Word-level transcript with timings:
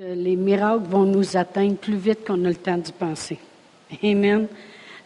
les 0.00 0.34
miracles 0.34 0.88
vont 0.88 1.04
nous 1.04 1.36
atteindre 1.36 1.76
plus 1.76 1.94
vite 1.94 2.26
qu'on 2.26 2.44
a 2.46 2.48
le 2.48 2.56
temps 2.56 2.76
d'y 2.76 2.90
penser. 2.90 3.38
Amen. 4.02 4.48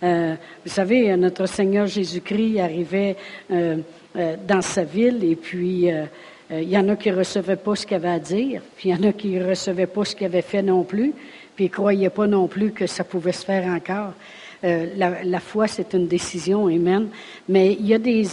Euh, 0.02 0.34
vous 0.64 0.70
savez, 0.70 1.14
notre 1.14 1.44
Seigneur 1.44 1.86
Jésus-Christ 1.86 2.58
arrivait 2.58 3.14
euh, 3.50 3.76
euh, 4.16 4.36
dans 4.46 4.62
sa 4.62 4.84
ville 4.84 5.22
et 5.24 5.36
puis 5.36 5.90
il 6.50 6.70
y 6.70 6.78
en 6.78 6.88
a 6.88 6.96
qui 6.96 7.10
ne 7.10 7.16
recevaient 7.16 7.56
pas 7.56 7.76
ce 7.76 7.84
qu'il 7.84 7.96
avait 7.96 8.08
à 8.08 8.18
dire, 8.18 8.62
puis 8.78 8.88
il 8.88 8.96
y 8.96 8.98
en 8.98 9.06
a 9.06 9.12
qui 9.12 9.28
ne 9.28 9.46
recevaient 9.46 9.86
pas 9.86 10.06
ce 10.06 10.16
qu'il 10.16 10.24
avait 10.24 10.40
fait 10.40 10.62
non 10.62 10.84
plus, 10.84 11.12
puis 11.54 11.66
ne 11.66 11.70
croyaient 11.70 12.08
pas 12.08 12.26
non 12.26 12.48
plus 12.48 12.70
que 12.70 12.86
ça 12.86 13.04
pouvait 13.04 13.32
se 13.32 13.44
faire 13.44 13.66
encore. 13.66 14.14
La, 14.62 15.40
foi, 15.40 15.68
c'est 15.68 15.92
une 15.92 16.06
décision, 16.06 16.68
amen. 16.68 17.08
Mais 17.46 17.74
il 17.74 17.86
y 17.86 17.92
a 17.92 17.98
des, 17.98 18.26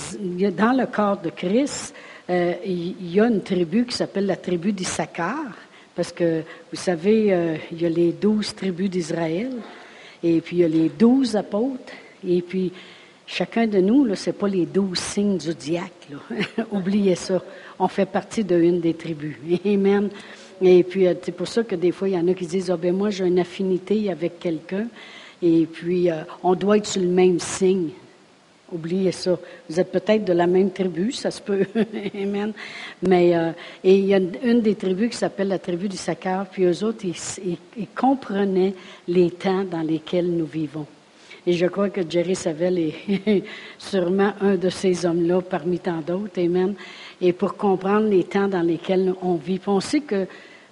dans 0.51 0.71
le 0.71 0.85
corps 0.85 1.17
de 1.17 1.29
Christ, 1.29 1.93
il 2.29 3.11
y 3.13 3.19
a 3.19 3.25
une 3.25 3.43
tribu 3.43 3.85
qui 3.85 3.97
s'appelle 3.97 4.27
la 4.27 4.37
tribu 4.37 4.71
d'Issachar. 4.71 5.43
Parce 5.95 6.11
que, 6.11 6.41
vous 6.71 6.77
savez, 6.77 7.33
euh, 7.33 7.55
il 7.71 7.81
y 7.81 7.85
a 7.85 7.89
les 7.89 8.11
douze 8.11 8.53
tribus 8.53 8.89
d'Israël, 8.89 9.51
et 10.23 10.41
puis 10.41 10.57
il 10.57 10.59
y 10.59 10.63
a 10.63 10.67
les 10.67 10.89
douze 10.89 11.35
apôtres, 11.35 11.93
et 12.27 12.41
puis 12.41 12.73
chacun 13.25 13.65
de 13.65 13.79
nous, 13.79 14.13
ce 14.15 14.29
n'est 14.29 14.33
pas 14.33 14.47
les 14.47 14.65
douze 14.65 14.99
signes 14.99 15.37
du 15.37 15.53
diacre. 15.53 15.89
Oubliez 16.71 17.15
ça. 17.15 17.41
On 17.79 17.87
fait 17.87 18.05
partie 18.05 18.43
d'une 18.43 18.81
des 18.81 18.93
tribus. 18.93 19.35
Amen. 19.65 20.09
Et 20.61 20.83
puis, 20.83 21.07
euh, 21.07 21.13
c'est 21.21 21.31
pour 21.31 21.47
ça 21.47 21.63
que 21.63 21.75
des 21.75 21.91
fois, 21.91 22.09
il 22.09 22.15
y 22.15 22.17
en 22.17 22.27
a 22.27 22.33
qui 22.33 22.45
disent, 22.45 22.71
ah 22.71 22.77
ben 22.77 22.95
moi, 22.95 23.09
j'ai 23.09 23.25
une 23.25 23.39
affinité 23.39 24.09
avec 24.09 24.39
quelqu'un, 24.39 24.87
et 25.41 25.65
puis 25.65 26.09
euh, 26.09 26.23
on 26.43 26.55
doit 26.55 26.77
être 26.77 26.87
sur 26.87 27.01
le 27.01 27.07
même 27.07 27.39
signe. 27.39 27.89
Oubliez 28.71 29.11
ça. 29.11 29.37
Vous 29.69 29.79
êtes 29.79 29.91
peut-être 29.91 30.25
de 30.25 30.33
la 30.33 30.47
même 30.47 30.71
tribu, 30.71 31.11
ça 31.11 31.29
se 31.29 31.39
peut. 31.39 31.65
Amen. 32.15 32.51
Mais 33.07 33.35
euh, 33.35 33.51
et 33.83 33.95
il 33.95 34.05
y 34.05 34.13
a 34.15 34.17
une, 34.17 34.61
des 34.61 34.73
tribus 34.73 35.11
qui 35.11 35.17
s'appelle 35.17 35.49
la 35.49 35.59
tribu 35.59 35.87
du 35.87 35.97
Sakar, 35.97 36.47
puis 36.47 36.63
eux 36.63 36.83
autres, 36.83 37.05
ils, 37.05 37.57
comprenaient 37.93 38.73
les 39.07 39.29
temps 39.29 39.63
dans 39.63 39.81
lesquels 39.81 40.31
nous 40.31 40.47
vivons. 40.47 40.87
Et 41.45 41.53
je 41.53 41.67
crois 41.67 41.91
que 41.91 42.01
Jerry 42.09 42.35
Savelle 42.35 42.79
est 42.79 43.43
sûrement 43.77 44.33
un 44.41 44.55
de 44.55 44.69
ces 44.69 45.05
hommes-là 45.05 45.41
parmi 45.41 45.77
tant 45.77 46.01
d'autres. 46.01 46.41
Amen. 46.41 46.73
Et 47.21 47.33
pour 47.33 47.55
comprendre 47.55 48.07
les 48.07 48.23
temps 48.23 48.47
dans 48.47 48.63
lesquels 48.63 49.13
on 49.21 49.35
vit. 49.35 49.59
Que 50.07 50.25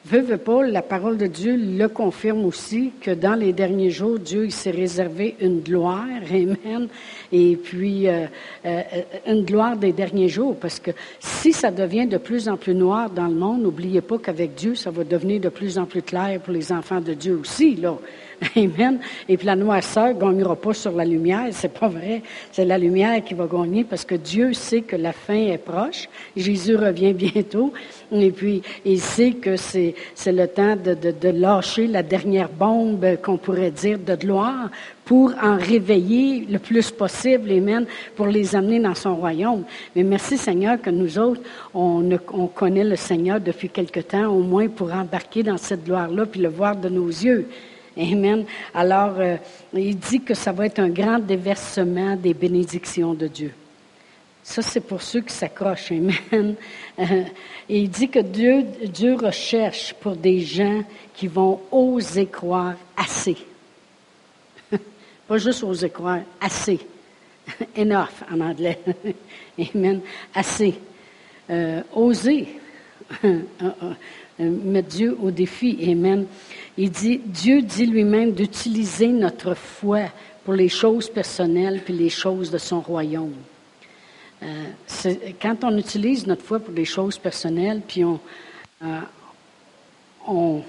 Veux, 0.06 0.20
veux 0.20 0.38
pas, 0.38 0.64
la 0.68 0.82
parole 0.82 1.18
de 1.18 1.28
Dieu 1.28 1.56
le 1.56 1.88
confirme 1.88 2.44
aussi 2.44 2.92
que 3.00 3.12
dans 3.12 3.36
les 3.36 3.54
derniers 3.54 3.90
jours, 3.90 4.20
Dieu 4.20 4.50
s'est 4.50 4.72
réservé 4.72 5.38
une 5.40 5.62
gloire, 5.62 6.06
amen, 6.30 6.90
et 7.32 7.56
puis 7.56 8.10
euh, 8.10 8.26
euh, 8.66 8.82
une 9.26 9.46
gloire 9.46 9.78
des 9.78 9.94
derniers 9.94 10.28
jours, 10.28 10.58
parce 10.60 10.78
que 10.78 10.92
si 11.22 11.54
ça 11.54 11.72
devient 11.72 12.06
de 12.06 12.18
plus 12.18 12.50
en 12.50 12.58
plus 12.58 12.76
noir 12.76 13.10
dans 13.10 13.28
le 13.28 13.36
monde, 13.36 13.62
n'oubliez 13.62 14.02
pas 14.02 14.18
qu'avec 14.18 14.56
Dieu, 14.56 14.76
ça 14.76 14.92
va 14.92 15.06
devenir 15.06 15.40
de 15.40 15.48
plus 15.48 15.78
en 15.78 15.86
plus 15.86 16.02
clair 16.02 16.38
pour 16.42 16.54
les 16.54 16.74
enfants 16.74 17.00
de 17.00 17.14
Dieu 17.14 17.40
aussi, 17.40 17.78
là. 17.78 17.98
Amen. 18.56 19.00
Et 19.28 19.38
puis 19.38 19.46
la 19.46 19.56
noirceur 19.56 20.14
ne 20.14 20.20
gagnera 20.20 20.56
pas 20.56 20.74
sur 20.74 20.92
la 20.92 21.06
lumière. 21.06 21.48
C'est 21.52 21.74
pas 21.74 21.88
vrai. 21.88 22.22
C'est 22.52 22.66
la 22.66 22.78
lumière 22.78 23.24
qui 23.24 23.34
va 23.34 23.46
gagner 23.46 23.84
parce 23.84 24.06
que 24.06 24.16
Dieu 24.16 24.54
sait 24.54 24.82
que 24.82 24.96
la 24.96 25.14
fin 25.14 25.36
est 25.36 25.58
proche. 25.58 26.08
Jésus 26.36 26.76
revient 26.76 27.14
bientôt. 27.14 27.74
Et 28.12 28.32
puis, 28.32 28.62
il 28.86 29.00
sait 29.00 29.32
que 29.32 29.56
c'est, 29.56 29.96
le 30.28 30.48
temps 30.48 30.76
de, 30.76 31.30
lâcher 31.30 31.88
la 31.88 32.04
dernière 32.04 32.50
bombe 32.50 33.06
qu'on 33.22 33.38
pourrait 33.38 33.72
dire 33.72 33.98
de 34.00 34.16
gloire 34.16 34.70
pour 35.06 35.34
en 35.42 35.58
réveiller 35.58 36.46
le 36.50 36.60
plus 36.60 36.92
possible, 36.92 37.52
Amen, 37.52 37.86
pour 38.16 38.28
les 38.28 38.56
amener 38.56 38.80
dans 38.80 38.96
son 38.96 39.16
royaume. 39.16 39.64
Mais 39.96 40.04
merci 40.04 40.38
Seigneur 40.38 40.82
que 40.82 40.90
nous 40.90 41.20
autres, 41.20 41.42
on, 41.74 42.08
on 42.34 42.48
connaît 42.48 42.86
le 42.86 42.96
Seigneur 42.96 43.42
depuis 43.42 43.70
quelque 43.70 44.00
temps, 44.00 44.28
au 44.28 44.40
moins 44.40 44.70
pour 44.70 44.94
embarquer 44.94 45.44
dans 45.44 45.58
cette 45.58 45.84
gloire-là, 45.84 46.26
puis 46.26 46.40
le 46.40 46.50
voir 46.50 46.76
de 46.76 46.90
nos 46.90 47.08
yeux. 47.08 47.48
Amen. 47.98 48.46
Alors, 48.74 49.20
euh, 49.20 49.38
il 49.74 49.98
dit 49.98 50.22
que 50.22 50.34
ça 50.34 50.52
va 50.52 50.66
être 50.66 50.80
un 50.80 50.90
grand 50.90 51.20
déversement 51.20 52.16
des 52.16 52.34
bénédictions 52.34 53.14
de 53.14 53.28
Dieu. 53.28 53.54
Ça, 54.42 54.62
c'est 54.62 54.82
pour 54.82 55.02
ceux 55.02 55.22
qui 55.22 55.34
s'accrochent. 55.34 55.92
Amen. 56.32 56.56
Euh, 57.00 57.24
et 57.70 57.80
il 57.80 57.90
dit 57.90 58.10
que 58.10 58.20
Dieu, 58.20 58.66
Dieu 58.86 59.16
recherche 59.16 59.94
pour 59.94 60.16
des 60.16 60.40
gens 60.40 60.84
qui 61.14 61.28
vont 61.28 61.62
oser 61.72 62.26
croire 62.26 62.74
assez. 62.98 63.38
Pas 65.28 65.38
juste 65.38 65.64
oser 65.64 65.90
croire, 65.90 66.22
assez. 66.42 66.80
Enough 67.78 68.24
en 68.32 68.40
anglais. 68.40 68.80
Amen. 69.76 70.02
Assez. 70.34 70.74
Euh, 71.50 71.84
oser. 71.94 72.48
mettre 74.40 74.88
Dieu 74.88 75.18
au 75.22 75.30
défi. 75.30 75.78
Amen. 75.92 76.26
Il 76.78 76.90
dit, 76.90 77.22
Dieu 77.24 77.62
dit 77.62 77.86
lui-même 77.86 78.32
d'utiliser 78.32 79.08
notre 79.08 79.54
foi 79.54 80.06
pour 80.44 80.54
les 80.54 80.70
choses 80.70 81.10
personnelles 81.10 81.82
puis 81.84 81.94
les 81.94 82.10
choses 82.10 82.50
de 82.50 82.58
son 82.58 82.82
royaume. 82.82 83.36
Euh, 84.42 85.14
quand 85.42 85.64
on 85.64 85.78
utilise 85.78 86.28
notre 86.28 86.44
foi 86.44 86.60
pour 86.60 86.74
les 86.74 86.86
choses 86.86 87.18
personnelles, 87.18 87.82
puis 87.88 88.04
on, 88.04 88.20
euh, 88.84 89.00
on, 90.28 90.62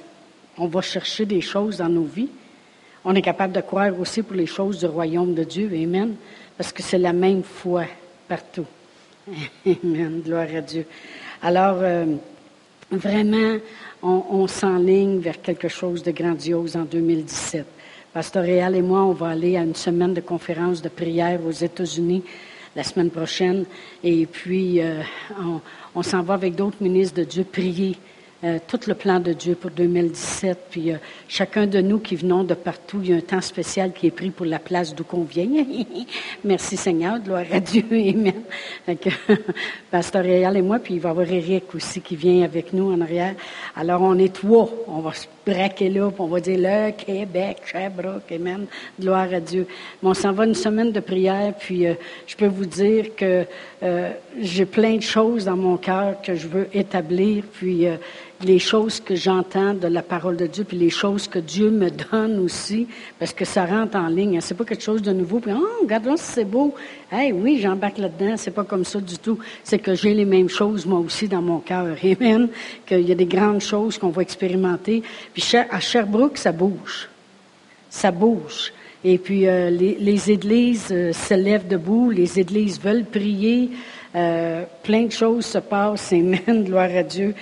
on, 0.58 0.66
va 0.66 0.80
chercher 0.82 1.24
des 1.24 1.40
choses 1.40 1.78
dans 1.78 1.88
nos 1.88 2.04
vies, 2.04 2.28
on 3.04 3.14
est 3.14 3.22
capable 3.22 3.52
de 3.52 3.60
croire 3.60 3.98
aussi 3.98 4.22
pour 4.22 4.36
les 4.36 4.46
choses 4.46 4.78
du 4.78 4.86
royaume 4.86 5.34
de 5.34 5.44
Dieu. 5.44 5.70
Amen. 5.74 6.14
Parce 6.56 6.72
que 6.72 6.82
c'est 6.82 6.98
la 6.98 7.12
même 7.12 7.42
foi 7.42 7.84
partout. 8.28 8.66
Amen. 9.66 10.20
Gloire 10.24 10.48
à 10.54 10.60
Dieu. 10.60 10.86
Alors, 11.42 11.78
euh, 11.80 12.06
vraiment, 12.96 13.58
on, 14.02 14.46
s'enligne 14.46 15.18
vers 15.18 15.40
quelque 15.40 15.68
chose 15.68 16.02
de 16.02 16.10
grandiose 16.10 16.76
en 16.76 16.84
2017. 16.84 17.66
Pasteur 18.12 18.44
Réal 18.44 18.76
et 18.76 18.82
moi, 18.82 19.02
on 19.02 19.12
va 19.12 19.28
aller 19.28 19.56
à 19.56 19.62
une 19.62 19.74
semaine 19.74 20.14
de 20.14 20.20
conférence 20.20 20.82
de 20.82 20.88
prière 20.88 21.40
aux 21.44 21.50
États-Unis 21.50 22.22
la 22.76 22.82
semaine 22.82 23.10
prochaine. 23.10 23.64
Et 24.02 24.26
puis, 24.26 24.80
euh, 24.80 25.02
on, 25.40 25.60
on 25.94 26.02
s'en 26.02 26.22
va 26.22 26.34
avec 26.34 26.54
d'autres 26.54 26.82
ministres 26.82 27.16
de 27.18 27.24
Dieu 27.24 27.44
prier 27.44 27.96
euh, 28.42 28.58
tout 28.66 28.80
le 28.88 28.94
plan 28.94 29.20
de 29.20 29.32
Dieu 29.32 29.54
pour 29.54 29.70
2017. 29.70 30.66
Puis 30.70 30.92
euh, 30.92 30.96
chacun 31.28 31.66
de 31.66 31.80
nous 31.80 31.98
qui 31.98 32.14
venons 32.14 32.44
de 32.44 32.52
partout, 32.52 32.98
il 33.02 33.10
y 33.10 33.12
a 33.14 33.16
un 33.16 33.20
temps 33.20 33.40
spécial 33.40 33.92
qui 33.92 34.08
est 34.08 34.10
pris 34.10 34.30
pour 34.30 34.44
la 34.44 34.58
place 34.58 34.94
d'où 34.94 35.02
qu'on 35.04 35.22
vient. 35.22 35.48
Merci 36.44 36.76
Seigneur, 36.76 37.20
gloire 37.20 37.46
à 37.50 37.60
Dieu, 37.60 37.84
Amen. 37.90 38.42
Que, 38.86 39.08
Pasteur 39.90 40.24
Réal 40.24 40.58
et 40.58 40.62
moi, 40.62 40.78
puis 40.78 40.94
il 40.94 41.00
va 41.00 41.10
y 41.10 41.12
avoir 41.12 41.30
Eric 41.30 41.74
aussi 41.74 42.02
qui 42.02 42.16
vient 42.16 42.42
avec 42.42 42.74
nous 42.74 42.92
en 42.92 43.00
arrière. 43.00 43.34
Alors 43.76 44.02
on 44.02 44.18
est 44.18 44.34
trois, 44.34 44.68
on 44.88 44.98
va 44.98 45.14
se 45.14 45.26
braquer 45.46 45.88
là, 45.88 46.10
puis 46.10 46.20
on 46.20 46.26
va 46.26 46.40
dire 46.40 46.58
le 46.58 46.90
Québec, 46.90 47.62
Sherbrooke, 47.64 48.30
Amen, 48.30 48.66
gloire 49.00 49.32
à 49.32 49.40
Dieu. 49.40 49.66
Mais 50.02 50.10
on 50.10 50.14
s'en 50.14 50.32
va 50.32 50.44
une 50.44 50.54
semaine 50.54 50.92
de 50.92 51.00
prière, 51.00 51.54
puis 51.58 51.86
euh, 51.86 51.94
je 52.26 52.36
peux 52.36 52.48
vous 52.48 52.66
dire 52.66 53.14
que 53.16 53.46
j'ai 54.40 54.64
plein 54.64 54.96
de 54.96 55.02
choses 55.02 55.44
dans 55.44 55.56
mon 55.56 55.76
cœur 55.76 56.20
que 56.22 56.34
je 56.34 56.48
veux 56.48 56.68
établir, 56.72 57.44
puis 57.52 57.86
les 58.44 58.58
choses 58.58 59.00
que 59.00 59.14
j'entends 59.14 59.74
de 59.74 59.86
la 59.86 60.02
parole 60.02 60.36
de 60.36 60.46
Dieu, 60.46 60.64
puis 60.64 60.76
les 60.76 60.90
choses 60.90 61.26
que 61.28 61.38
Dieu 61.38 61.70
me 61.70 61.90
donne 61.90 62.38
aussi, 62.38 62.86
parce 63.18 63.32
que 63.32 63.44
ça 63.44 63.64
rentre 63.66 63.96
en 63.96 64.08
ligne. 64.08 64.40
C'est 64.40 64.54
pas 64.54 64.64
quelque 64.64 64.82
chose 64.82 65.02
de 65.02 65.12
nouveau. 65.12 65.40
Puis, 65.40 65.52
oh, 65.52 65.82
regarde 65.82 66.06
là, 66.06 66.14
c'est 66.16 66.44
beau. 66.44 66.74
Hey, 67.10 67.32
oui, 67.32 67.58
j'embarque 67.60 67.98
là-dedans. 67.98 68.36
C'est 68.36 68.50
pas 68.50 68.64
comme 68.64 68.84
ça 68.84 69.00
du 69.00 69.18
tout. 69.18 69.38
C'est 69.62 69.78
que 69.78 69.94
j'ai 69.94 70.14
les 70.14 70.24
mêmes 70.24 70.48
choses, 70.48 70.86
moi 70.86 71.00
aussi, 71.00 71.28
dans 71.28 71.42
mon 71.42 71.58
cœur. 71.58 71.96
Amen. 72.04 72.48
Qu'il 72.86 73.08
y 73.08 73.12
a 73.12 73.16
des 73.16 73.26
grandes 73.26 73.60
choses 73.60 73.98
qu'on 73.98 74.10
va 74.10 74.22
expérimenter. 74.22 75.02
Puis, 75.32 75.44
à 75.70 75.80
Sherbrooke, 75.80 76.38
ça 76.38 76.52
bouge. 76.52 77.08
Ça 77.90 78.10
bouge. 78.10 78.72
Et 79.04 79.18
puis, 79.18 79.46
euh, 79.46 79.68
les, 79.68 80.30
églises 80.30 80.88
euh, 80.90 81.12
se 81.12 81.34
lèvent 81.34 81.68
debout. 81.68 82.10
Les 82.10 82.40
églises 82.40 82.80
veulent 82.80 83.04
prier. 83.04 83.70
Euh, 84.14 84.64
plein 84.82 85.04
de 85.04 85.12
choses 85.12 85.44
se 85.44 85.58
passent. 85.58 86.12
Amen. 86.12 86.40
Gloire 86.64 86.90
à 86.96 87.02
Dieu. 87.02 87.34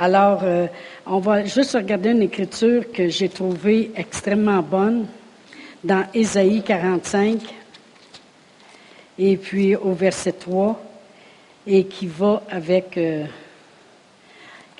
Alors, 0.00 0.42
euh, 0.44 0.68
on 1.06 1.18
va 1.18 1.44
juste 1.44 1.72
regarder 1.72 2.10
une 2.10 2.22
écriture 2.22 2.92
que 2.92 3.08
j'ai 3.08 3.28
trouvée 3.28 3.90
extrêmement 3.96 4.62
bonne 4.62 5.08
dans 5.82 6.06
Ésaïe 6.14 6.62
45 6.62 7.40
et 9.18 9.36
puis 9.36 9.74
au 9.74 9.94
verset 9.94 10.30
3 10.30 10.80
et 11.66 11.86
qui 11.86 12.06
va 12.06 12.44
avec 12.48 12.96
euh, 12.96 13.24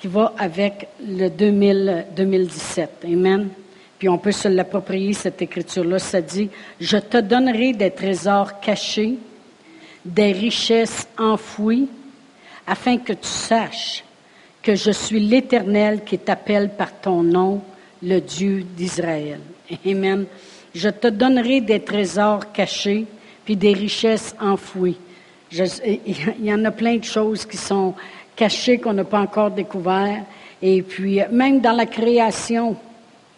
le 0.05 1.27
2000, 1.27 2.05
2017. 2.15 3.03
Amen. 3.03 3.49
Puis 3.97 4.07
on 4.07 4.17
peut 4.17 4.31
se 4.31 4.47
l'approprier, 4.47 5.11
cette 5.11 5.41
écriture-là. 5.41 5.99
Ça 5.99 6.21
dit, 6.21 6.49
je 6.79 6.95
te 6.95 7.17
donnerai 7.17 7.73
des 7.73 7.91
trésors 7.91 8.61
cachés, 8.61 9.15
des 10.05 10.31
richesses 10.31 11.09
enfouies, 11.17 11.89
afin 12.65 12.97
que 12.99 13.11
tu 13.11 13.27
saches 13.27 14.05
que 14.61 14.75
je 14.75 14.91
suis 14.91 15.19
l'Éternel 15.19 16.03
qui 16.03 16.17
t'appelle 16.17 16.69
par 16.69 16.99
ton 16.99 17.23
nom, 17.23 17.61
le 18.01 18.19
Dieu 18.19 18.63
d'Israël. 18.75 19.39
Amen. 19.85 20.25
Je 20.73 20.89
te 20.89 21.07
donnerai 21.07 21.61
des 21.61 21.79
trésors 21.81 22.51
cachés, 22.51 23.05
puis 23.45 23.55
des 23.55 23.73
richesses 23.73 24.35
enfouies. 24.39 24.97
il 25.51 26.45
y 26.45 26.53
en 26.53 26.63
a 26.65 26.71
plein 26.71 26.97
de 26.97 27.03
choses 27.03 27.45
qui 27.45 27.57
sont 27.57 27.95
cachées 28.35 28.77
qu'on 28.77 28.93
n'a 28.93 29.03
pas 29.03 29.19
encore 29.19 29.51
découvertes. 29.51 30.25
Et 30.61 30.81
puis, 30.81 31.19
même 31.31 31.61
dans 31.61 31.71
la 31.71 31.85
création, 31.85 32.75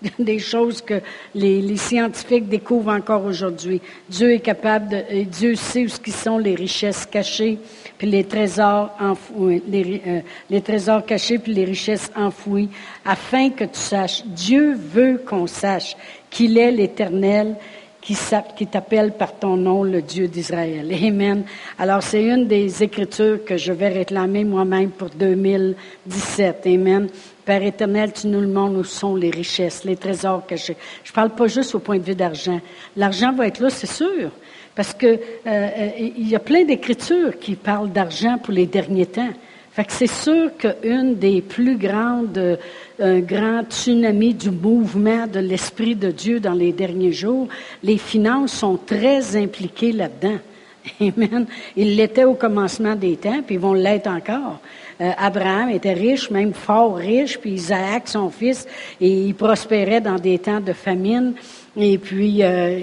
des 0.20 0.40
choses 0.40 0.82
que 0.82 1.02
les, 1.36 1.78
scientifiques 1.78 2.48
découvrent 2.50 2.92
encore 2.92 3.26
aujourd'hui. 3.26 3.82
Dieu 4.10 4.34
est 4.34 4.40
capable 4.40 4.90
de, 4.90 5.24
Dieu 5.24 5.56
sait 5.56 5.86
où 5.86 6.12
sont 6.12 6.38
les 6.38 6.56
richesses 6.56 7.06
cachées, 7.06 7.58
puis 7.98 8.08
les 8.10 8.24
trésors 8.24 8.96
enfouis, 9.00 9.62
les, 9.68 10.02
euh, 10.08 10.20
les 10.50 10.62
trésors 10.62 11.06
cachés 11.06 11.40
puis 11.40 11.54
les 11.54 11.66
richesses 11.66 12.12
enfouies, 12.16 12.70
afin 13.06 13.50
que 13.50 13.64
tu 13.64 13.80
saches. 13.80 14.24
Dieu 14.26 14.76
veut 14.76 15.22
qu'on 15.26 15.48
sache 15.48 15.96
qu'il 16.30 16.58
est 16.58 16.72
l'Éternel, 16.72 17.56
qui 18.02 18.68
t'appelle 18.68 19.12
par 19.12 19.38
ton 19.38 19.56
nom, 19.56 19.84
le 19.84 20.02
Dieu 20.02 20.28
d'Israël. 20.28 20.92
Amen. 21.04 21.44
Alors, 21.78 22.02
c'est 22.02 22.24
une 22.24 22.48
des 22.48 22.84
écritures 22.84 23.46
que 23.46 23.58
je 23.58 23.72
vais 23.72 23.90
réclamer 23.90 24.44
moi-même 24.44 24.90
pour 24.90 25.10
2017. 25.10 26.64
Amen. 26.66 27.08
Père 27.52 27.64
éternel, 27.64 28.14
tu 28.14 28.28
nous 28.28 28.40
le 28.40 28.48
montres 28.48 28.80
où 28.80 28.84
sont 28.86 29.14
les 29.14 29.30
richesses, 29.30 29.84
les 29.84 29.98
trésors 29.98 30.46
cachés. 30.46 30.78
Je 31.04 31.12
ne 31.12 31.14
parle 31.14 31.32
pas 31.32 31.48
juste 31.48 31.76
au 31.76 31.80
point 31.80 31.98
de 31.98 32.04
vue 32.04 32.16
d'argent. 32.16 32.62
L'argent 32.96 33.34
va 33.34 33.46
être 33.48 33.60
là, 33.60 33.70
c'est 33.70 33.92
sûr. 33.92 34.32
Parce 34.74 34.94
que 34.94 35.06
euh, 35.06 35.18
euh, 35.46 36.12
y 36.18 36.34
a 36.34 36.40
plein 36.40 36.64
d'écritures 36.64 37.38
qui 37.38 37.56
parlent 37.56 37.92
d'argent 37.92 38.38
pour 38.38 38.54
les 38.54 38.68
derniers 38.68 39.06
temps. 39.06 39.34
Fait 39.74 39.84
que 39.84 39.92
c'est 39.92 40.08
sûr 40.08 40.52
qu'une 40.56 41.16
des 41.16 41.42
plus 41.42 41.76
grandes, 41.76 42.38
euh, 42.38 42.56
un 43.02 43.64
du 43.64 44.50
mouvement 44.50 45.28
de 45.28 45.40
l'Esprit 45.42 45.96
de 45.96 46.10
Dieu 46.10 46.40
dans 46.40 46.54
les 46.54 46.72
derniers 46.72 47.12
jours, 47.12 47.50
les 47.84 47.98
finances 47.98 48.54
sont 48.54 48.78
très 48.78 49.36
impliquées 49.36 49.92
là-dedans. 49.92 50.38
Amen. 51.02 51.46
Ils 51.76 51.98
l'étaient 51.98 52.24
au 52.24 52.36
commencement 52.36 52.96
des 52.96 53.18
temps, 53.18 53.42
puis 53.46 53.56
ils 53.56 53.62
vont 53.62 53.74
l'être 53.74 54.08
encore. 54.08 54.62
Euh, 55.02 55.12
Abraham 55.18 55.72
était 55.72 55.94
riche, 55.94 56.30
même 56.30 56.54
fort 56.54 56.96
riche, 56.96 57.40
puis 57.40 57.52
Isaac, 57.54 58.04
son 58.08 58.30
fils, 58.30 58.68
et 59.00 59.10
il 59.10 59.34
prospérait 59.34 60.00
dans 60.00 60.18
des 60.18 60.38
temps 60.38 60.60
de 60.60 60.74
famine. 60.74 61.34
Et 61.76 61.98
puis 61.98 62.44
euh, 62.44 62.78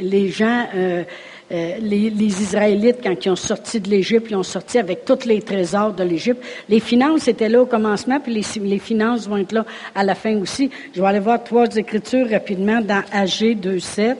les 0.00 0.28
gens, 0.28 0.66
euh, 0.76 1.02
les, 1.50 2.12
Israélites, 2.42 2.98
quand 3.02 3.24
ils 3.24 3.30
ont 3.30 3.36
sorti 3.36 3.80
de 3.80 3.90
l'Égypte, 3.90 4.28
ils 4.30 4.36
ont 4.36 4.44
sorti 4.44 4.78
avec 4.78 5.04
tous 5.04 5.24
les 5.24 5.42
trésors 5.42 5.92
de 5.92 6.04
l'Égypte. 6.04 6.42
Les 6.68 6.78
finances 6.78 7.26
étaient 7.26 7.48
là 7.48 7.62
au 7.62 7.66
commencement, 7.66 8.20
puis 8.20 8.32
les, 8.32 8.60
les, 8.60 8.78
finances 8.78 9.26
vont 9.26 9.38
être 9.38 9.52
là 9.52 9.64
à 9.96 10.04
la 10.04 10.14
fin 10.14 10.36
aussi. 10.36 10.70
Je 10.94 11.00
vais 11.00 11.08
aller 11.08 11.18
voir 11.18 11.42
trois 11.42 11.66
écritures 11.74 12.30
rapidement 12.30 12.80
dans 12.80 13.02
AG 13.10 13.56
2.7. 13.56 14.14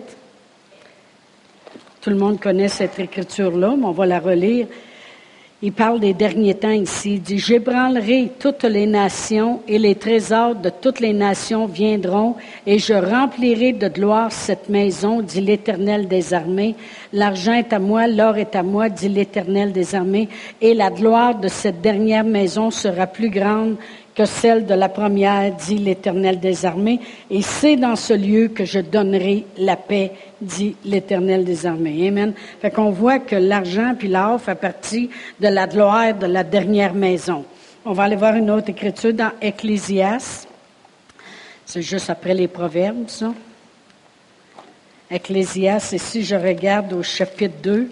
Tout 2.00 2.10
le 2.10 2.16
monde 2.16 2.40
connaît 2.40 2.68
cette 2.68 2.98
écriture-là, 2.98 3.74
mais 3.78 3.86
on 3.86 3.92
va 3.92 4.06
la 4.06 4.18
relire. 4.18 4.66
Il 5.66 5.72
parle 5.72 5.98
des 5.98 6.12
derniers 6.12 6.52
temps 6.52 6.68
ici. 6.68 7.14
Il 7.14 7.22
dit, 7.22 7.38
j'ébranlerai 7.38 8.32
toutes 8.38 8.64
les 8.64 8.84
nations 8.84 9.62
et 9.66 9.78
les 9.78 9.94
trésors 9.94 10.54
de 10.54 10.68
toutes 10.68 11.00
les 11.00 11.14
nations 11.14 11.64
viendront 11.64 12.36
et 12.66 12.78
je 12.78 12.92
remplirai 12.92 13.72
de 13.72 13.88
gloire 13.88 14.30
cette 14.30 14.68
maison, 14.68 15.22
dit 15.22 15.40
l'Éternel 15.40 16.06
des 16.06 16.34
armées. 16.34 16.74
L'argent 17.14 17.54
est 17.54 17.72
à 17.72 17.78
moi, 17.78 18.06
l'or 18.06 18.36
est 18.36 18.54
à 18.54 18.62
moi, 18.62 18.90
dit 18.90 19.08
l'Éternel 19.08 19.72
des 19.72 19.94
armées. 19.94 20.28
Et 20.60 20.74
la 20.74 20.90
gloire 20.90 21.34
de 21.34 21.48
cette 21.48 21.80
dernière 21.80 22.24
maison 22.24 22.70
sera 22.70 23.06
plus 23.06 23.30
grande 23.30 23.76
que 24.14 24.24
celle 24.24 24.64
de 24.64 24.74
la 24.74 24.88
première, 24.88 25.52
dit 25.52 25.78
l'Éternel 25.78 26.38
des 26.38 26.64
armées, 26.64 27.00
et 27.30 27.42
c'est 27.42 27.76
dans 27.76 27.96
ce 27.96 28.14
lieu 28.14 28.48
que 28.48 28.64
je 28.64 28.78
donnerai 28.78 29.44
la 29.58 29.76
paix, 29.76 30.12
dit 30.40 30.76
l'Éternel 30.84 31.44
des 31.44 31.66
armées. 31.66 32.08
Amen. 32.08 32.32
Fait 32.60 32.70
qu'on 32.70 32.90
voit 32.90 33.18
que 33.18 33.34
l'argent 33.34 33.94
puis 33.98 34.08
l'or 34.08 34.40
fait 34.40 34.54
partie 34.54 35.10
de 35.40 35.48
la 35.48 35.66
gloire 35.66 36.14
de 36.14 36.26
la 36.26 36.44
dernière 36.44 36.94
maison. 36.94 37.44
On 37.84 37.92
va 37.92 38.04
aller 38.04 38.16
voir 38.16 38.36
une 38.36 38.50
autre 38.50 38.70
écriture 38.70 39.12
dans 39.12 39.32
Ecclésias. 39.42 40.46
C'est 41.66 41.82
juste 41.82 42.08
après 42.08 42.34
les 42.34 42.48
Proverbes, 42.48 43.08
ça. 43.08 43.34
Ecclésias, 45.10 45.90
et 45.92 45.98
si 45.98 46.24
je 46.24 46.36
regarde 46.36 46.92
au 46.92 47.02
chapitre 47.02 47.56
2, 47.62 47.90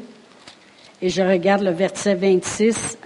et 1.02 1.08
je 1.08 1.22
regarde 1.22 1.62
le 1.62 1.72
verset 1.72 2.14
26, 2.14 2.96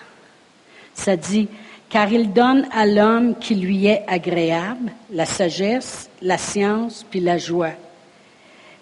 ça 0.94 1.16
dit, 1.16 1.48
car 1.88 2.12
il 2.12 2.32
donne 2.32 2.66
à 2.72 2.86
l'homme 2.86 3.34
qui 3.38 3.54
lui 3.54 3.86
est 3.86 4.04
agréable 4.06 4.90
la 5.10 5.24
sagesse, 5.24 6.10
la 6.20 6.38
science, 6.38 7.04
puis 7.08 7.20
la 7.20 7.38
joie. 7.38 7.72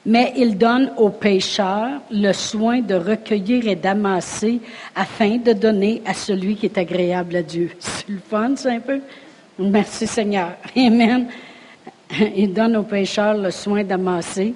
Mais 0.07 0.35
il 0.37 0.59
donne 0.59 0.93
aux 0.99 1.11
pécheurs 1.11 2.01
le 2.11 2.33
soin 2.33 2.81
de 2.81 2.95
recueillir 2.95 3.67
et 3.67 3.77
d'amasser 3.77 4.61
afin 4.95 5.39
de 5.39 5.53
donner 5.53 6.03
à 6.05 6.13
celui 6.13 6.57
qui 6.57 6.67
est 6.67 6.77
agréable 6.77 7.37
à 7.37 7.43
Dieu. 7.43 7.71
C'est 7.79 8.09
le 8.09 8.19
fun, 8.19 8.55
c'est 8.57 8.71
un 8.71 8.81
peu? 8.81 9.01
Merci 9.59 10.07
Seigneur. 10.07 10.53
Amen. 10.77 11.27
Il 12.37 12.53
donne 12.53 12.77
aux 12.77 12.83
pécheurs 12.83 13.37
le 13.37 13.51
soin 13.51 13.83
d'amasser 13.83 14.55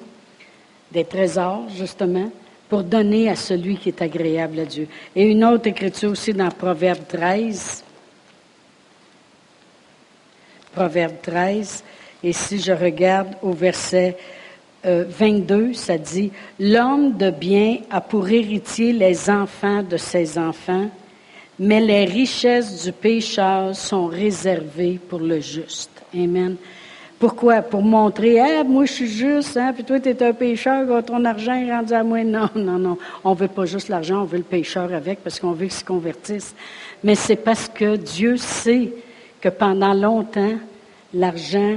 des 0.93 1.05
trésors, 1.05 1.67
justement, 1.77 2.31
pour 2.69 2.83
donner 2.83 3.31
à 3.31 3.37
celui 3.37 3.77
qui 3.77 3.89
est 3.89 4.03
agréable 4.03 4.61
à 4.61 4.65
Dieu. 4.65 4.87
Et 5.17 5.25
une 5.25 5.45
autre 5.45 5.67
écriture 5.67 6.11
aussi 6.11 6.35
dans 6.35 6.51
Proverbe 6.51 7.07
13, 7.09 7.85
Proverbe 10.79 11.21
13. 11.23 11.83
Et 12.23 12.33
si 12.33 12.61
je 12.61 12.71
regarde 12.71 13.35
au 13.43 13.51
verset 13.51 14.17
22, 14.85 15.55
euh, 15.55 15.75
ça 15.75 15.99
dit, 15.99 16.31
L'homme 16.61 17.17
de 17.17 17.31
bien 17.31 17.79
a 17.91 18.01
pour 18.01 18.29
héritier 18.29 18.93
les 18.93 19.29
enfants 19.29 19.83
de 19.83 19.97
ses 19.97 20.39
enfants, 20.39 20.89
mais 21.59 21.81
les 21.81 22.05
richesses 22.05 22.85
du 22.85 22.93
pécheur 22.93 23.75
sont 23.75 24.07
réservées 24.07 25.01
pour 25.09 25.19
le 25.19 25.41
juste. 25.41 25.91
Amen. 26.15 26.55
Pourquoi? 27.19 27.61
Pour 27.63 27.83
montrer, 27.83 28.39
ah, 28.39 28.63
moi 28.63 28.85
je 28.85 28.93
suis 28.93 29.09
juste, 29.09 29.57
hein, 29.57 29.73
puis 29.75 29.83
toi 29.83 29.99
tu 29.99 30.11
es 30.11 30.23
un 30.23 30.33
pécheur, 30.33 31.05
ton 31.05 31.25
argent 31.25 31.55
est 31.55 31.75
rendu 31.75 31.93
à 31.93 32.05
moi. 32.05 32.23
Non, 32.23 32.51
non, 32.55 32.79
non. 32.79 32.99
On 33.25 33.35
veut 33.35 33.49
pas 33.49 33.65
juste 33.65 33.89
l'argent, 33.89 34.23
on 34.23 34.27
veut 34.27 34.39
le 34.39 34.45
pécheur 34.45 34.95
avec 34.95 35.25
parce 35.25 35.41
qu'on 35.41 35.51
veut 35.51 35.67
qu'il 35.67 35.73
se 35.73 35.85
convertisse. 35.85 36.55
Mais 37.03 37.17
c'est 37.17 37.35
parce 37.35 37.69
que 37.69 37.97
Dieu 37.97 38.37
sait 38.37 38.93
que 39.41 39.49
pendant 39.49 39.95
longtemps, 39.95 40.57
l'argent 41.15 41.77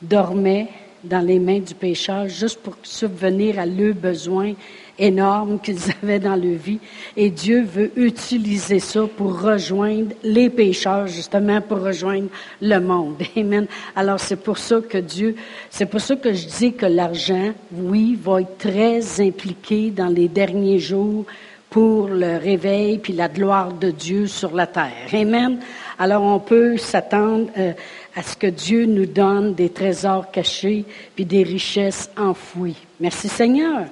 dormait 0.00 0.68
dans 1.04 1.20
les 1.20 1.38
mains 1.38 1.60
du 1.60 1.74
pécheur 1.74 2.28
juste 2.28 2.60
pour 2.60 2.76
subvenir 2.82 3.58
à 3.58 3.66
leurs 3.66 3.94
besoins 3.94 4.54
énormes 4.98 5.58
qu'ils 5.60 5.78
avaient 6.02 6.18
dans 6.18 6.36
leur 6.36 6.56
vie. 6.56 6.78
Et 7.16 7.30
Dieu 7.30 7.62
veut 7.62 7.92
utiliser 7.96 8.78
ça 8.78 9.02
pour 9.16 9.40
rejoindre 9.40 10.14
les 10.22 10.50
pécheurs, 10.50 11.06
justement 11.06 11.60
pour 11.60 11.80
rejoindre 11.80 12.28
le 12.60 12.78
monde. 12.78 13.22
Amen. 13.36 13.66
Alors 13.94 14.20
c'est 14.20 14.42
pour 14.42 14.58
ça 14.58 14.80
que 14.80 14.98
Dieu, 14.98 15.36
c'est 15.70 15.86
pour 15.86 16.00
ça 16.00 16.16
que 16.16 16.32
je 16.32 16.46
dis 16.46 16.72
que 16.72 16.86
l'argent, 16.86 17.52
oui, 17.72 18.18
va 18.20 18.40
être 18.40 18.58
très 18.58 19.20
impliqué 19.20 19.90
dans 19.90 20.08
les 20.08 20.28
derniers 20.28 20.78
jours 20.78 21.24
pour 21.70 22.06
le 22.06 22.38
réveil 22.38 22.98
puis 22.98 23.12
la 23.12 23.28
gloire 23.28 23.72
de 23.72 23.90
Dieu 23.90 24.26
sur 24.26 24.54
la 24.54 24.66
terre. 24.66 25.08
Amen. 25.12 25.58
Alors 25.98 26.22
on 26.22 26.38
peut 26.38 26.76
s'attendre 26.76 27.48
euh, 27.56 27.72
à 28.16 28.22
ce 28.22 28.36
que 28.36 28.46
Dieu 28.46 28.86
nous 28.86 29.06
donne 29.06 29.54
des 29.54 29.68
trésors 29.68 30.30
cachés 30.30 30.84
puis 31.14 31.24
des 31.24 31.42
richesses 31.42 32.10
enfouies. 32.16 32.76
Merci 33.00 33.28
Seigneur. 33.28 33.86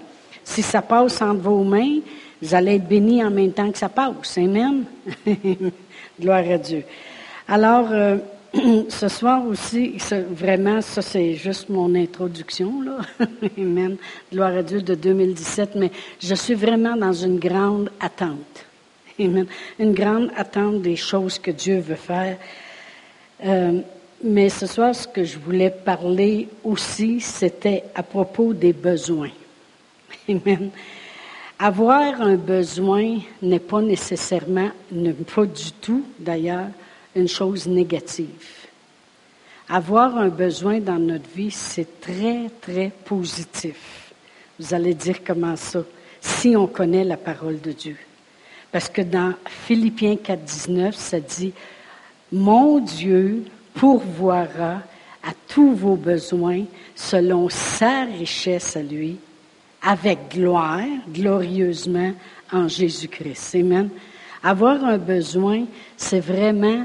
Si 0.44 0.62
ça 0.62 0.82
passe 0.82 1.23
entre 1.23 1.40
vos 1.40 1.62
mains, 1.62 2.00
vous 2.40 2.54
allez 2.54 2.75
être 2.75 2.88
bénis 2.88 3.25
en 3.25 3.30
même 3.30 3.52
temps 3.52 3.71
que 3.71 3.78
ça 3.78 3.88
passe. 3.88 4.37
Amen. 4.37 4.85
Gloire 6.21 6.44
à 6.50 6.59
Dieu. 6.59 6.82
Alors, 7.47 7.87
euh, 7.90 8.18
ce 8.88 9.09
soir 9.09 9.47
aussi, 9.47 9.97
vraiment, 10.30 10.80
ça 10.80 11.02
c'est 11.02 11.35
juste 11.35 11.68
mon 11.68 11.94
introduction, 11.94 12.82
là. 12.82 12.99
Amen. 13.59 13.97
Gloire 14.32 14.56
à 14.56 14.62
Dieu 14.62 14.82
de 14.82 14.94
2017, 14.94 15.76
mais 15.76 15.90
je 16.21 16.35
suis 16.35 16.54
vraiment 16.54 16.97
dans 16.97 17.12
une 17.12 17.38
grande 17.38 17.90
attente. 18.00 18.66
Amen. 19.19 19.47
Une 19.78 19.92
grande 19.92 20.31
attente 20.37 20.83
des 20.83 20.97
choses 20.97 21.38
que 21.38 21.50
Dieu 21.50 21.81
veut 21.81 21.95
faire. 21.95 22.38
Euh, 23.45 23.81
mais 24.25 24.49
ce 24.49 24.66
soir, 24.66 24.95
ce 24.95 25.09
que 25.09 25.25
je 25.25 25.38
voulais 25.38 25.71
parler 25.71 26.49
aussi, 26.62 27.21
c'était 27.21 27.85
à 27.95 28.02
propos 28.02 28.54
des 28.54 28.73
besoins. 28.73 29.33
Amen. 30.28 30.71
Avoir 31.59 32.21
un 32.21 32.37
besoin 32.37 33.19
n'est 33.40 33.59
pas 33.59 33.81
nécessairement, 33.81 34.71
pas 35.35 35.47
du 35.47 35.73
tout 35.81 36.04
d'ailleurs, 36.19 36.69
une 37.14 37.28
chose 37.28 37.66
négative. 37.66 38.66
Avoir 39.69 40.16
un 40.19 40.28
besoin 40.28 40.81
dans 40.81 40.99
notre 40.99 41.28
vie, 41.31 41.50
c'est 41.50 42.00
très, 42.00 42.50
très 42.61 42.90
positif. 43.04 44.12
Vous 44.59 44.75
allez 44.75 44.95
dire 44.95 45.25
comment 45.25 45.57
ça, 45.57 45.83
si 46.21 46.57
on 46.57 46.66
connaît 46.66 47.04
la 47.04 47.16
parole 47.16 47.61
de 47.61 47.73
Dieu. 47.73 47.97
Parce 48.73 48.88
que 48.88 49.02
dans 49.02 49.35
Philippiens 49.47 50.17
4, 50.17 50.43
19, 50.43 50.97
ça 50.97 51.21
dit, 51.21 51.52
Mon 52.33 52.79
Dieu 52.79 53.45
pourvoira 53.75 54.81
à 55.23 55.33
tous 55.47 55.75
vos 55.75 55.95
besoins 55.95 56.64
selon 56.95 57.50
sa 57.50 58.05
richesse 58.05 58.76
à 58.76 58.83
lui, 58.83 59.19
avec 59.83 60.31
gloire, 60.31 60.81
glorieusement 61.12 62.12
en 62.50 62.67
Jésus-Christ. 62.67 63.57
Amen. 63.57 63.91
Avoir 64.43 64.85
un 64.85 64.99
besoin, 64.99 65.64
c'est 65.97 66.21
vraiment 66.21 66.85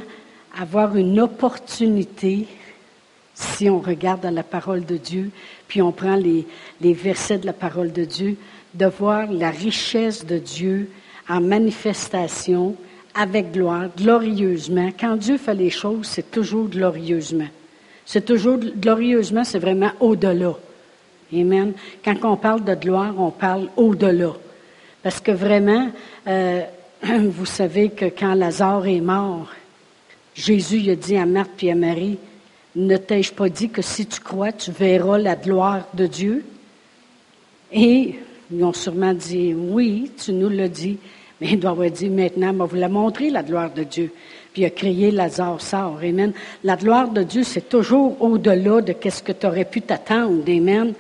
avoir 0.60 0.96
une 0.96 1.20
opportunité, 1.20 2.48
si 3.34 3.70
on 3.70 3.80
regarde 3.80 4.22
dans 4.22 4.34
la 4.34 4.44
parole 4.44 4.86
de 4.86 4.98
Dieu, 4.98 5.32
puis 5.68 5.82
on 5.82 5.92
prend 5.92 6.16
les, 6.16 6.46
les 6.82 6.94
versets 6.94 7.38
de 7.38 7.46
la 7.46 7.54
parole 7.54 7.94
de 7.94 8.04
Dieu, 8.04 8.36
de 8.74 8.88
voir 8.88 9.32
la 9.32 9.52
richesse 9.52 10.26
de 10.26 10.38
Dieu 10.38 10.90
en 11.30 11.42
manifestation 11.42 12.76
avec 13.14 13.52
gloire, 13.52 13.90
glorieusement. 13.98 14.90
Quand 14.98 15.16
Dieu 15.16 15.38
fait 15.38 15.56
les 15.56 15.70
choses, 15.70 16.08
c'est 16.08 16.32
toujours 16.32 16.68
glorieusement. 16.68 17.48
C'est 18.06 18.26
toujours 18.26 18.58
glorieusement, 18.58 19.44
c'est 19.44 19.60
vraiment 19.60 19.92
au-delà. 20.00 20.54
Amen. 21.34 21.74
Quand 22.06 22.16
on 22.24 22.38
parle 22.38 22.64
de 22.64 22.74
gloire, 22.76 23.14
on 23.18 23.32
parle 23.32 23.70
au-delà. 23.76 24.34
Parce 25.04 25.20
que 25.20 25.32
vraiment, 25.32 25.90
euh, 26.28 26.62
vous 27.04 27.46
savez 27.46 27.90
que 27.90 28.06
quand 28.06 28.34
Lazare 28.34 28.88
est 28.88 29.02
mort, 29.02 29.50
Jésus 30.34 30.90
a 30.92 30.96
dit 30.96 31.18
à 31.18 31.26
Marthe 31.26 31.64
et 31.64 31.72
à 31.72 31.76
Marie, 31.76 32.18
ne 32.76 32.96
t'ai-je 32.96 33.34
pas 33.34 33.50
dit 33.50 33.70
que 33.70 33.82
si 33.82 34.06
tu 34.06 34.22
crois, 34.22 34.52
tu 34.52 34.72
verras 34.72 35.18
la 35.18 35.36
gloire 35.36 35.88
de 35.96 36.06
Dieu? 36.06 36.46
Et 37.72 38.16
ils 38.52 38.64
ont 38.64 38.74
sûrement 38.74 39.14
dit, 39.14 39.54
oui, 39.54 40.12
tu 40.24 40.32
nous 40.32 40.50
l'as 40.50 40.70
dit. 40.70 41.00
Mais 41.40 41.50
il 41.52 41.60
doit 41.60 41.72
avoir 41.72 41.90
dit, 41.92 42.10
maintenant, 42.10 42.54
va 42.54 42.66
vous 42.66 42.76
la 42.76 42.90
montrer, 42.90 43.30
la 43.30 43.44
gloire 43.44 43.72
de 43.72 43.84
Dieu. 43.84 44.12
Puis 44.54 44.64
il 44.64 44.66
a 44.66 44.70
crié, 44.72 45.12
Lazare 45.12 45.62
sort. 45.62 46.00
Amen. 46.04 46.34
La 46.64 46.76
gloire 46.76 47.10
de 47.10 47.24
Dieu, 47.24 47.44
c'est 47.44 47.70
toujours 47.70 48.20
au-delà 48.22 48.82
de 48.82 48.96
ce 49.10 49.22
que 49.22 49.32
tu 49.32 49.46
aurais 49.46 49.66
pu 49.66 49.82
t'attendre. 49.82 50.44
Amen. 50.48 50.94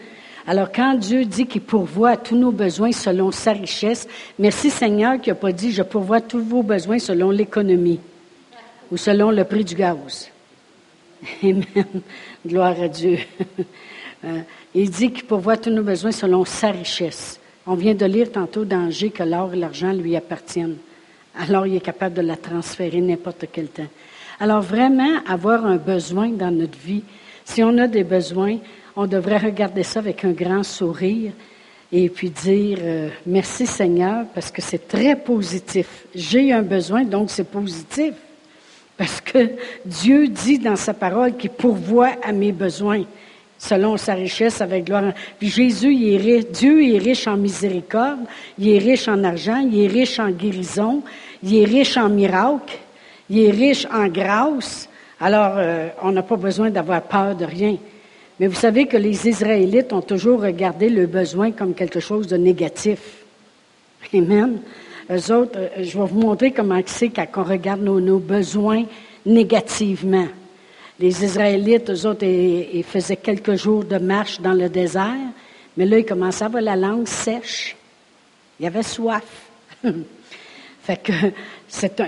Alors, 0.45 0.71
quand 0.71 0.93
Dieu 0.93 1.25
dit 1.25 1.45
qu'il 1.45 1.61
pourvoit 1.61 2.11
à 2.11 2.17
tous 2.17 2.37
nos 2.37 2.51
besoins 2.51 2.91
selon 2.93 3.31
sa 3.31 3.51
richesse, 3.51 4.07
merci 4.39 4.69
Seigneur 4.69 5.19
qui 5.19 5.29
n'a 5.29 5.35
pas 5.35 5.51
dit, 5.51 5.71
je 5.71 5.83
pourvois 5.83 6.21
tous 6.21 6.41
vos 6.41 6.63
besoins 6.63 6.99
selon 6.99 7.31
l'économie 7.31 7.99
ou 8.89 8.95
selon 8.95 9.31
le 9.31 9.43
prix 9.43 9.65
du 9.65 9.75
gaz. 9.75 10.31
Amen. 11.43 11.65
Gloire 12.45 12.81
à 12.81 12.87
Dieu. 12.87 13.19
Euh, 14.25 14.39
il 14.73 14.89
dit 14.89 15.11
qu'il 15.11 15.25
pourvoit 15.25 15.57
tous 15.57 15.69
nos 15.69 15.83
besoins 15.83 16.11
selon 16.11 16.43
sa 16.43 16.71
richesse. 16.71 17.39
On 17.69 17.75
vient 17.75 17.95
de 17.95 18.05
lire 18.05 18.31
tantôt 18.31 18.63
dans 18.63 18.89
que 18.89 19.23
l'or 19.23 19.53
et 19.53 19.57
l'argent 19.57 19.91
lui 19.91 20.15
appartiennent. 20.15 20.77
Alors, 21.37 21.67
il 21.67 21.75
est 21.75 21.81
capable 21.81 22.15
de 22.15 22.21
la 22.21 22.37
transférer 22.37 23.01
n'importe 23.01 23.43
quel 23.51 23.67
temps. 23.67 23.87
Alors, 24.39 24.61
vraiment, 24.61 25.17
avoir 25.27 25.65
un 25.65 25.75
besoin 25.75 26.29
dans 26.29 26.49
notre 26.49 26.77
vie, 26.77 27.03
si 27.43 27.61
on 27.63 27.77
a 27.77 27.87
des 27.87 28.05
besoins, 28.05 28.57
on 28.95 29.05
devrait 29.05 29.37
regarder 29.37 29.83
ça 29.83 29.99
avec 29.99 30.23
un 30.23 30.31
grand 30.31 30.63
sourire 30.63 31.33
et 31.91 32.07
puis 32.09 32.29
dire 32.29 32.79
euh, 32.81 33.09
merci 33.25 33.67
Seigneur 33.67 34.25
parce 34.33 34.49
que 34.49 34.61
c'est 34.61 34.87
très 34.87 35.17
positif. 35.17 36.05
J'ai 36.15 36.53
un 36.53 36.61
besoin, 36.61 37.03
donc 37.03 37.29
c'est 37.29 37.49
positif. 37.49 38.13
Parce 38.95 39.19
que 39.19 39.51
Dieu 39.85 40.29
dit 40.29 40.57
dans 40.57 40.77
sa 40.77 40.93
parole 40.93 41.35
qu'il 41.35 41.49
pourvoit 41.49 42.15
à 42.23 42.31
mes 42.31 42.53
besoins 42.53 43.03
selon 43.57 43.97
sa 43.97 44.13
richesse 44.13 44.61
avec 44.61 44.85
gloire. 44.85 45.13
Puis 45.39 45.49
Jésus. 45.49 45.93
Dieu 46.51 46.95
est 46.95 46.97
riche 46.97 47.27
en 47.27 47.37
miséricorde, 47.37 48.19
il 48.57 48.69
est 48.69 48.77
riche 48.79 49.07
en 49.07 49.23
argent, 49.23 49.59
il 49.59 49.83
est 49.83 49.87
riche 49.87 50.19
en 50.19 50.29
guérison, 50.29 51.01
il 51.43 51.57
est 51.57 51.65
riche 51.65 51.97
en 51.97 52.09
miracles, 52.09 52.77
il 53.29 53.39
est 53.45 53.51
riche 53.51 53.87
en 53.91 54.07
grâce. 54.07 54.89
Alors, 55.19 55.53
euh, 55.57 55.89
on 56.03 56.11
n'a 56.11 56.21
pas 56.21 56.35
besoin 56.35 56.69
d'avoir 56.69 57.01
peur 57.01 57.35
de 57.35 57.45
rien. 57.45 57.77
Mais 58.39 58.47
vous 58.47 58.55
savez 58.55 58.85
que 58.85 58.97
les 58.97 59.27
Israélites 59.27 59.91
ont 59.93 60.01
toujours 60.01 60.41
regardé 60.41 60.89
le 60.89 61.07
besoin 61.07 61.51
comme 61.51 61.73
quelque 61.73 61.99
chose 61.99 62.27
de 62.27 62.37
négatif. 62.37 62.99
Amen. 64.13 64.59
Eux 65.09 65.33
autres, 65.33 65.57
euh, 65.57 65.69
je 65.79 65.97
vais 65.97 66.05
vous 66.05 66.19
montrer 66.19 66.51
comment 66.51 66.79
c'est 66.85 67.09
quand 67.09 67.25
on 67.37 67.43
regarde 67.43 67.81
nos 67.81 68.19
besoins 68.19 68.83
négativement. 69.25 70.27
Les 70.99 71.23
Israélites, 71.23 71.89
eux 71.91 72.07
autres, 72.07 72.25
ils, 72.25 72.83
faisaient 72.83 73.17
quelques 73.17 73.55
jours 73.55 73.83
de 73.83 73.97
marche 73.97 74.41
dans 74.41 74.53
le 74.53 74.67
désert, 74.67 75.13
mais 75.75 75.85
là, 75.85 75.99
ils 75.99 76.05
commençaient 76.05 76.43
à 76.43 76.47
avoir 76.47 76.63
la 76.63 76.75
langue 76.75 77.07
sèche. 77.07 77.75
Il 78.59 78.63
y 78.63 78.67
avait 78.67 78.81
soif. 78.81 79.23
fait 80.81 80.97
que, 80.97 81.11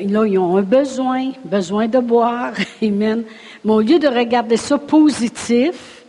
là, 0.08 0.26
ils 0.26 0.40
ont 0.40 0.58
un 0.58 0.64
besoin, 0.64 1.32
besoin 1.46 1.88
de 1.88 2.00
boire. 2.00 2.54
Amen. 2.82 3.24
Mais 3.64 3.72
au 3.72 3.82
lieu 3.82 4.00
de 4.00 4.08
regarder 4.08 4.58
ça 4.58 4.80
positif, 4.80 6.04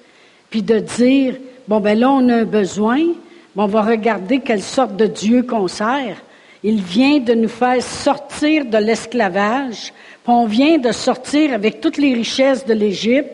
puis 0.48 0.62
de 0.62 0.78
dire, 0.78 1.36
bon, 1.68 1.80
ben 1.80 1.98
là, 1.98 2.10
on 2.10 2.28
a 2.30 2.36
un 2.36 2.44
besoin, 2.44 3.00
on 3.60 3.66
va 3.66 3.82
regarder 3.82 4.40
quelle 4.40 4.62
sorte 4.62 4.96
de 4.96 5.04
Dieu 5.04 5.42
qu'on 5.42 5.68
sert. 5.68 6.16
Il 6.62 6.80
vient 6.80 7.18
de 7.18 7.34
nous 7.34 7.48
faire 7.48 7.82
sortir 7.82 8.64
de 8.64 8.78
l'esclavage 8.78 9.92
on 10.26 10.46
vient 10.46 10.78
de 10.78 10.92
sortir 10.92 11.54
avec 11.54 11.80
toutes 11.80 11.96
les 11.96 12.14
richesses 12.14 12.66
de 12.66 12.74
l'Égypte, 12.74 13.30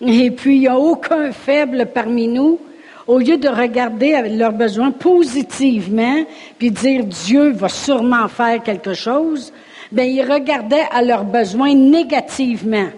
et 0.00 0.30
puis 0.30 0.56
il 0.56 0.60
n'y 0.60 0.68
a 0.68 0.78
aucun 0.78 1.32
faible 1.32 1.86
parmi 1.92 2.28
nous, 2.28 2.58
au 3.06 3.18
lieu 3.18 3.38
de 3.38 3.48
regarder 3.48 4.28
leurs 4.28 4.52
besoins 4.52 4.90
positivement, 4.90 6.24
puis 6.58 6.70
dire 6.70 7.04
Dieu 7.04 7.50
va 7.52 7.68
sûrement 7.68 8.28
faire 8.28 8.62
quelque 8.62 8.94
chose, 8.94 9.52
ben 9.90 10.04
ils 10.04 10.22
regardaient 10.22 10.86
à 10.92 11.02
leurs 11.02 11.24
besoins 11.24 11.74
négativement. 11.74 12.88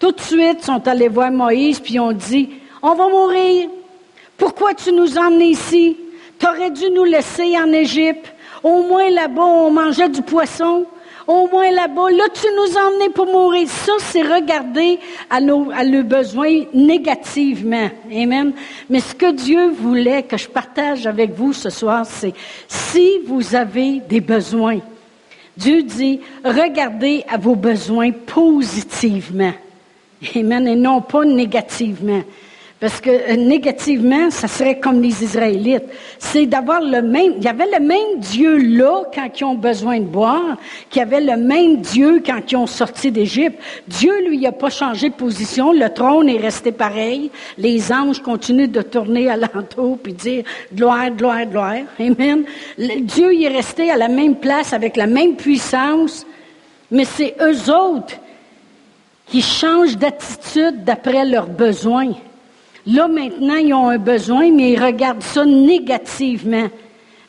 Tout 0.00 0.10
de 0.10 0.20
suite, 0.20 0.58
ils 0.60 0.64
sont 0.64 0.88
allés 0.88 1.08
voir 1.08 1.30
Moïse, 1.30 1.78
puis 1.78 2.00
ont 2.00 2.12
dit, 2.12 2.50
on 2.82 2.94
va 2.94 3.08
mourir. 3.08 3.68
Pourquoi 4.36 4.74
tu 4.74 4.92
nous 4.92 5.16
emmenes 5.16 5.42
ici? 5.42 5.96
Tu 6.40 6.46
aurais 6.46 6.72
dû 6.72 6.90
nous 6.90 7.04
laisser 7.04 7.56
en 7.56 7.72
Égypte. 7.72 8.32
Au 8.64 8.82
moins 8.82 9.08
là-bas, 9.10 9.42
on 9.44 9.70
mangeait 9.70 10.08
du 10.08 10.22
poisson 10.22 10.84
au 11.26 11.48
moins 11.48 11.70
là-bas. 11.70 12.10
Là, 12.10 12.24
tu 12.32 12.46
nous 12.56 12.78
as 12.78 12.86
emmenés 12.86 13.10
pour 13.10 13.26
mourir. 13.26 13.68
Ça, 13.68 13.92
c'est 13.98 14.22
regarder 14.22 14.98
à 15.30 15.40
nos, 15.40 15.70
à 15.70 15.84
nos 15.84 16.02
besoins 16.02 16.64
négativement. 16.72 17.90
Amen. 18.10 18.52
Mais 18.88 19.00
ce 19.00 19.14
que 19.14 19.32
Dieu 19.32 19.70
voulait 19.70 20.22
que 20.22 20.36
je 20.36 20.48
partage 20.48 21.06
avec 21.06 21.32
vous 21.32 21.52
ce 21.52 21.70
soir, 21.70 22.04
c'est 22.06 22.34
si 22.68 23.20
vous 23.26 23.54
avez 23.54 24.00
des 24.00 24.20
besoins, 24.20 24.78
Dieu 25.56 25.82
dit, 25.82 26.20
regardez 26.44 27.24
à 27.28 27.36
vos 27.36 27.56
besoins 27.56 28.10
positivement. 28.10 29.52
Amen. 30.34 30.68
Et 30.68 30.76
non 30.76 31.00
pas 31.00 31.24
négativement. 31.24 32.22
Parce 32.82 33.00
que 33.00 33.10
euh, 33.10 33.36
négativement, 33.36 34.28
ça 34.32 34.48
serait 34.48 34.80
comme 34.80 35.00
les 35.00 35.22
Israélites. 35.22 35.84
C'est 36.18 36.46
d'avoir 36.46 36.80
le 36.80 37.00
même, 37.00 37.34
il 37.36 37.44
y 37.44 37.46
avait 37.46 37.70
le 37.72 37.78
même 37.78 38.18
Dieu 38.18 38.56
là 38.56 39.04
quand 39.14 39.28
ils 39.38 39.44
ont 39.44 39.54
besoin 39.54 40.00
de 40.00 40.04
boire, 40.04 40.56
qu'il 40.90 40.98
y 40.98 41.02
avait 41.04 41.20
le 41.20 41.36
même 41.36 41.76
Dieu 41.76 42.20
quand 42.26 42.40
ils 42.50 42.56
ont 42.56 42.66
sorti 42.66 43.12
d'Égypte. 43.12 43.56
Dieu, 43.86 44.26
lui, 44.26 44.40
n'a 44.40 44.50
pas 44.50 44.68
changé 44.68 45.10
de 45.10 45.14
position. 45.14 45.72
Le 45.72 45.88
trône 45.90 46.28
est 46.28 46.40
resté 46.40 46.72
pareil. 46.72 47.30
Les 47.56 47.92
anges 47.92 48.20
continuent 48.20 48.66
de 48.66 48.82
tourner 48.82 49.30
alentour 49.30 49.98
puis 50.02 50.14
dire 50.14 50.42
gloire, 50.74 51.08
gloire, 51.10 51.46
gloire. 51.46 51.82
Amen. 52.00 52.42
Dieu 52.76 53.32
il 53.32 53.44
est 53.44 53.56
resté 53.56 53.92
à 53.92 53.96
la 53.96 54.08
même 54.08 54.34
place 54.34 54.72
avec 54.72 54.96
la 54.96 55.06
même 55.06 55.36
puissance. 55.36 56.26
Mais 56.90 57.04
c'est 57.04 57.36
eux 57.40 57.72
autres 57.72 58.16
qui 59.28 59.40
changent 59.40 59.96
d'attitude 59.96 60.82
d'après 60.82 61.24
leurs 61.24 61.46
besoins. 61.46 62.12
Là, 62.86 63.06
maintenant, 63.08 63.56
ils 63.56 63.72
ont 63.74 63.88
un 63.88 63.98
besoin, 63.98 64.50
mais 64.50 64.72
ils 64.72 64.82
regardent 64.82 65.22
ça 65.22 65.44
négativement. 65.44 66.68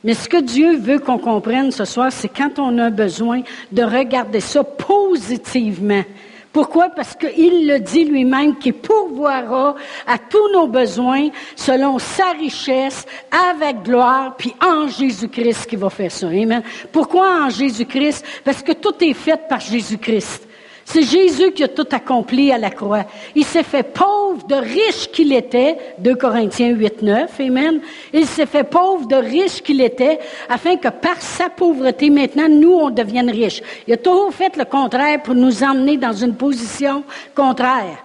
Mais 0.03 0.15
ce 0.15 0.27
que 0.27 0.41
Dieu 0.41 0.77
veut 0.77 0.99
qu'on 0.99 1.17
comprenne 1.17 1.71
ce 1.71 1.85
soir, 1.85 2.11
c'est 2.11 2.27
quand 2.27 2.59
on 2.59 2.77
a 2.77 2.89
besoin 2.89 3.41
de 3.71 3.83
regarder 3.83 4.41
ça 4.41 4.63
positivement. 4.63 6.03
Pourquoi? 6.51 6.89
Parce 6.89 7.15
qu'il 7.15 7.67
le 7.67 7.79
dit 7.79 8.05
lui-même 8.05 8.57
qu'il 8.57 8.73
pourvoira 8.73 9.75
à 10.05 10.17
tous 10.19 10.51
nos 10.53 10.67
besoins 10.67 11.29
selon 11.55 11.97
sa 11.97 12.31
richesse, 12.31 13.05
avec 13.51 13.81
gloire, 13.83 14.35
puis 14.37 14.53
en 14.61 14.87
Jésus-Christ 14.87 15.65
qui 15.65 15.75
va 15.75 15.89
faire 15.89 16.11
ça. 16.11 16.27
Amen. 16.27 16.61
Pourquoi 16.91 17.45
en 17.45 17.49
Jésus-Christ? 17.49 18.23
Parce 18.43 18.61
que 18.61 18.73
tout 18.73 18.93
est 19.01 19.15
fait 19.15 19.47
par 19.47 19.61
Jésus-Christ. 19.61 20.47
C'est 20.85 21.03
Jésus 21.03 21.51
qui 21.51 21.63
a 21.63 21.69
tout 21.69 21.87
accompli 21.91 22.51
à 22.51 22.57
la 22.57 22.69
croix. 22.69 23.05
Il 23.35 23.45
s'est 23.45 23.63
fait 23.63 23.83
pauvre 23.83 24.45
de 24.45 24.55
riche 24.55 25.09
qu'il 25.11 25.31
était, 25.31 25.77
2 25.99 26.15
Corinthiens 26.15 26.69
8, 26.69 27.01
9, 27.01 27.39
Amen. 27.39 27.79
Il 28.11 28.25
s'est 28.25 28.45
fait 28.45 28.63
pauvre 28.63 29.07
de 29.07 29.15
riche 29.15 29.61
qu'il 29.61 29.81
était, 29.81 30.19
afin 30.49 30.75
que 30.75 30.89
par 30.89 31.21
sa 31.21 31.49
pauvreté, 31.49 32.09
maintenant, 32.09 32.49
nous, 32.49 32.73
on 32.73 32.89
devienne 32.89 33.29
riches. 33.29 33.61
Il 33.87 33.93
a 33.93 33.97
toujours 33.97 34.33
fait 34.33 34.55
le 34.57 34.65
contraire 34.65 35.23
pour 35.23 35.35
nous 35.35 35.63
emmener 35.63 35.97
dans 35.97 36.13
une 36.13 36.35
position 36.35 37.03
contraire. 37.33 38.03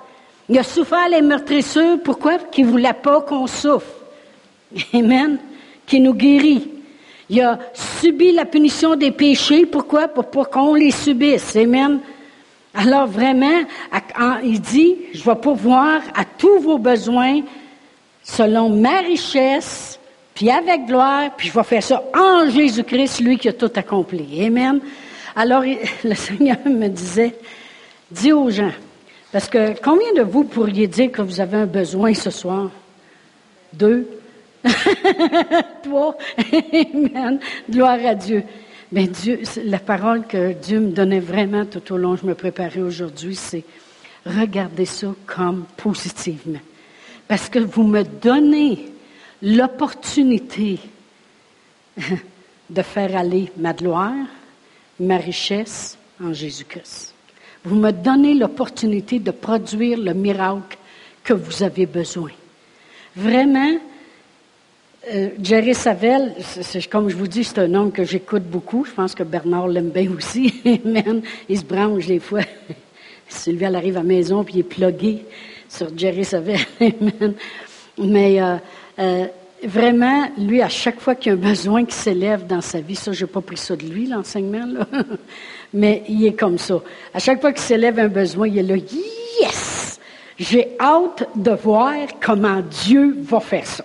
Il 0.49 0.59
a 0.59 0.63
souffert 0.63 1.09
les 1.11 1.21
meurtrissures, 1.21 1.99
pourquoi? 2.03 2.39
Qu'il 2.39 2.67
ne 2.67 2.71
voulait 2.71 2.93
pas 2.93 3.21
qu'on 3.23 3.47
souffre. 3.47 3.93
Amen. 4.95 5.39
Qui 5.85 6.01
nous 6.01 6.15
guérit. 6.15 6.71
Il 7.29 7.43
a 7.43 7.59
subi 7.75 8.33
la 8.33 8.47
punition 8.47 8.97
des 8.97 9.11
péchés, 9.11 9.67
pourquoi? 9.67 10.09
Pour, 10.09 10.27
pour 10.27 10.49
qu'on 10.49 10.75
les 10.75 10.91
subisse. 10.91 11.57
Amen. 11.57 12.01
Alors 12.81 13.09
vraiment, 13.09 13.65
il 14.45 14.61
dit, 14.61 14.97
je 15.13 15.25
vais 15.25 15.35
pourvoir 15.35 16.01
à 16.15 16.25
tous 16.25 16.61
vos 16.61 16.79
besoins 16.79 17.41
selon 18.23 18.71
ma 18.71 19.01
richesse, 19.01 19.99
puis 20.33 20.49
avec 20.49 20.87
gloire, 20.87 21.31
puis 21.37 21.49
je 21.49 21.55
vais 21.55 21.65
faire 21.65 21.83
ça 21.83 22.05
en 22.15 22.49
Jésus-Christ, 22.49 23.19
lui 23.19 23.37
qui 23.37 23.49
a 23.49 23.53
tout 23.53 23.73
accompli. 23.75 24.47
Amen. 24.47 24.79
Alors 25.35 25.65
le 26.05 26.15
Seigneur 26.15 26.59
me 26.67 26.87
disait, 26.87 27.35
Dis 28.13 28.33
aux 28.33 28.49
gens, 28.49 28.73
parce 29.33 29.49
que 29.49 29.75
combien 29.83 30.13
de 30.13 30.23
vous 30.23 30.45
pourriez 30.45 30.87
dire 30.87 31.11
que 31.11 31.21
vous 31.21 31.41
avez 31.41 31.57
un 31.57 31.67
besoin 31.67 32.15
ce 32.15 32.31
soir? 32.31 32.71
Deux? 33.73 34.09
Trois? 35.83 36.17
Amen. 36.95 37.41
Gloire 37.69 37.99
à 38.07 38.15
Dieu. 38.15 38.45
Mais 38.91 39.07
Dieu, 39.07 39.41
la 39.65 39.79
parole 39.79 40.27
que 40.27 40.55
Dieu 40.55 40.81
me 40.81 40.93
donnait 40.93 41.21
vraiment 41.21 41.67
tout 41.67 41.93
au 41.93 41.99
long, 41.99 42.17
je 42.17 42.25
me 42.25 42.35
préparais 42.35 42.81
aujourd'hui, 42.81 43.35
c'est 43.35 43.65
regardez 44.25 44.87
ça 44.87 45.15
comme 45.27 45.67
positivement. 45.77 46.61
Parce 47.27 47.51
que 47.51 47.59
vous 47.59 47.83
me 47.83 48.03
donnez 48.03 48.91
l'opportunité 49.43 50.79
de 52.71 52.83
faire 52.83 53.17
aller 53.17 53.53
ma 53.57 53.75
gloire, 53.75 54.15
ma 54.99 55.19
richesse 55.19 55.99
en 56.23 56.33
Jésus-Christ. 56.33 57.15
Vous 57.65 57.77
me 57.77 57.91
donnez 57.91 58.35
l'opportunité 58.35 59.19
de 59.19 59.31
produire 59.31 59.99
le 59.99 60.15
miracle 60.15 60.79
que 61.23 61.35
vous 61.35 61.63
avez 61.63 61.85
besoin. 61.87 62.31
Vraiment, 63.15 63.79
euh, 65.07 65.31
Jerry 65.41 65.75
Savelle, 65.75 66.35
comme 66.91 67.09
je 67.09 67.17
vous 67.17 67.29
dis, 67.29 67.45
c'est 67.45 67.59
un 67.61 67.73
homme 67.75 67.93
que 67.93 68.05
j'écoute 68.05 68.43
beaucoup. 68.43 68.85
Je 68.85 68.93
pense 68.93 69.15
que 69.15 69.23
Bernard 69.23 69.69
l'aime 69.69 69.91
bien 69.91 70.11
aussi. 70.17 70.55
Il 71.49 71.59
se 71.59 71.65
branche 71.65 72.07
des 72.07 72.19
fois. 72.19 72.41
Sylvie, 73.29 73.65
elle 73.65 73.77
arrive 73.77 73.97
à 73.97 74.01
la 74.01 74.07
maison, 74.07 74.43
puis 74.43 74.55
il 74.55 74.61
est 74.61 74.63
plugué 74.63 75.19
sur 75.69 75.89
Jerry 75.97 76.25
Savelle. 76.25 76.61
Mais 77.99 78.41
euh, 78.41 78.57
euh, 78.99 79.27
vraiment, 79.63 80.31
lui, 80.39 80.63
à 80.63 80.69
chaque 80.69 80.99
fois 80.99 81.15
qu'il 81.15 81.33
y 81.33 81.35
a 81.35 81.39
un 81.39 81.41
besoin 81.41 81.85
qui 81.85 81.95
s'élève 81.95 82.47
dans 82.47 82.63
sa 82.63 82.81
vie, 82.81 82.97
ça, 82.97 83.13
je 83.13 83.25
n'ai 83.25 83.31
pas 83.31 83.43
pris 83.43 83.59
ça 83.59 83.77
de 83.77 83.85
lui, 83.85 84.07
l'enseignement. 84.07 84.67
Mais 85.75 86.05
il 86.09 86.27
est 86.27 86.33
comme 86.33 86.59
ça. 86.59 86.81
À 87.13 87.19
chaque 87.19 87.41
fois 87.41 87.53
qu'il 87.53 87.63
s'élève 87.63 87.99
un 87.99 88.09
besoin, 88.09 88.49
il 88.49 88.59
est 88.59 88.63
là, 88.63 88.77
yes! 88.77 90.01
J'ai 90.39 90.77
hâte 90.81 91.29
de 91.35 91.51
voir 91.51 91.95
comment 92.21 92.63
Dieu 92.63 93.17
va 93.23 93.41
faire 93.41 93.67
ça. 93.67 93.85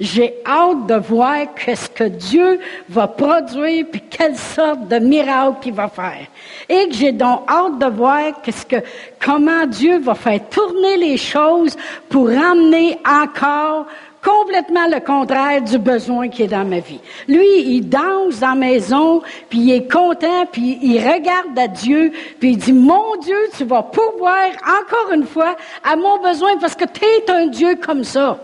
J'ai 0.00 0.34
hâte 0.46 0.86
de 0.86 0.94
voir 0.94 1.54
qu'est-ce 1.54 1.88
que 1.88 2.04
Dieu 2.04 2.60
va 2.88 3.06
produire 3.06 3.86
puis 3.90 4.02
quelle 4.08 4.36
sorte 4.36 4.88
de 4.88 4.98
miracle 4.98 5.66
il 5.66 5.72
va 5.72 5.88
faire. 5.88 6.26
Et 6.68 6.88
que 6.88 6.94
j'ai 6.94 7.12
donc 7.12 7.42
hâte 7.48 7.78
de 7.78 7.86
voir 7.86 8.40
qu'est-ce 8.42 8.66
que, 8.66 8.76
comment 9.24 9.66
Dieu 9.66 9.98
va 9.98 10.14
faire 10.14 10.40
tourner 10.48 10.96
les 10.96 11.16
choses 11.16 11.76
pour 12.08 12.28
ramener 12.28 12.98
encore 13.06 13.86
complètement 14.22 14.86
le 14.86 15.00
contraire 15.00 15.60
du 15.62 15.78
besoin 15.78 16.28
qui 16.28 16.44
est 16.44 16.48
dans 16.48 16.64
ma 16.64 16.78
vie. 16.78 17.00
Lui, 17.26 17.60
il 17.66 17.88
danse 17.88 18.38
dans 18.38 18.50
la 18.50 18.54
maison, 18.54 19.20
puis 19.48 19.58
il 19.58 19.72
est 19.72 19.92
content, 19.92 20.46
puis 20.50 20.78
il 20.80 20.98
regarde 20.98 21.58
à 21.58 21.66
Dieu, 21.66 22.12
puis 22.38 22.50
il 22.50 22.56
dit, 22.56 22.72
mon 22.72 23.16
Dieu, 23.20 23.36
tu 23.56 23.64
vas 23.64 23.82
pouvoir 23.82 24.46
encore 24.62 25.12
une 25.12 25.26
fois 25.26 25.56
à 25.82 25.96
mon 25.96 26.22
besoin 26.22 26.56
parce 26.58 26.76
que 26.76 26.84
tu 26.84 27.04
es 27.04 27.30
un 27.30 27.46
Dieu 27.46 27.76
comme 27.84 28.04
ça. 28.04 28.38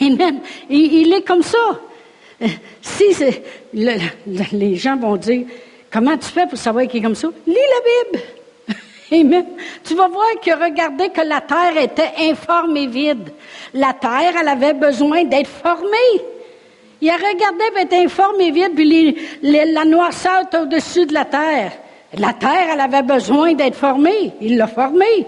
Amen. 0.00 0.40
Il, 0.68 0.92
il 0.94 1.12
est 1.12 1.22
comme 1.22 1.42
ça. 1.42 1.58
Si 2.80 3.04
les 4.52 4.76
gens 4.76 4.96
vont 4.96 5.16
dire, 5.16 5.46
comment 5.90 6.16
tu 6.16 6.28
fais 6.28 6.46
pour 6.46 6.58
savoir 6.58 6.86
qu'il 6.86 7.00
est 7.00 7.02
comme 7.02 7.14
ça? 7.14 7.28
Lis 7.46 7.54
la 7.54 8.18
Bible. 8.18 8.24
Amen. 9.12 9.46
Tu 9.84 9.94
vas 9.94 10.08
voir 10.08 10.26
qu'il 10.40 10.54
regardait 10.54 11.10
que 11.10 11.20
la 11.20 11.40
terre 11.40 11.76
était 11.80 12.10
informe 12.18 12.76
et 12.76 12.86
vide. 12.86 13.32
La 13.74 13.92
terre, 13.92 14.34
elle 14.40 14.48
avait 14.48 14.74
besoin 14.74 15.24
d'être 15.24 15.48
formée. 15.48 16.22
Il 17.00 17.10
a 17.10 17.16
regardé, 17.16 17.64
elle 17.76 17.82
était 17.84 17.96
informe 17.96 18.40
et 18.40 18.50
vide, 18.50 18.74
puis 18.74 19.16
la 19.42 19.84
noirceur 19.84 20.42
est 20.52 20.56
au-dessus 20.56 21.06
de 21.06 21.14
la 21.14 21.24
terre. 21.24 21.72
La 22.16 22.32
terre, 22.32 22.68
elle 22.72 22.80
avait 22.80 23.02
besoin 23.02 23.54
d'être 23.54 23.74
formée. 23.74 24.32
Il 24.40 24.56
l'a 24.56 24.66
formée. 24.66 25.26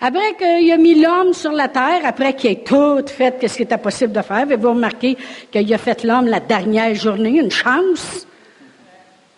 Après 0.00 0.34
qu'il 0.34 0.72
a 0.72 0.78
mis 0.78 1.00
l'homme 1.00 1.34
sur 1.34 1.52
la 1.52 1.68
terre, 1.68 2.00
après 2.04 2.34
qu'il 2.34 2.50
ait 2.50 2.62
tout 2.64 3.02
fait 3.06 3.46
ce 3.46 3.56
qui 3.56 3.62
était 3.62 3.76
possible 3.76 4.12
de 4.12 4.22
faire, 4.22 4.38
avez-vous 4.38 4.70
remarqué 4.70 5.16
qu'il 5.52 5.74
a 5.74 5.78
fait 5.78 6.04
l'homme 6.04 6.26
la 6.26 6.40
dernière 6.40 6.94
journée, 6.94 7.38
une 7.38 7.50
chance? 7.50 8.26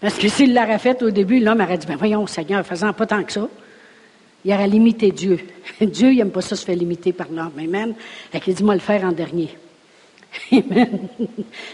Parce 0.01 0.15
que 0.15 0.29
s'il 0.29 0.55
l'aurait 0.55 0.79
fait 0.79 1.03
au 1.03 1.11
début, 1.11 1.41
l'homme 1.41 1.61
aurait 1.61 1.79
dit, 1.79 1.87
ben 1.87 1.97
voyons, 1.97 2.27
Seigneur, 2.29 2.65
faisant 2.65 2.93
pas 2.93 3.07
tant 3.07 3.25
que 3.25 3.33
ça. 3.33 3.49
Il 4.45 4.53
aurait 4.53 4.69
limité 4.69 5.11
Dieu. 5.11 5.39
Dieu, 5.81 6.13
il 6.13 6.19
n'aime 6.19 6.31
pas 6.31 6.41
ça 6.41 6.55
se 6.55 6.65
faire 6.65 6.77
limiter 6.77 7.13
par 7.13 7.29
l'homme. 7.29 7.53
Amen. 7.59 7.95
Fait 8.31 8.41
qu'il 8.41 8.55
dit, 8.55 8.63
moi, 8.63 8.75
le 8.75 8.81
faire 8.81 9.05
en 9.05 9.13
dernier. 9.13 9.51
Amen. 10.53 11.09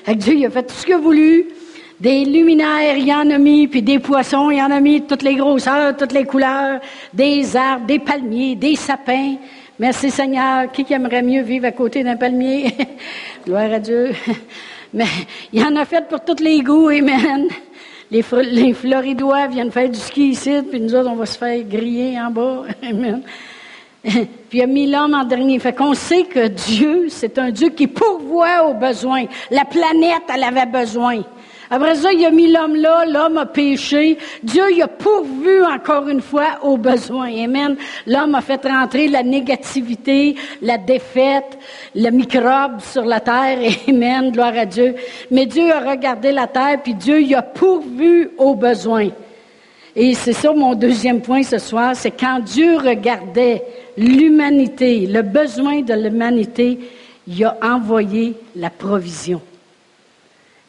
Fait 0.04 0.14
Dieu, 0.14 0.34
il 0.34 0.46
a 0.46 0.50
fait 0.50 0.62
tout 0.62 0.74
ce 0.74 0.84
qu'il 0.84 0.94
a 0.94 0.98
voulu. 0.98 1.46
Des 2.00 2.24
luminaires, 2.24 2.96
il 2.96 3.08
y 3.08 3.12
en 3.12 3.28
a 3.28 3.38
mis, 3.38 3.66
puis 3.66 3.82
des 3.82 3.98
poissons, 3.98 4.52
il 4.52 4.58
y 4.58 4.62
en 4.62 4.70
a 4.70 4.78
mis 4.78 5.02
toutes 5.02 5.24
les 5.24 5.34
grosseurs, 5.34 5.96
toutes 5.96 6.12
les 6.12 6.24
couleurs, 6.24 6.80
des 7.12 7.56
arbres, 7.56 7.87
des 7.87 7.98
palmiers, 7.98 8.54
des 8.54 8.76
sapins. 8.76 9.34
Merci 9.80 10.08
Seigneur. 10.08 10.70
Qui 10.70 10.87
aimerait 10.92 11.22
mieux 11.22 11.42
vivre 11.42 11.66
à 11.66 11.72
côté 11.72 12.04
d'un 12.04 12.14
palmier? 12.14 12.72
Gloire 13.44 13.72
à 13.72 13.80
Dieu. 13.80 14.12
Mais 14.94 15.06
il 15.52 15.61
y 15.61 15.64
en 15.64 15.74
a 15.74 15.84
fait 15.84 16.08
pour 16.08 16.20
tous 16.24 16.40
les 16.40 16.61
goûts, 16.61 16.88
Amen. 16.88 17.48
Les, 18.12 18.24
les 18.44 18.74
Floridois 18.74 19.48
viennent 19.48 19.72
faire 19.72 19.90
du 19.90 19.98
ski 19.98 20.30
ici, 20.30 20.52
puis 20.70 20.80
nous 20.80 20.94
autres, 20.94 21.11
on 21.11 21.16
va 21.16 21.26
se 21.26 21.37
faire 21.37 21.61
griller 21.64 22.18
en 22.20 22.30
bas. 22.30 22.62
Amen. 22.88 23.22
Puis 24.04 24.28
il 24.52 24.62
a 24.62 24.66
mis 24.66 24.87
l'homme 24.87 25.14
en 25.14 25.24
dernier. 25.24 25.58
Fait 25.58 25.74
qu'on 25.74 25.94
sait 25.94 26.22
que 26.22 26.46
Dieu, 26.46 27.06
c'est 27.08 27.38
un 27.38 27.50
Dieu 27.50 27.70
qui 27.70 27.88
pourvoit 27.88 28.68
aux 28.68 28.74
besoins. 28.74 29.24
La 29.50 29.64
planète, 29.64 30.22
elle 30.32 30.44
avait 30.44 30.66
besoin. 30.66 31.24
Après 31.70 31.96
ça, 31.96 32.12
il 32.12 32.24
a 32.24 32.31
mis 32.31 32.50
l'homme 32.50 32.76
là, 32.76 33.04
l'homme 33.07 33.37
a 33.37 33.46
péché. 33.46 34.16
Dieu, 34.42 34.62
a 34.83 34.88
pourvu 34.88 35.62
encore 35.64 36.09
une 36.09 36.22
fois 36.22 36.59
aux 36.62 36.78
besoins. 36.78 37.31
Amen. 37.44 37.76
L'homme 38.07 38.35
a 38.35 38.40
fait 38.40 38.64
rentrer 38.64 39.09
la 39.09 39.22
négativité, 39.22 40.35
la 40.62 40.78
défaite, 40.78 41.59
le 41.94 42.11
microbe 42.11 42.81
sur 42.81 43.04
la 43.04 43.20
terre. 43.20 43.59
Amen. 43.88 44.31
Gloire 44.31 44.57
à 44.57 44.64
Dieu. 44.64 44.94
Mais 45.31 45.46
Dieu 45.46 45.70
a 45.70 45.90
regardé 45.90 46.33
la 46.33 46.46
terre, 46.46 46.81
puis 46.83 46.94
Dieu, 46.94 47.18
a 47.37 47.42
pourvu 47.42 48.31
aux 48.38 48.54
besoins. 48.54 49.09
Et 49.94 50.14
c'est 50.14 50.33
ça 50.33 50.52
mon 50.52 50.74
deuxième 50.74 51.20
point 51.20 51.42
ce 51.42 51.59
soir, 51.59 51.96
c'est 51.96 52.12
quand 52.12 52.40
Dieu 52.40 52.76
regardait 52.76 53.64
l'humanité, 53.96 55.07
le 55.07 55.22
besoin 55.22 55.83
de 55.83 55.92
l'humanité, 55.92 56.78
il 57.26 57.44
a 57.44 57.59
envoyé 57.62 58.35
la 58.54 58.70
provision. 58.70 59.42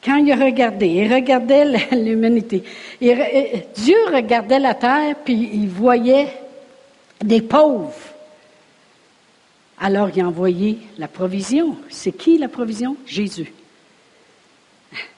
Quand 0.04 0.16
il 0.16 0.34
regardait, 0.34 0.90
il 0.90 1.14
regardait 1.14 1.66
l'humanité. 1.92 2.64
Dieu 3.02 3.98
regardait 4.12 4.60
la 4.60 4.74
terre, 4.74 5.16
puis 5.24 5.50
il 5.54 5.68
voyait 5.68 6.28
des 7.24 7.42
pauvres. 7.42 7.94
Alors 9.80 10.10
il 10.14 10.22
a 10.22 10.28
envoyé 10.28 10.78
la 10.98 11.08
provision. 11.08 11.78
C'est 11.90 12.12
qui 12.12 12.38
la 12.38 12.50
provision? 12.50 12.98
Jésus. 13.06 13.52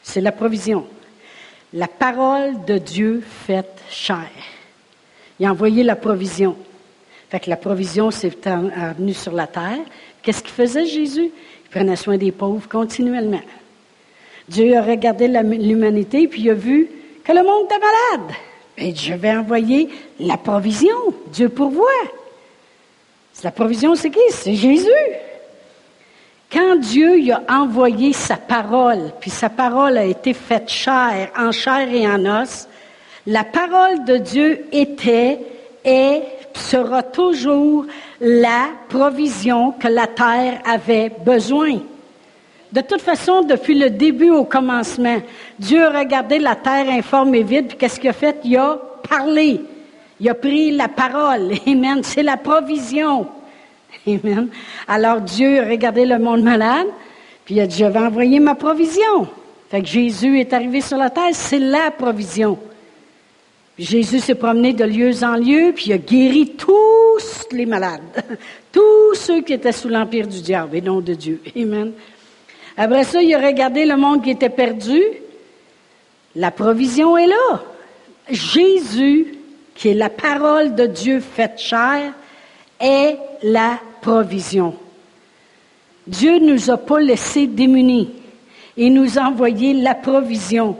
C'est 0.04 0.22
la 0.22 0.32
provision. 0.32 0.86
La 1.74 1.88
parole 1.88 2.65
de 2.65 2.78
Dieu 2.78 3.24
faite 3.46 3.82
chair. 3.89 4.30
Il 5.39 5.46
a 5.46 5.52
envoyé 5.52 5.84
la 5.84 5.96
provision. 5.96 6.56
Fait 7.30 7.39
que 7.39 7.50
la 7.50 7.56
provision 7.56 8.12
s'est 8.12 8.32
venue 8.44 9.13
sur 9.13 9.32
la 9.32 9.48
terre. 9.48 9.80
Qu'est-ce 10.22 10.44
qu'il 10.44 10.52
faisait 10.52 10.86
Jésus? 10.86 11.32
Il 11.65 11.70
prenait 11.70 11.96
soin 11.96 12.17
des 12.17 12.32
pauvres 12.32 12.67
continuellement. 12.67 13.41
Dieu 14.47 14.75
a 14.77 14.82
regardé 14.82 15.27
l'humanité, 15.27 16.27
puis 16.27 16.41
il 16.41 16.49
a 16.49 16.54
vu 16.54 16.89
que 17.23 17.32
le 17.32 17.43
monde 17.43 17.65
était 17.65 17.80
malade. 17.80 18.36
Et 18.77 18.95
je 18.95 19.13
vais 19.13 19.32
envoyer 19.32 19.89
la 20.19 20.38
provision. 20.38 20.95
Dieu 21.32 21.49
pourvoit. 21.49 21.88
La 23.43 23.51
provision, 23.51 23.95
c'est 23.95 24.10
qui? 24.10 24.19
C'est 24.30 24.56
Jésus. 24.56 24.89
Quand 26.51 26.75
Dieu 26.75 27.32
a 27.32 27.62
envoyé 27.62 28.13
sa 28.13 28.36
parole, 28.36 29.12
puis 29.19 29.32
sa 29.32 29.49
parole 29.49 29.97
a 29.97 30.06
été 30.06 30.34
faite 30.34 30.69
chair, 30.69 31.32
en 31.38 31.51
chair 31.51 31.88
et 31.91 32.08
en 32.08 32.25
os, 32.25 32.67
la 33.25 33.43
parole 33.43 34.04
de 34.06 34.17
Dieu 34.17 34.65
était, 34.71 35.39
et 35.86 36.21
sera 36.54 37.04
toujours 37.04 37.86
la 38.19 38.69
provision 38.89 39.71
que 39.71 39.88
la 39.88 40.08
terre 40.08 40.62
avait 40.65 41.10
besoin. 41.10 41.80
De 42.71 42.81
toute 42.81 43.01
façon, 43.01 43.41
depuis 43.41 43.77
le 43.77 43.89
début 43.89 44.29
au 44.29 44.45
commencement, 44.45 45.17
Dieu 45.60 45.84
a 45.84 45.99
regardé 45.99 46.39
la 46.39 46.55
terre 46.55 46.89
informe 46.89 47.36
et 47.36 47.43
vide, 47.43 47.67
puis 47.67 47.77
qu'est-ce 47.77 47.99
qu'il 47.99 48.10
a 48.10 48.13
fait? 48.13 48.38
Il 48.45 48.55
a 48.57 48.79
parlé. 49.07 49.60
Il 50.19 50.29
a 50.29 50.34
pris 50.34 50.71
la 50.71 50.88
parole. 50.88 51.51
Amen. 51.67 52.01
C'est 52.03 52.23
la 52.23 52.38
provision. 52.38 53.27
Amen. 54.07 54.47
Alors 54.88 55.19
Dieu 55.19 55.62
a 55.62 55.67
regardé 55.67 56.05
le 56.05 56.17
monde 56.17 56.43
malade, 56.43 56.88
puis 57.43 57.55
il 57.55 57.60
a 57.60 57.67
dit, 57.67 57.77
je 57.79 57.86
vais 57.86 57.99
envoyer 57.99 58.39
ma 58.39 58.55
provision. 58.55 59.27
Fait 59.69 59.81
que 59.81 59.88
Jésus 59.88 60.39
est 60.39 60.53
arrivé 60.53 60.81
sur 60.81 60.97
la 60.97 61.10
terre, 61.10 61.34
c'est 61.34 61.60
la 61.60 61.91
provision. 61.91 62.57
Jésus 63.77 64.19
s'est 64.19 64.36
promené 64.36 64.73
de 64.73 64.84
lieu 64.84 65.12
en 65.23 65.36
lieu, 65.36 65.71
puis 65.73 65.86
il 65.88 65.93
a 65.93 65.97
guéri 65.97 66.53
tous 66.57 67.47
les 67.51 67.65
malades, 67.65 68.01
tous 68.71 69.15
ceux 69.15 69.41
qui 69.41 69.53
étaient 69.53 69.71
sous 69.71 69.88
l'empire 69.89 70.27
du 70.27 70.41
diable 70.41 70.75
et 70.75 70.81
non 70.81 70.99
de 70.99 71.13
Dieu. 71.13 71.41
Amen. 71.55 71.93
Après 72.84 73.04
ça, 73.04 73.22
il 73.22 73.32
a 73.36 73.39
regardé 73.39 73.86
le 73.86 73.96
monde 73.96 74.24
qui 74.24 74.32
était 74.32 74.50
perdu. 74.50 75.00
La 76.36 76.50
provision 76.50 77.15
est 77.15 77.28
là. 77.28 77.62
Jésus 78.28 79.38
qui 79.76 79.89
est 79.89 79.94
la 79.94 80.10
parole 80.10 80.74
de 80.74 80.88
Dieu 80.88 81.20
faite 81.20 81.60
chair, 81.60 82.12
est 82.80 83.20
la 83.44 83.80
provision. 84.02 84.74
Dieu 86.08 86.39
ne 86.39 86.54
nous 86.54 86.72
a 86.72 86.78
pas 86.78 87.00
laissés 87.00 87.46
démunis. 87.46 88.10
Il 88.78 88.96
nous 88.96 89.20
a 89.20 89.26
envoyé 89.26 89.74
la 89.74 89.94
provision. 89.94 90.76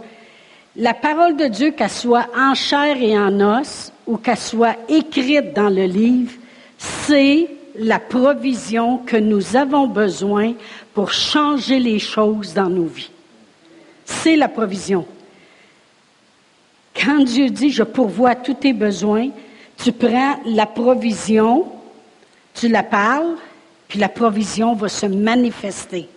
La 0.76 0.96
parole 0.96 1.38
de 1.38 1.46
Dieu, 1.46 1.70
qu'elle 1.70 1.92
soit 1.92 2.30
en 2.36 2.56
chair 2.56 2.98
et 3.00 3.16
en 3.16 3.60
os, 3.60 3.94
ou 4.08 4.18
qu'elle 4.18 4.38
soit 4.38 4.76
écrite 4.90 5.54
dans 5.54 5.70
le 5.70 5.86
livre, 5.86 6.34
c'est 6.80 7.48
la 7.76 8.00
provision 8.00 8.98
que 8.98 9.18
nous 9.18 9.56
avons 9.56 9.86
besoin 9.86 10.54
pour 10.94 11.12
changer 11.12 11.80
les 11.80 12.00
choses 12.00 12.54
dans 12.54 12.70
nos 12.70 12.86
vies. 12.86 13.12
C'est 14.06 14.36
la 14.36 14.48
provision. 14.48 15.06
Quand 16.94 17.24
Dieu 17.24 17.50
dit 17.50 17.72
je 17.72 17.84
pourvois 17.84 18.36
tous 18.36 18.56
tes 18.56 18.74
besoins, 18.74 19.30
tu 19.78 19.92
prends 19.92 20.40
la 20.46 20.66
provision, 20.66 21.68
tu 22.54 22.68
la 22.68 22.84
parles, 22.84 23.36
puis 23.88 24.00
la 24.00 24.10
provision 24.10 24.74
va 24.76 24.90
se 24.90 25.06
manifester. 25.06 26.08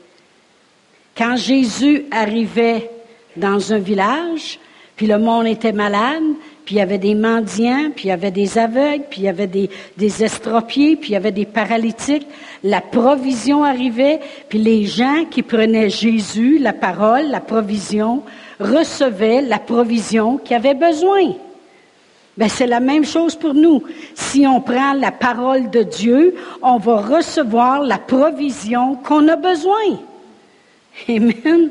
Quand 1.16 1.36
Jésus 1.36 2.06
arrivait 2.10 2.90
dans 3.36 3.72
un 3.72 3.78
village, 3.78 4.58
puis 4.96 5.06
le 5.06 5.18
monde 5.18 5.46
était 5.46 5.72
malade, 5.72 6.22
puis 6.64 6.76
il 6.76 6.78
y 6.78 6.80
avait 6.80 6.98
des 6.98 7.14
mendiants, 7.14 7.90
puis 7.94 8.06
il 8.06 8.08
y 8.08 8.12
avait 8.12 8.30
des 8.30 8.56
aveugles, 8.56 9.04
puis 9.10 9.20
il 9.20 9.24
y 9.24 9.28
avait 9.28 9.46
des, 9.46 9.68
des 9.98 10.24
estropiés, 10.24 10.96
puis 10.96 11.10
il 11.10 11.12
y 11.12 11.16
avait 11.16 11.32
des 11.32 11.44
paralytiques. 11.44 12.26
La 12.62 12.80
provision 12.80 13.64
arrivait, 13.64 14.20
puis 14.48 14.58
les 14.58 14.86
gens 14.86 15.26
qui 15.30 15.42
prenaient 15.42 15.90
Jésus, 15.90 16.58
la 16.58 16.72
parole, 16.72 17.28
la 17.28 17.40
provision, 17.40 18.22
recevaient 18.58 19.42
la 19.42 19.58
provision 19.58 20.38
qu'ils 20.38 20.56
avaient 20.56 20.74
besoin. 20.74 21.34
Ben, 22.36 22.48
c'est 22.48 22.66
la 22.66 22.80
même 22.80 23.04
chose 23.04 23.36
pour 23.36 23.54
nous. 23.54 23.82
Si 24.14 24.46
on 24.46 24.60
prend 24.60 24.94
la 24.94 25.12
parole 25.12 25.70
de 25.70 25.82
Dieu, 25.82 26.34
on 26.62 26.78
va 26.78 26.96
recevoir 26.96 27.82
la 27.82 27.98
provision 27.98 28.96
qu'on 28.96 29.28
a 29.28 29.36
besoin. 29.36 30.00
Amen. 31.08 31.70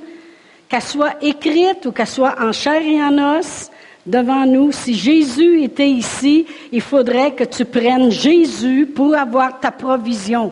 Qu'elle 0.69 0.81
soit 0.81 1.15
écrite 1.21 1.85
ou 1.85 1.91
qu'elle 1.91 2.07
soit 2.07 2.35
en 2.41 2.53
chair 2.53 2.81
et 2.81 3.01
en 3.03 3.37
os, 3.37 3.69
devant 4.05 4.45
nous. 4.45 4.71
Si 4.71 4.93
Jésus 4.93 5.63
était 5.63 5.89
ici, 5.89 6.45
il 6.71 6.81
faudrait 6.81 7.33
que 7.33 7.43
tu 7.43 7.65
prennes 7.65 8.11
Jésus 8.11 8.85
pour 8.85 9.15
avoir 9.15 9.59
ta 9.59 9.71
provision. 9.71 10.51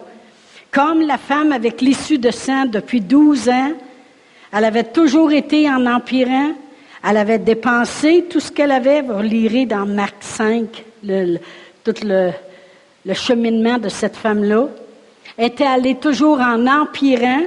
Comme 0.71 1.01
la 1.01 1.17
femme 1.17 1.51
avec 1.51 1.81
l'issue 1.81 2.17
de 2.17 2.31
sang 2.31 2.65
depuis 2.65 3.01
12 3.01 3.49
ans, 3.49 3.73
elle 4.53 4.65
avait 4.65 4.85
toujours 4.85 5.31
été 5.31 5.69
en 5.69 5.85
empirant, 5.85 6.53
elle 7.07 7.17
avait 7.17 7.39
dépensé 7.39 8.25
tout 8.29 8.39
ce 8.39 8.51
qu'elle 8.51 8.71
avait. 8.71 9.01
Vous 9.01 9.21
lirez 9.21 9.65
dans 9.65 9.85
Marc 9.85 10.15
5 10.21 10.83
tout 11.83 11.93
le, 12.03 12.31
cheminement 13.13 13.77
de 13.77 13.89
cette 13.89 14.15
femme-là. 14.15 14.67
Était 15.37 15.65
allée 15.65 15.95
toujours 15.95 16.39
en 16.39 16.67
empirant, 16.67 17.43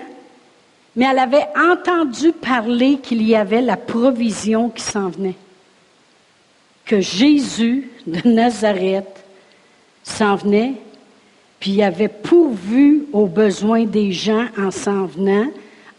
mais 0.97 1.07
elle 1.11 1.19
avait 1.19 1.47
entendu 1.57 2.33
parler 2.33 2.99
qu'il 3.03 3.23
y 3.23 3.37
avait 3.37 3.63
la 3.63 3.77
provision 3.77 4.71
qui 4.71 4.83
s'en 4.83 5.09
venait 5.09 5.37
que 6.85 7.01
Jésus 7.01 7.91
de 8.07 8.29
Nazareth 8.29 9.25
s'en 10.03 10.37
venait, 10.37 10.75
puis 11.59 11.83
avait 11.83 12.09
pourvu 12.09 13.07
aux 13.13 13.27
besoins 13.27 13.85
des 13.85 14.13
gens 14.13 14.47
en 14.59 14.71
s'en 14.71 15.07
venant, 15.07 15.47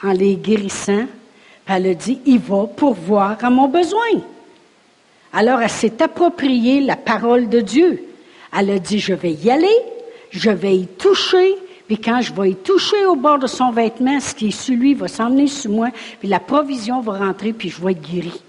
en 0.04 0.12
les 0.12 0.36
guérissant. 0.36 1.06
Puis 1.66 1.76
elle 1.76 1.88
a 1.88 1.94
dit, 1.96 2.20
il 2.26 2.40
va 2.40 2.66
pourvoir 2.68 3.44
à 3.44 3.50
mon 3.50 3.68
besoin. 3.68 4.22
Alors 5.34 5.62
elle 5.62 5.70
s'est 5.70 6.02
appropriée 6.02 6.82
la 6.82 6.96
parole 6.96 7.50
de 7.50 7.62
Dieu. 7.62 8.04
Elle 8.56 8.70
a 8.70 8.80
dit, 8.80 9.00
je 9.00 9.14
vais 9.14 9.34
y 9.34 9.50
aller, 9.50 9.76
je 10.30 10.52
vais 10.52 10.78
y 10.78 10.88
toucher, 10.88 11.56
puis 11.88 11.98
quand 11.98 12.22
je 12.22 12.34
vais 12.34 12.52
y 12.52 12.56
toucher 12.56 13.06
au 13.06 13.16
bord 13.16 13.40
de 13.40 13.48
son 13.48 13.72
vêtement, 13.72 14.20
ce 14.20 14.34
qui 14.34 14.48
est 14.48 14.52
sur 14.52 14.76
lui 14.76 14.94
va 14.94 15.08
s'emmener 15.08 15.48
sur 15.48 15.72
moi, 15.72 15.90
puis 16.20 16.28
la 16.28 16.40
provision 16.40 17.02
va 17.02 17.18
rentrer, 17.18 17.54
puis 17.54 17.70
je 17.70 17.84
vais 17.84 17.92
être 17.94 18.02
guéri. 18.02 18.42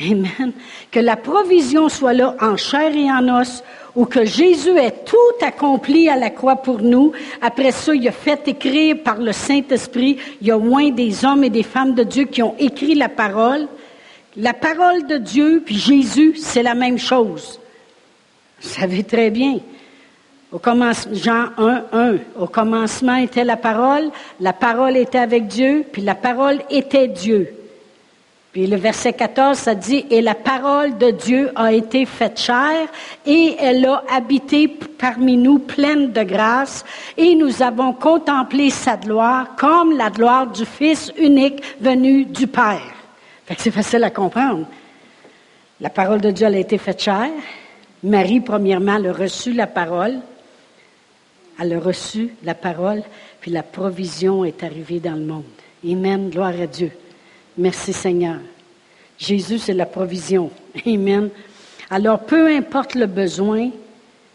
Amen. 0.00 0.52
Que 0.90 1.00
la 1.00 1.16
provision 1.16 1.88
soit 1.88 2.12
là 2.12 2.36
en 2.40 2.56
chair 2.56 2.94
et 2.94 3.10
en 3.10 3.40
os, 3.40 3.62
ou 3.94 4.04
que 4.04 4.26
Jésus 4.26 4.76
ait 4.76 4.92
tout 5.04 5.16
accompli 5.44 6.10
à 6.10 6.16
la 6.16 6.28
croix 6.28 6.56
pour 6.56 6.82
nous. 6.82 7.12
Après 7.40 7.72
ça, 7.72 7.94
il 7.94 8.06
a 8.06 8.12
fait 8.12 8.46
écrire 8.46 8.96
par 9.02 9.16
le 9.16 9.32
Saint-Esprit. 9.32 10.18
Il 10.42 10.48
y 10.48 10.50
a 10.50 10.58
moins 10.58 10.90
des 10.90 11.24
hommes 11.24 11.44
et 11.44 11.50
des 11.50 11.62
femmes 11.62 11.94
de 11.94 12.02
Dieu 12.02 12.24
qui 12.24 12.42
ont 12.42 12.54
écrit 12.58 12.94
la 12.94 13.08
parole. 13.08 13.66
La 14.36 14.52
parole 14.52 15.06
de 15.06 15.16
Dieu, 15.16 15.62
puis 15.64 15.78
Jésus, 15.78 16.34
c'est 16.36 16.62
la 16.62 16.74
même 16.74 16.98
chose. 16.98 17.58
Vous 18.60 18.68
savez 18.68 19.02
très 19.02 19.30
bien. 19.30 19.60
Au 20.52 20.58
commencement, 20.58 21.14
Jean 21.14 21.46
1, 21.56 21.84
1, 21.92 22.16
au 22.38 22.46
commencement 22.46 23.16
était 23.16 23.44
la 23.44 23.56
parole, 23.56 24.10
la 24.40 24.52
parole 24.52 24.96
était 24.96 25.18
avec 25.18 25.46
Dieu, 25.46 25.84
puis 25.90 26.02
la 26.02 26.14
parole 26.14 26.60
était 26.70 27.08
Dieu. 27.08 27.48
Puis 28.56 28.66
le 28.66 28.78
verset 28.78 29.12
14, 29.12 29.58
ça 29.58 29.74
dit, 29.74 30.06
et 30.08 30.22
la 30.22 30.34
parole 30.34 30.96
de 30.96 31.10
Dieu 31.10 31.50
a 31.56 31.74
été 31.74 32.06
faite 32.06 32.40
chair, 32.40 32.88
et 33.26 33.54
elle 33.60 33.84
a 33.84 34.02
habité 34.10 34.66
parmi 34.66 35.36
nous 35.36 35.58
pleine 35.58 36.10
de 36.10 36.22
grâce, 36.22 36.82
et 37.18 37.34
nous 37.34 37.62
avons 37.62 37.92
contemplé 37.92 38.70
sa 38.70 38.96
gloire 38.96 39.56
comme 39.56 39.94
la 39.94 40.08
gloire 40.08 40.46
du 40.46 40.64
Fils 40.64 41.12
unique 41.18 41.62
venu 41.82 42.24
du 42.24 42.46
Père. 42.46 42.94
Fait 43.44 43.56
c'est 43.58 43.70
facile 43.70 44.02
à 44.04 44.10
comprendre. 44.10 44.66
La 45.78 45.90
parole 45.90 46.22
de 46.22 46.30
Dieu 46.30 46.46
a 46.46 46.56
été 46.56 46.78
faite 46.78 47.02
chair. 47.02 47.28
Marie, 48.02 48.40
premièrement, 48.40 48.96
elle 48.96 49.08
a 49.08 49.12
reçu 49.12 49.52
la 49.52 49.66
parole. 49.66 50.14
Elle 51.60 51.74
a 51.74 51.78
reçu 51.78 52.30
la 52.42 52.54
parole, 52.54 53.02
puis 53.38 53.50
la 53.50 53.62
provision 53.62 54.46
est 54.46 54.64
arrivée 54.64 54.98
dans 54.98 55.12
le 55.12 55.26
monde. 55.26 55.44
Amen, 55.84 56.30
gloire 56.30 56.58
à 56.58 56.66
Dieu. 56.66 56.90
Merci 57.56 57.92
Seigneur. 57.92 58.38
Jésus, 59.18 59.58
c'est 59.58 59.74
la 59.74 59.86
provision. 59.86 60.50
Amen. 60.86 61.30
Alors, 61.88 62.20
peu 62.20 62.48
importe 62.54 62.94
le 62.94 63.06
besoin, 63.06 63.70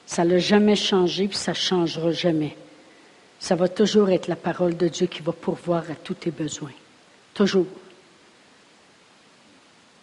ça 0.06 0.24
n'a 0.24 0.40
jamais 0.40 0.76
changé, 0.76 1.28
puis 1.28 1.38
ça 1.38 1.52
ne 1.52 1.58
changera 1.58 2.12
jamais. 2.12 2.56
Ça 3.40 3.56
va 3.56 3.68
toujours 3.68 4.10
être 4.10 4.28
la 4.28 4.36
parole 4.36 4.76
de 4.76 4.88
Dieu 4.88 5.08
qui 5.08 5.22
va 5.22 5.32
pourvoir 5.32 5.84
à 5.90 5.96
tous 5.96 6.14
tes 6.16 6.32
besoins. 6.32 6.74
Toujours. 7.34 7.68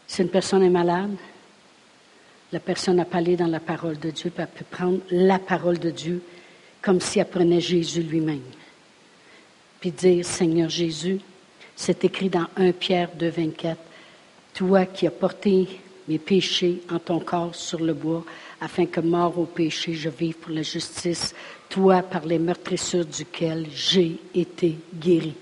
Si 0.07 0.22
une 0.22 0.31
personne 0.31 0.62
est 0.62 0.70
malade, 0.70 1.16
la 2.52 2.61
personne 2.61 2.98
a 3.00 3.04
parlé 3.04 3.37
dans 3.37 3.46
la 3.46 3.61
parole 3.61 3.98
de 3.98 4.11
Dieu, 4.11 4.31
peut 4.31 4.46
prendre 4.70 5.00
la 5.11 5.38
parole 5.38 5.78
de 5.78 5.90
Dieu 5.90 6.22
comme 6.81 7.00
si 7.00 7.18
elle 7.18 7.28
prenait 7.28 7.61
Jésus 7.61 8.02
lui-même. 8.02 8.42
Puis 9.81 9.90
dire, 9.90 10.24
Seigneur 10.24 10.70
Jésus, 10.70 11.20
c'est 11.79 12.05
écrit 12.05 12.29
dans 12.29 12.47
1 12.57 12.73
Pierre 12.73 13.09
2, 13.17 13.29
24. 13.29 13.79
Toi 14.53 14.85
qui 14.85 15.07
as 15.07 15.12
porté 15.12 15.69
mes 16.09 16.19
péchés 16.19 16.83
en 16.91 16.99
ton 16.99 17.21
corps 17.21 17.55
sur 17.55 17.79
le 17.79 17.95
bois, 17.95 18.25
afin 18.61 18.87
que 18.87 19.01
mort 19.01 19.38
au 19.38 19.45
péché, 19.45 19.95
je 19.95 20.09
vive 20.09 20.35
pour 20.35 20.51
la 20.51 20.62
justice, 20.62 21.37
toi 21.69 22.03
par 22.03 22.27
les 22.27 22.41
meurtrissures 22.41 23.07
duquel 23.07 23.69
j'ai 23.73 24.19
été 24.35 24.75
guéri. 24.93 25.35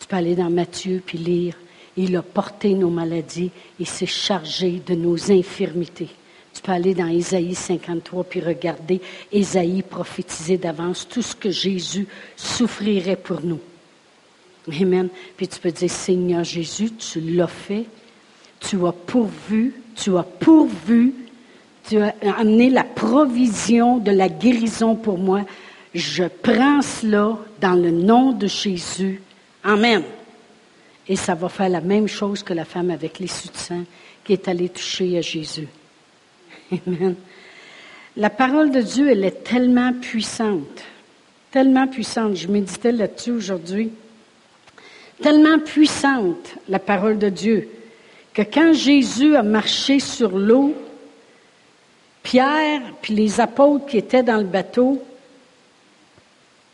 Tu 0.00 0.06
peux 0.08 0.16
aller 0.16 0.34
dans 0.34 0.50
Matthieu 0.50 1.00
puis 1.06 1.18
lire. 1.18 1.54
Il 1.96 2.16
a 2.16 2.22
porté 2.22 2.74
nos 2.74 2.90
maladies 2.90 3.52
et 3.78 3.84
s'est 3.84 4.04
chargé 4.04 4.82
de 4.84 4.96
nos 4.96 5.30
infirmités. 5.30 6.10
Tu 6.52 6.60
peux 6.60 6.72
aller 6.72 6.94
dans 6.94 7.06
Ésaïe 7.06 7.54
53 7.54 8.24
puis 8.24 8.40
regarder 8.40 9.00
Ésaïe 9.30 9.82
prophétiser 9.82 10.58
d'avance 10.58 11.06
tout 11.08 11.22
ce 11.22 11.36
que 11.36 11.50
Jésus 11.50 12.08
souffrirait 12.36 13.14
pour 13.14 13.42
nous. 13.42 13.60
Amen. 14.68 15.08
Puis 15.36 15.48
tu 15.48 15.58
peux 15.58 15.72
dire, 15.72 15.90
Seigneur 15.90 16.44
Jésus, 16.44 16.92
tu 16.92 17.20
l'as 17.20 17.48
fait, 17.48 17.84
tu 18.60 18.84
as 18.86 18.92
pourvu, 18.92 19.74
tu 19.96 20.16
as 20.16 20.22
pourvu, 20.22 21.14
tu 21.88 21.98
as 21.98 22.14
amené 22.38 22.70
la 22.70 22.84
provision 22.84 23.98
de 23.98 24.12
la 24.12 24.28
guérison 24.28 24.94
pour 24.94 25.18
moi. 25.18 25.42
Je 25.94 26.24
prends 26.24 26.80
cela 26.80 27.38
dans 27.60 27.74
le 27.74 27.90
nom 27.90 28.32
de 28.32 28.46
Jésus. 28.46 29.20
Amen. 29.64 30.02
Et 31.08 31.16
ça 31.16 31.34
va 31.34 31.48
faire 31.48 31.68
la 31.68 31.80
même 31.80 32.06
chose 32.06 32.42
que 32.42 32.54
la 32.54 32.64
femme 32.64 32.90
avec 32.90 33.18
les 33.18 33.26
de 33.26 33.56
sang 33.56 33.82
qui 34.24 34.32
est 34.32 34.46
allée 34.46 34.68
toucher 34.68 35.18
à 35.18 35.20
Jésus. 35.20 35.66
Amen. 36.86 37.16
La 38.16 38.30
parole 38.30 38.70
de 38.70 38.80
Dieu, 38.80 39.10
elle 39.10 39.24
est 39.24 39.42
tellement 39.42 39.92
puissante, 39.92 40.84
tellement 41.50 41.88
puissante. 41.88 42.36
Je 42.36 42.46
méditais 42.46 42.92
là-dessus 42.92 43.32
aujourd'hui 43.32 43.90
tellement 45.22 45.58
puissante, 45.58 46.54
la 46.68 46.78
parole 46.78 47.18
de 47.18 47.28
Dieu, 47.28 47.68
que 48.34 48.42
quand 48.42 48.72
Jésus 48.72 49.36
a 49.36 49.42
marché 49.42 50.00
sur 50.00 50.36
l'eau, 50.36 50.74
Pierre 52.22 52.82
puis 53.00 53.14
les 53.14 53.40
apôtres 53.40 53.86
qui 53.86 53.98
étaient 53.98 54.22
dans 54.22 54.38
le 54.38 54.44
bateau, 54.44 55.02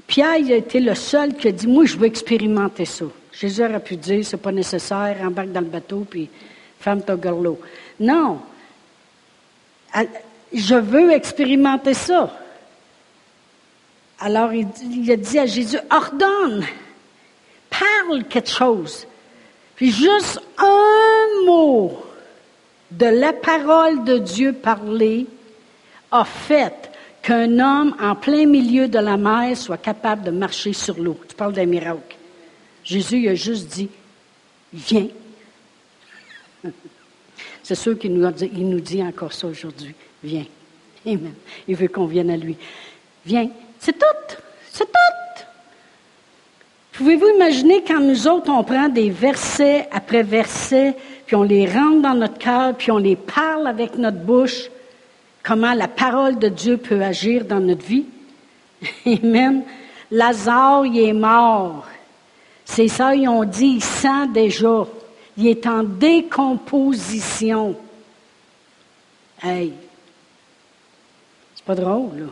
Pierre 0.07 0.31
a 0.31 0.55
été 0.55 0.81
le 0.81 0.95
seul 0.95 1.35
qui 1.35 1.49
a 1.49 1.53
dit, 1.53 1.67
moi, 1.67 1.85
je 1.85 1.97
veux 1.97 2.07
expérimenter 2.07 2.87
ça. 2.87 3.05
Jésus 3.33 3.63
aurait 3.63 3.81
pu 3.81 3.97
dire, 3.97 4.25
c'est 4.25 4.39
pas 4.39 4.53
nécessaire, 4.53 5.19
embarque 5.23 5.53
dans 5.53 5.61
le 5.61 5.67
bateau, 5.67 6.07
puis 6.09 6.29
ferme 6.81 7.03
ton 7.03 7.17
gorlot. 7.17 7.61
Non. 8.01 8.41
Je 10.53 10.75
veux 10.75 11.13
expérimenter 11.13 11.95
ça. 11.95 12.37
Alors 14.21 14.53
il, 14.53 15.11
a 15.11 15.17
dit 15.17 15.39
à 15.39 15.47
Jésus, 15.47 15.79
ordonne, 15.91 16.65
parle 17.71 18.25
quelque 18.25 18.51
chose. 18.51 19.07
Puis 19.77 19.91
juste 19.93 20.41
un 20.59 21.45
mot 21.47 22.03
de 22.91 23.07
la 23.07 23.33
parole 23.33 24.05
de 24.05 24.19
Dieu 24.19 24.53
parlée 24.53 25.27
a 26.11 26.25
fait 26.25 26.91
qu'un 27.23 27.59
homme 27.59 27.95
en 28.01 28.15
plein 28.15 28.47
milieu 28.47 28.89
de 28.89 28.99
la 28.99 29.17
mer 29.17 29.57
soit 29.57 29.77
capable 29.77 30.23
de 30.25 30.31
marcher 30.31 30.73
sur 30.73 30.99
l'eau. 30.99 31.19
Tu 31.29 31.35
parles 31.35 31.53
d'un 31.53 31.67
miracle. 31.67 32.17
Jésus 32.83 33.19
il 33.19 33.29
a 33.29 33.35
juste 33.35 33.69
dit, 33.69 33.91
viens. 34.73 35.09
C'est 37.63 37.75
sûr 37.75 37.99
qu'il 37.99 38.15
nous, 38.15 38.27
il 38.41 38.69
nous 38.69 38.81
dit 38.81 39.03
encore 39.03 39.33
ça 39.33 39.47
aujourd'hui. 39.47 39.95
Viens. 40.25 40.47
Amen. 41.07 41.35
Il 41.67 41.77
veut 41.77 41.89
qu'on 41.89 42.07
vienne 42.07 42.31
à 42.31 42.37
lui. 42.37 42.57
Viens. 43.27 43.51
C'est 43.79 43.99
tout. 43.99 44.37
C'est 44.73 44.87
tout. 44.87 45.18
Pouvez-vous 46.99 47.29
imaginer 47.29 47.85
quand 47.87 48.01
nous 48.01 48.27
autres, 48.27 48.51
on 48.51 48.65
prend 48.65 48.89
des 48.89 49.09
versets 49.09 49.89
après 49.93 50.25
versets, 50.25 50.97
puis 51.27 51.37
on 51.37 51.45
les 51.45 51.65
rentre 51.65 52.03
dans 52.03 52.15
notre 52.15 52.39
cœur, 52.39 52.75
puis 52.75 52.91
on 52.91 52.99
les 52.99 53.15
parle 53.15 53.69
avec 53.69 53.97
notre 53.97 54.19
bouche, 54.19 54.69
comment 55.45 55.75
la 55.75 55.87
parole 55.87 56.41
de 56.41 56.49
Dieu 56.49 56.77
peut 56.77 57.01
agir 57.01 57.45
dans 57.45 57.61
notre 57.61 57.87
vie? 57.87 58.07
Amen. 59.07 59.63
Lazare, 60.11 60.87
il 60.87 60.99
est 60.99 61.13
mort. 61.13 61.87
C'est 62.65 62.89
ça, 62.89 63.15
ils 63.15 63.29
ont 63.29 63.45
dit, 63.45 63.77
il 63.77 63.85
sent 63.85 64.27
déjà. 64.35 64.85
Il 65.37 65.47
est 65.47 65.69
en 65.69 65.85
décomposition. 65.85 67.77
Hey, 69.41 69.73
c'est 71.55 71.65
pas 71.65 71.77
drôle, 71.77 72.19
là. 72.19 72.27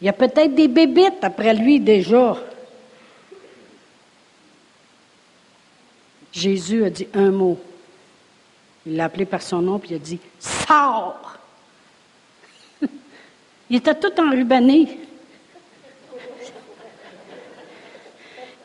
Il 0.00 0.06
y 0.06 0.08
a 0.08 0.14
peut-être 0.14 0.54
des 0.54 0.68
bébites 0.68 1.22
après 1.22 1.52
lui 1.52 1.80
déjà. 1.80 2.38
Jésus 6.32 6.84
a 6.84 6.90
dit 6.90 7.08
un 7.14 7.30
mot. 7.30 7.58
Il 8.86 8.96
l'a 8.96 9.04
appelé 9.04 9.24
par 9.24 9.42
son 9.42 9.60
nom, 9.60 9.78
puis 9.78 9.90
il 9.90 9.96
a 9.96 9.98
dit 9.98 10.18
Sors 10.38 11.38
Il 13.70 13.76
était 13.76 13.94
tout 13.94 14.12
enrubané. 14.20 14.98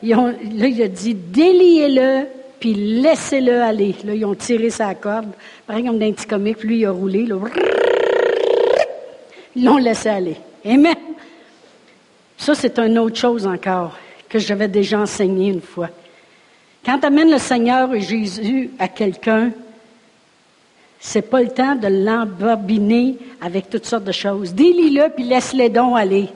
là, 0.02 0.32
il 0.42 0.82
a 0.82 0.88
dit 0.88 1.14
Déliez-le, 1.14 2.26
puis 2.60 2.74
laissez-le 2.74 3.62
aller. 3.62 3.94
Là, 4.04 4.14
ils 4.14 4.24
ont 4.24 4.34
tiré 4.34 4.70
sa 4.70 4.94
corde, 4.94 5.32
pareil 5.66 5.84
comme 5.84 5.98
d'un 5.98 6.12
petit 6.12 6.26
comique, 6.26 6.62
lui, 6.62 6.80
il 6.80 6.86
a 6.86 6.92
roulé. 6.92 7.26
Ils 9.54 9.64
l'ont 9.64 9.78
laissé 9.78 10.08
aller. 10.08 10.36
Amen. 10.64 10.96
Ça, 12.36 12.54
c'est 12.54 12.78
une 12.78 12.98
autre 12.98 13.16
chose 13.16 13.46
encore 13.46 13.96
que 14.28 14.38
j'avais 14.38 14.68
déjà 14.68 15.00
enseigné 15.00 15.48
une 15.48 15.60
fois. 15.60 15.88
Quand 16.86 17.00
tu 17.00 17.06
amènes 17.06 17.32
le 17.32 17.38
Seigneur 17.38 17.92
Jésus 17.98 18.70
à 18.78 18.86
quelqu'un, 18.86 19.50
c'est 21.00 21.22
pas 21.22 21.42
le 21.42 21.48
temps 21.48 21.74
de 21.74 21.88
l'embobiner 21.88 23.18
avec 23.40 23.68
toutes 23.68 23.86
sortes 23.86 24.04
de 24.04 24.12
choses. 24.12 24.54
Délie-le 24.54 25.08
puis 25.08 25.24
laisse-les 25.24 25.68
dons 25.68 25.96
aller. 25.96 26.28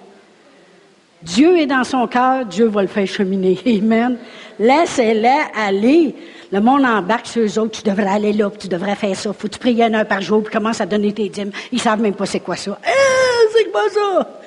Dieu 1.22 1.56
est 1.56 1.66
dans 1.66 1.84
son 1.84 2.08
cœur, 2.08 2.46
Dieu 2.46 2.66
va 2.66 2.82
le 2.82 2.88
faire 2.88 3.06
cheminer. 3.06 3.60
Amen. 3.66 4.18
Laissez-les 4.58 5.40
aller. 5.56 6.16
Le 6.50 6.60
monde 6.60 6.84
embarque 6.84 7.28
sur 7.28 7.42
eux 7.42 7.58
autres. 7.60 7.80
Tu 7.82 7.88
devrais 7.88 8.08
aller 8.10 8.32
là, 8.32 8.50
tu 8.50 8.66
devrais 8.66 8.96
faire 8.96 9.14
ça. 9.14 9.32
Faut 9.32 9.46
tu 9.46 9.58
pries 9.58 9.80
une 9.80 9.94
heure 9.94 10.08
par 10.08 10.20
jour, 10.20 10.42
puis 10.42 10.52
commence 10.52 10.80
à 10.80 10.86
donner 10.86 11.12
tes 11.12 11.28
dîmes. 11.28 11.52
Ils 11.70 11.80
savent 11.80 12.00
même 12.00 12.14
pas 12.14 12.26
c'est 12.26 12.40
quoi 12.40 12.56
ça. 12.56 12.76
Eh, 12.84 13.48
c'est 13.56 13.70
quoi 13.70 13.88
ça? 13.88 14.39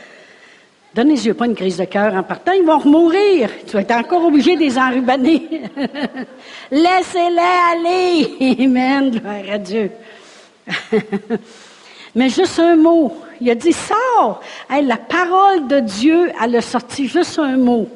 Donnez-y 0.94 1.34
pas 1.34 1.48
une 1.48 1.56
crise 1.56 1.78
de 1.78 1.86
cœur 1.86 2.14
en 2.14 2.22
partant, 2.22 2.52
ils 2.52 2.66
vont 2.66 2.86
mourir. 2.86 3.50
Tu 3.66 3.74
vas 3.74 3.82
être 3.82 3.92
encore 3.92 4.26
obligé 4.26 4.56
de 4.56 4.62
les 4.62 4.78
enrubaner. 4.78 5.64
Laissez-les 6.72 7.40
aller. 7.72 8.58
Amen. 8.60 9.10
Gloire 9.10 9.42
à 9.52 9.58
Dieu. 9.58 9.90
Mais 12.16 12.30
juste 12.30 12.60
un 12.60 12.76
mot. 12.76 13.12
Il 13.42 13.50
a 13.50 13.56
dit, 13.56 13.74
sors. 13.74 14.40
la 14.70 14.98
parole 14.98 15.68
de 15.68 15.80
Dieu, 15.80 16.32
elle 16.42 16.56
a 16.58 16.62
sorti 16.62 17.08
juste 17.08 17.40
un 17.40 17.58
mot. 17.58 17.90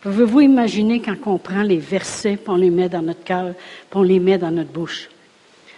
Pouvez-vous 0.00 0.40
imaginer 0.40 1.02
quand 1.02 1.16
on 1.26 1.36
prend 1.36 1.62
les 1.62 1.76
versets, 1.76 2.36
puis 2.36 2.48
on 2.48 2.56
les 2.56 2.70
met 2.70 2.88
dans 2.88 3.02
notre 3.02 3.22
cœur, 3.22 3.52
puis 3.90 3.98
on 3.98 4.02
les 4.02 4.18
met 4.18 4.38
dans 4.38 4.50
notre 4.50 4.70
bouche? 4.70 5.10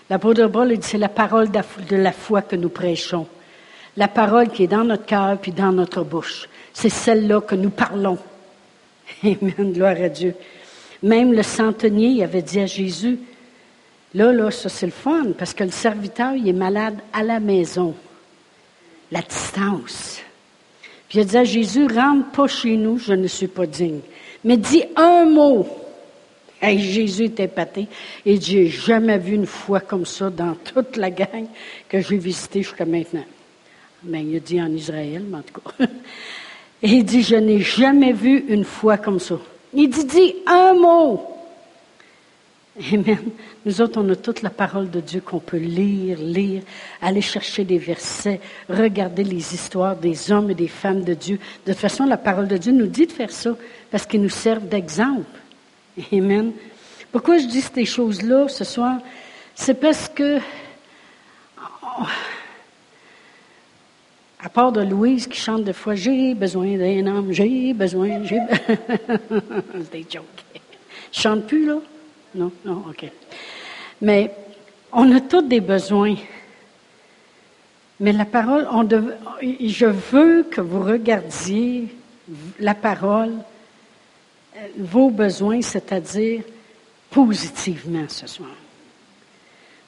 L'apôtre 0.08 0.46
Paul 0.46 0.68
dit, 0.76 0.86
c'est 0.86 0.98
la 0.98 1.08
parole 1.08 1.48
de 1.50 1.96
la 1.96 2.12
foi 2.12 2.42
que 2.42 2.54
nous 2.54 2.68
prêchons 2.68 3.26
la 3.96 4.08
parole 4.08 4.48
qui 4.48 4.64
est 4.64 4.68
dans 4.68 4.84
notre 4.84 5.06
cœur 5.06 5.38
puis 5.38 5.52
dans 5.52 5.72
notre 5.72 6.02
bouche. 6.02 6.48
C'est 6.72 6.88
celle-là 6.88 7.40
que 7.40 7.54
nous 7.54 7.70
parlons. 7.70 8.18
Amen, 9.24 9.72
gloire 9.72 9.96
à 10.00 10.08
Dieu. 10.08 10.34
Même 11.02 11.32
le 11.32 11.42
centenier 11.42 12.22
avait 12.22 12.42
dit 12.42 12.60
à 12.60 12.66
Jésus, 12.66 13.18
là, 14.14 14.32
là, 14.32 14.50
ça 14.50 14.68
c'est 14.68 14.86
le 14.86 14.92
fun, 14.92 15.32
parce 15.36 15.54
que 15.54 15.64
le 15.64 15.70
serviteur, 15.70 16.34
il 16.34 16.48
est 16.48 16.52
malade 16.52 16.98
à 17.12 17.22
la 17.22 17.40
maison. 17.40 17.94
La 19.10 19.22
distance. 19.22 20.20
Puis 21.08 21.18
il 21.18 21.22
a 21.22 21.24
dit 21.24 21.36
à 21.38 21.44
Jésus, 21.44 21.86
rentre 21.86 22.30
pas 22.30 22.46
chez 22.46 22.76
nous, 22.76 22.98
je 22.98 23.14
ne 23.14 23.26
suis 23.26 23.48
pas 23.48 23.66
digne. 23.66 24.00
Mais 24.44 24.56
dis 24.56 24.84
un 24.94 25.24
mot. 25.24 25.66
Et 26.62 26.78
Jésus 26.78 27.24
était 27.24 27.44
épaté. 27.44 27.88
Et 28.24 28.40
j'ai 28.40 28.68
jamais 28.68 29.18
vu 29.18 29.34
une 29.34 29.46
foi 29.46 29.80
comme 29.80 30.04
ça 30.04 30.28
dans 30.28 30.54
toute 30.54 30.96
la 30.96 31.10
gang 31.10 31.46
que 31.88 32.00
j'ai 32.00 32.18
visitée 32.18 32.62
jusqu'à 32.62 32.84
maintenant. 32.84 33.24
Mais 34.04 34.22
ben, 34.22 34.30
il 34.30 34.36
a 34.36 34.40
dit 34.40 34.62
en 34.62 34.72
Israël, 34.72 35.24
mais 35.28 35.38
en 35.38 35.42
tout 35.42 35.60
cas. 35.60 35.86
Et 36.82 36.88
il 36.90 37.04
dit, 37.04 37.22
je 37.22 37.36
n'ai 37.36 37.60
jamais 37.60 38.12
vu 38.12 38.44
une 38.48 38.64
foi 38.64 38.96
comme 38.96 39.18
ça. 39.18 39.36
Il 39.74 39.90
dit, 39.90 40.04
dis 40.04 40.34
un 40.46 40.74
mot. 40.74 41.26
Amen. 42.92 43.18
Nous 43.66 43.82
autres, 43.82 44.00
on 44.00 44.08
a 44.08 44.16
toute 44.16 44.40
la 44.40 44.48
parole 44.48 44.90
de 44.90 45.00
Dieu 45.00 45.20
qu'on 45.20 45.38
peut 45.38 45.58
lire, 45.58 46.18
lire, 46.18 46.62
aller 47.02 47.20
chercher 47.20 47.64
des 47.64 47.76
versets, 47.76 48.40
regarder 48.68 49.22
les 49.22 49.54
histoires 49.54 49.96
des 49.96 50.32
hommes 50.32 50.50
et 50.50 50.54
des 50.54 50.68
femmes 50.68 51.04
de 51.04 51.12
Dieu. 51.12 51.38
De 51.66 51.72
toute 51.72 51.80
façon, 51.80 52.06
la 52.06 52.16
parole 52.16 52.48
de 52.48 52.56
Dieu 52.56 52.72
nous 52.72 52.86
dit 52.86 53.06
de 53.06 53.12
faire 53.12 53.30
ça 53.30 53.54
parce 53.90 54.06
qu'ils 54.06 54.22
nous 54.22 54.30
servent 54.30 54.66
d'exemple. 54.66 55.24
Amen. 56.12 56.52
Pourquoi 57.12 57.38
je 57.38 57.46
dis 57.46 57.60
ces 57.60 57.84
choses-là 57.84 58.48
ce 58.48 58.64
soir? 58.64 58.98
C'est 59.54 59.74
parce 59.74 60.08
que 60.08 60.38
à 64.42 64.48
part 64.48 64.72
de 64.72 64.80
Louise 64.80 65.26
qui 65.26 65.38
chante 65.38 65.64
des 65.64 65.72
fois 65.72 65.94
J'ai 65.94 66.34
besoin 66.34 66.76
d'un 66.76 67.06
homme, 67.06 67.32
j'ai 67.32 67.74
besoin, 67.74 68.22
j'ai 68.24 68.38
C'est 68.68 69.92
des 69.92 70.06
jokes. 70.08 70.24
Je 71.12 71.20
chante 71.20 71.46
plus, 71.46 71.66
là? 71.66 71.78
Non? 72.34 72.52
Non, 72.64 72.84
OK. 72.88 73.04
Mais 74.00 74.32
on 74.92 75.14
a 75.14 75.20
tous 75.20 75.42
des 75.42 75.60
besoins. 75.60 76.16
Mais 77.98 78.12
la 78.12 78.24
parole, 78.24 78.66
on 78.72 78.88
je 79.42 79.86
veux 79.86 80.44
que 80.44 80.60
vous 80.60 80.82
regardiez 80.82 81.88
la 82.58 82.74
parole, 82.74 83.32
euh, 84.56 84.66
vos 84.78 85.10
besoins, 85.10 85.60
c'est-à-dire 85.60 86.42
positivement 87.10 88.04
ce 88.08 88.26
soir. 88.26 88.50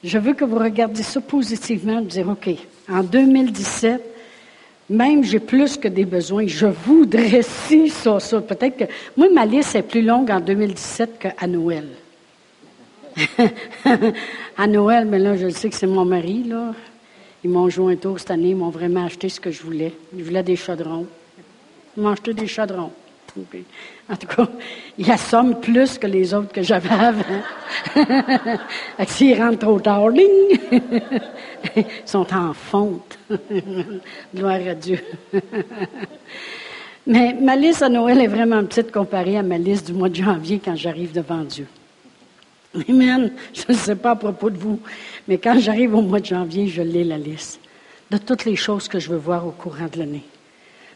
Je 0.03 0.17
veux 0.17 0.33
que 0.33 0.45
vous 0.45 0.59
regardiez 0.59 1.03
ça 1.03 1.21
positivement, 1.21 2.01
dire, 2.01 2.27
OK, 2.29 2.49
en 2.89 3.01
2017, 3.01 4.12
même 4.89 5.23
j'ai 5.23 5.39
plus 5.39 5.77
que 5.77 5.87
des 5.87 6.05
besoins. 6.05 6.45
Je 6.47 6.67
voudrais 6.67 7.41
si, 7.67 7.89
ça, 7.89 8.19
ça. 8.19 8.41
Peut-être 8.41 8.77
que. 8.77 8.85
Moi, 9.17 9.29
ma 9.33 9.45
liste 9.45 9.75
est 9.75 9.83
plus 9.83 10.01
longue 10.01 10.31
en 10.31 10.39
2017 10.39 11.19
qu'à 11.19 11.47
Noël. 11.47 11.87
à 14.57 14.67
Noël, 14.67 15.05
mais 15.05 15.19
là, 15.19 15.35
je 15.37 15.49
sais 15.49 15.69
que 15.69 15.75
c'est 15.75 15.87
mon 15.87 16.05
mari, 16.05 16.43
là. 16.43 16.73
Ils 17.43 17.49
m'ont 17.49 17.69
joué 17.69 17.93
un 17.93 17.95
tour 17.97 18.19
cette 18.19 18.31
année, 18.31 18.49
ils 18.49 18.55
m'ont 18.55 18.69
vraiment 18.69 19.05
acheté 19.05 19.27
ce 19.29 19.39
que 19.39 19.51
je 19.51 19.61
voulais. 19.61 19.93
Ils 20.15 20.23
voulaient 20.23 20.43
des 20.43 20.55
chaudrons. 20.55 21.05
Ils 21.97 22.03
m'ont 22.03 22.09
acheté 22.09 22.33
des 22.33 22.47
chaudrons. 22.47 22.91
En 24.09 24.15
tout 24.15 24.27
cas, 24.27 24.47
il 24.97 25.09
assomme 25.09 25.59
plus 25.59 25.97
que 25.97 26.07
les 26.07 26.33
autres 26.33 26.51
que 26.51 26.61
j'avais 26.61 26.89
avant. 26.89 27.23
S'ils 29.07 29.41
rentrent 29.41 29.59
trop 29.59 29.79
tard, 29.79 30.11
ils 30.15 31.85
sont 32.05 32.27
en 32.33 32.53
fonte. 32.53 33.17
Gloire 34.35 34.59
à 34.67 34.75
Dieu. 34.75 34.99
Mais 37.07 37.33
ma 37.33 37.55
liste 37.55 37.81
à 37.81 37.89
Noël 37.89 38.21
est 38.21 38.27
vraiment 38.27 38.63
petite 38.63 38.91
comparée 38.91 39.37
à 39.37 39.43
ma 39.43 39.57
liste 39.57 39.87
du 39.87 39.93
mois 39.93 40.09
de 40.09 40.15
janvier 40.15 40.61
quand 40.63 40.75
j'arrive 40.75 41.11
devant 41.11 41.43
Dieu. 41.43 41.67
Amen. 42.87 43.31
Je 43.53 43.71
ne 43.71 43.77
sais 43.77 43.95
pas 43.95 44.11
à 44.11 44.15
propos 44.15 44.49
de 44.49 44.57
vous, 44.57 44.79
mais 45.27 45.37
quand 45.37 45.59
j'arrive 45.59 45.95
au 45.95 46.01
mois 46.01 46.19
de 46.19 46.25
janvier, 46.25 46.67
je 46.67 46.81
lis 46.81 47.03
la 47.03 47.17
liste 47.17 47.59
de 48.11 48.17
toutes 48.17 48.45
les 48.45 48.55
choses 48.55 48.87
que 48.87 48.99
je 48.99 49.09
veux 49.09 49.17
voir 49.17 49.45
au 49.45 49.51
courant 49.51 49.87
de 49.91 49.99
l'année 49.99 50.23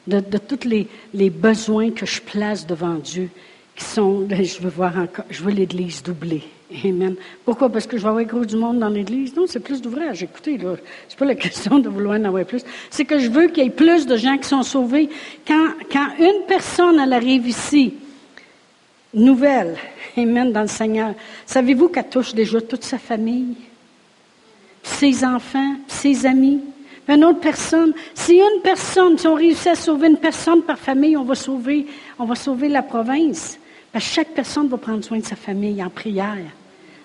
de, 0.08 0.38
tous 0.38 0.68
les, 1.14 1.30
besoins 1.30 1.92
que 1.92 2.06
je 2.06 2.22
place 2.22 2.66
devant 2.66 2.96
Dieu, 2.96 3.30
qui 3.76 3.84
sont, 3.84 4.22
ben, 4.30 4.44
je 4.44 4.60
veux 4.60 4.70
voir 4.70 4.98
encore, 4.98 5.26
je 5.30 5.44
veux 5.44 5.52
l'Église 5.52 6.02
doubler. 6.02 6.44
Amen. 6.84 7.16
Pourquoi? 7.46 7.70
Parce 7.70 7.88
que 7.88 7.98
je 7.98 8.04
vais 8.04 8.10
avoir 8.10 8.26
gros 8.26 8.44
du 8.44 8.58
monde 8.58 8.80
dans 8.80 8.90
l'Église? 8.90 9.34
Non, 9.36 9.46
c'est 9.48 9.62
plus 9.62 9.82
d'ouvrage. 9.82 10.22
Écoutez, 10.24 10.58
là, 10.58 10.76
c'est 11.08 11.18
pas 11.18 11.26
la 11.26 11.36
question 11.46 11.80
de 11.80 11.88
vouloir 11.88 12.20
en 12.20 12.24
avoir 12.26 12.44
plus. 12.46 12.64
C'est 12.90 13.06
que 13.06 13.20
je 13.20 13.30
veux 13.30 13.48
qu'il 13.48 13.64
y 13.64 13.68
ait 13.68 13.70
plus 13.70 14.06
de 14.06 14.18
gens 14.18 14.38
qui 14.38 14.48
sont 14.48 14.64
sauvés. 14.64 15.10
Quand, 15.48 15.70
quand 15.92 16.08
une 16.20 16.46
personne, 16.46 17.00
elle 17.00 17.14
arrive 17.14 17.48
ici, 17.48 17.94
nouvelle, 19.14 19.78
Amen, 20.18 20.52
dans 20.52 20.62
le 20.62 20.68
Seigneur, 20.68 21.14
savez-vous 21.46 21.90
qu'elle 21.90 22.10
touche 22.10 22.34
déjà 22.34 22.60
toute 22.60 22.84
sa 22.84 22.98
famille, 22.98 23.56
ses 24.84 25.24
enfants, 25.24 25.76
ses 25.88 26.26
amis? 26.26 26.60
Une 27.08 27.24
autre 27.24 27.40
personne. 27.40 27.94
Si 28.14 28.36
une 28.36 28.62
personne, 28.62 29.18
si 29.18 29.28
on 29.28 29.36
réussit 29.36 29.68
à 29.68 29.76
sauver 29.76 30.08
une 30.08 30.18
personne 30.18 30.62
par 30.62 30.78
famille, 30.78 31.16
on 31.16 31.24
va 31.24 31.36
sauver, 31.36 31.86
on 32.20 32.26
va 32.26 32.36
sauver 32.36 32.70
la 32.70 32.84
province. 32.84 33.58
Parce 33.92 34.06
que 34.06 34.12
chaque 34.12 34.34
personne 34.34 34.68
va 34.68 34.78
prendre 34.78 35.04
soin 35.04 35.20
de 35.20 35.26
sa 35.26 35.36
famille 35.36 35.84
en 35.84 35.90
prière 35.90 36.38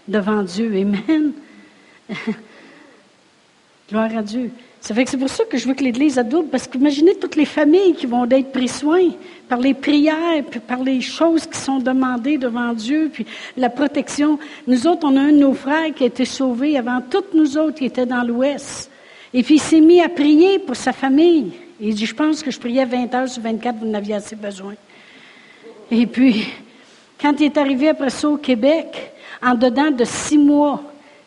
devant 0.09 0.43
Dieu. 0.43 0.73
Amen. 0.75 1.33
Gloire 3.89 4.17
à 4.17 4.23
Dieu. 4.23 4.51
Ça 4.81 4.95
fait 4.97 5.05
que 5.05 5.11
c'est 5.11 5.17
pour 5.17 5.29
ça 5.29 5.45
que 5.45 5.57
je 5.57 5.69
veux 5.69 5.75
que 5.75 5.85
l'Église 5.85 6.19
adouble, 6.19 6.49
parce 6.49 6.67
qu'imaginez 6.67 7.15
toutes 7.15 7.37
les 7.37 7.45
familles 7.45 7.95
qui 7.95 8.07
vont 8.07 8.29
être 8.29 8.51
pris 8.51 8.67
soin 8.67 9.11
par 9.49 9.61
les 9.61 9.75
prières, 9.75 10.43
puis 10.51 10.59
par 10.59 10.83
les 10.83 11.01
choses 11.01 11.47
qui 11.47 11.57
sont 11.57 11.79
demandées 11.79 12.37
devant 12.37 12.73
Dieu, 12.73 13.09
puis 13.13 13.25
la 13.57 13.71
protection. 13.71 14.41
Nous 14.67 14.89
autres, 14.89 15.07
on 15.07 15.17
a 15.17 15.21
un 15.21 15.33
de 15.33 15.39
nos 15.39 15.55
frères 15.55 15.95
qui 15.95 16.03
a 16.03 16.07
été 16.07 16.25
sauvé 16.25 16.77
avant 16.77 17.01
toutes 17.01 17.33
nous 17.33 17.57
autres 17.57 17.77
qui 17.77 17.85
étaient 17.85 18.07
dans 18.07 18.25
l'Ouest. 18.25 18.91
Et 19.35 19.43
puis 19.43 19.55
il 19.55 19.61
s'est 19.61 19.81
mis 19.81 20.01
à 20.01 20.09
prier 20.09 20.59
pour 20.59 20.77
sa 20.77 20.93
famille. 20.93 21.53
Il 21.81 21.95
dit, 21.95 22.07
je 22.07 22.15
pense 22.15 22.43
que 22.43 22.51
je 22.51 22.61
priais 22.61 22.85
20 22.85 23.15
heures 23.15 23.29
sur 23.29 23.43
24, 23.43 23.79
vous 23.79 23.87
n'aviez 23.87 24.15
assez 24.15 24.37
besoin. 24.37 24.75
Et 25.91 26.07
puis, 26.07 26.47
quand 27.21 27.35
il 27.41 27.47
est 27.47 27.57
arrivé 27.57 27.89
après 27.89 28.11
ça 28.11 28.29
au 28.29 28.37
Québec, 28.37 29.13
en 29.43 29.55
dedans 29.55 29.91
de 29.91 30.05
six 30.05 30.39
mois, 30.39 30.83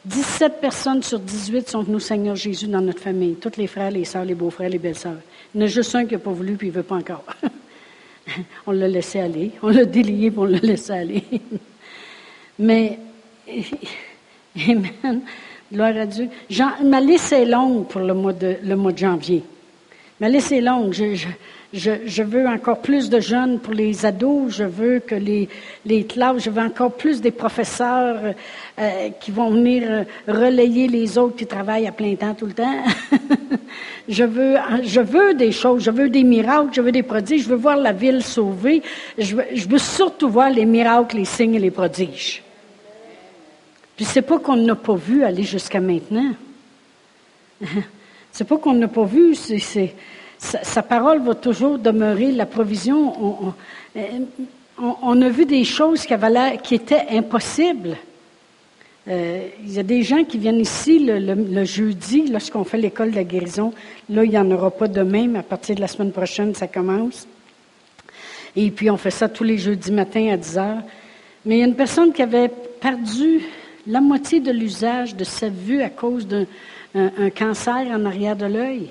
17 0.05 0.61
personnes 0.61 1.03
sur 1.03 1.19
18 1.19 1.69
sont 1.69 1.81
venues 1.81 1.97
au 1.97 1.99
Seigneur 1.99 2.35
Jésus 2.35 2.67
dans 2.67 2.81
notre 2.81 3.01
famille. 3.01 3.35
Toutes 3.35 3.57
les 3.57 3.67
frères, 3.67 3.91
les 3.91 4.05
sœurs, 4.05 4.23
les 4.23 4.35
beaux-frères, 4.35 4.69
les 4.69 4.77
belles-sœurs. 4.77 5.17
Il 5.53 5.61
y 5.61 5.63
en 5.63 5.65
a 5.65 5.69
juste 5.69 5.93
un 5.95 6.05
qui 6.05 6.13
n'a 6.13 6.19
pas 6.19 6.31
voulu, 6.31 6.55
puis 6.55 6.67
il 6.67 6.71
ne 6.71 6.75
veut 6.77 6.83
pas 6.83 6.95
encore. 6.95 7.25
on 8.67 8.71
l'a 8.71 8.87
laissé 8.87 9.19
aller. 9.19 9.51
On 9.61 9.69
l'a 9.69 9.85
délié, 9.85 10.29
puis 10.29 10.39
on 10.39 10.45
l'a 10.45 10.59
laissé 10.59 10.93
aller. 10.93 11.23
Mais, 12.59 12.99
Amen. 14.67 15.21
Ma 15.71 17.01
liste 17.01 17.33
est 17.33 17.45
longue 17.45 17.87
pour 17.87 18.01
le 18.01 18.13
mois 18.13 18.33
de, 18.33 18.57
janvier. 18.95 19.43
Ma 20.21 20.29
liste 20.29 20.51
est 20.51 20.61
longue. 20.61 20.93
Je, 21.73 22.23
veux 22.23 22.47
encore 22.47 22.79
plus 22.79 23.09
de 23.09 23.19
jeunes 23.19 23.59
pour 23.59 23.73
les 23.73 24.05
ados. 24.05 24.55
Je 24.55 24.63
veux 24.63 24.99
que 24.99 25.15
les, 25.15 25.49
les 25.85 26.07
je 26.37 26.49
veux 26.49 26.61
encore 26.61 26.93
plus 26.93 27.19
des 27.19 27.31
professeurs 27.31 28.35
euh, 28.79 29.09
qui 29.19 29.31
vont 29.31 29.49
venir 29.49 29.83
euh, 29.85 30.03
relayer 30.27 30.87
les 30.87 31.17
autres 31.17 31.35
qui 31.35 31.47
travaillent 31.47 31.87
à 31.87 31.91
plein 31.91 32.15
temps 32.15 32.35
tout 32.35 32.45
le 32.45 32.53
temps. 32.53 32.83
je, 34.07 34.23
veux, 34.23 35.33
des 35.33 35.51
choses. 35.51 35.83
Je 35.83 35.91
veux 35.91 36.09
des 36.09 36.23
miracles. 36.23 36.69
Je 36.73 36.81
veux 36.81 36.91
des 36.91 37.03
prodiges. 37.03 37.43
Je 37.43 37.49
veux 37.49 37.55
voir 37.55 37.75
la 37.75 37.91
ville 37.91 38.23
sauvée. 38.23 38.83
Je 39.17 39.35
veux 39.35 39.79
surtout 39.79 40.29
voir 40.29 40.51
les 40.51 40.65
miracles, 40.65 41.17
les 41.17 41.25
signes 41.25 41.55
et 41.55 41.59
les 41.59 41.71
prodiges. 41.71 42.44
Puis 43.95 44.05
c'est 44.05 44.21
pas 44.21 44.39
qu'on 44.39 44.57
n'a 44.57 44.75
pas 44.75 44.95
vu 44.95 45.23
aller 45.23 45.43
jusqu'à 45.43 45.79
maintenant. 45.79 46.33
c'est 48.31 48.43
pas 48.43 48.57
qu'on 48.57 48.73
n'a 48.73 48.87
pas 48.87 49.05
vu, 49.05 49.35
sa, 50.37 50.83
parole 50.83 51.21
va 51.21 51.35
toujours 51.35 51.79
demeurer 51.79 52.31
la 52.31 52.45
provision. 52.45 53.53
On, 54.77 55.21
a 55.21 55.29
vu 55.29 55.45
des 55.45 55.63
choses 55.63 56.05
qui, 56.05 56.75
étaient 56.75 57.05
impossibles. 57.11 57.95
Euh, 59.07 59.47
il 59.63 59.71
y 59.71 59.79
a 59.79 59.83
des 59.83 60.01
gens 60.01 60.23
qui 60.23 60.39
viennent 60.39 60.59
ici 60.59 60.99
le, 60.99 61.63
jeudi, 61.63 62.27
lorsqu'on 62.27 62.65
fait 62.65 62.77
l'école 62.77 63.11
de 63.11 63.15
la 63.15 63.23
guérison. 63.23 63.71
Là, 64.09 64.25
il 64.25 64.31
n'y 64.31 64.37
en 64.37 64.49
aura 64.51 64.71
pas 64.71 64.89
demain, 64.89 65.27
mais 65.27 65.39
à 65.39 65.43
partir 65.43 65.75
de 65.75 65.81
la 65.81 65.87
semaine 65.87 66.11
prochaine, 66.11 66.53
ça 66.53 66.67
commence. 66.67 67.27
Et 68.57 68.71
puis, 68.71 68.89
on 68.89 68.97
fait 68.97 69.11
ça 69.11 69.29
tous 69.29 69.43
les 69.43 69.57
jeudis 69.57 69.91
matins 69.91 70.29
à 70.33 70.37
10 70.37 70.57
heures. 70.57 70.81
Mais 71.45 71.57
il 71.57 71.59
y 71.59 71.63
a 71.63 71.67
une 71.67 71.75
personne 71.75 72.11
qui 72.11 72.21
avait 72.21 72.49
perdu 72.49 73.41
la 73.87 74.01
moitié 74.01 74.39
de 74.39 74.51
l'usage 74.51 75.15
de 75.15 75.23
sa 75.23 75.49
vue 75.49 75.81
à 75.81 75.89
cause 75.89 76.27
d'un 76.27 77.29
cancer 77.29 77.87
en 77.91 78.05
arrière 78.05 78.35
de 78.35 78.45
l'œil. 78.45 78.89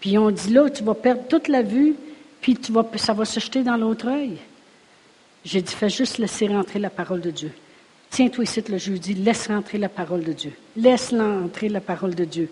Puis 0.00 0.18
on 0.18 0.30
dit 0.30 0.52
là, 0.52 0.68
tu 0.68 0.82
vas 0.82 0.94
perdre 0.94 1.22
toute 1.28 1.48
la 1.48 1.62
vue, 1.62 1.94
puis 2.40 2.56
tu 2.56 2.72
vas, 2.72 2.84
ça 2.96 3.12
va 3.12 3.24
se 3.24 3.38
jeter 3.38 3.62
dans 3.62 3.76
l'autre 3.76 4.08
œil. 4.08 4.38
J'ai 5.44 5.62
dit, 5.62 5.72
fais 5.72 5.88
juste 5.88 6.18
laisser 6.18 6.48
rentrer 6.48 6.78
la 6.78 6.90
parole 6.90 7.20
de 7.20 7.30
Dieu. 7.30 7.52
Tiens-toi 8.10 8.44
ici 8.44 8.62
le 8.68 8.78
jeudi, 8.78 9.14
laisse 9.14 9.46
rentrer 9.48 9.78
la 9.78 9.88
parole 9.88 10.22
de 10.22 10.32
Dieu. 10.32 10.52
Laisse 10.76 11.12
rentrer 11.12 11.68
la 11.68 11.80
parole 11.80 12.14
de 12.14 12.24
Dieu. 12.24 12.50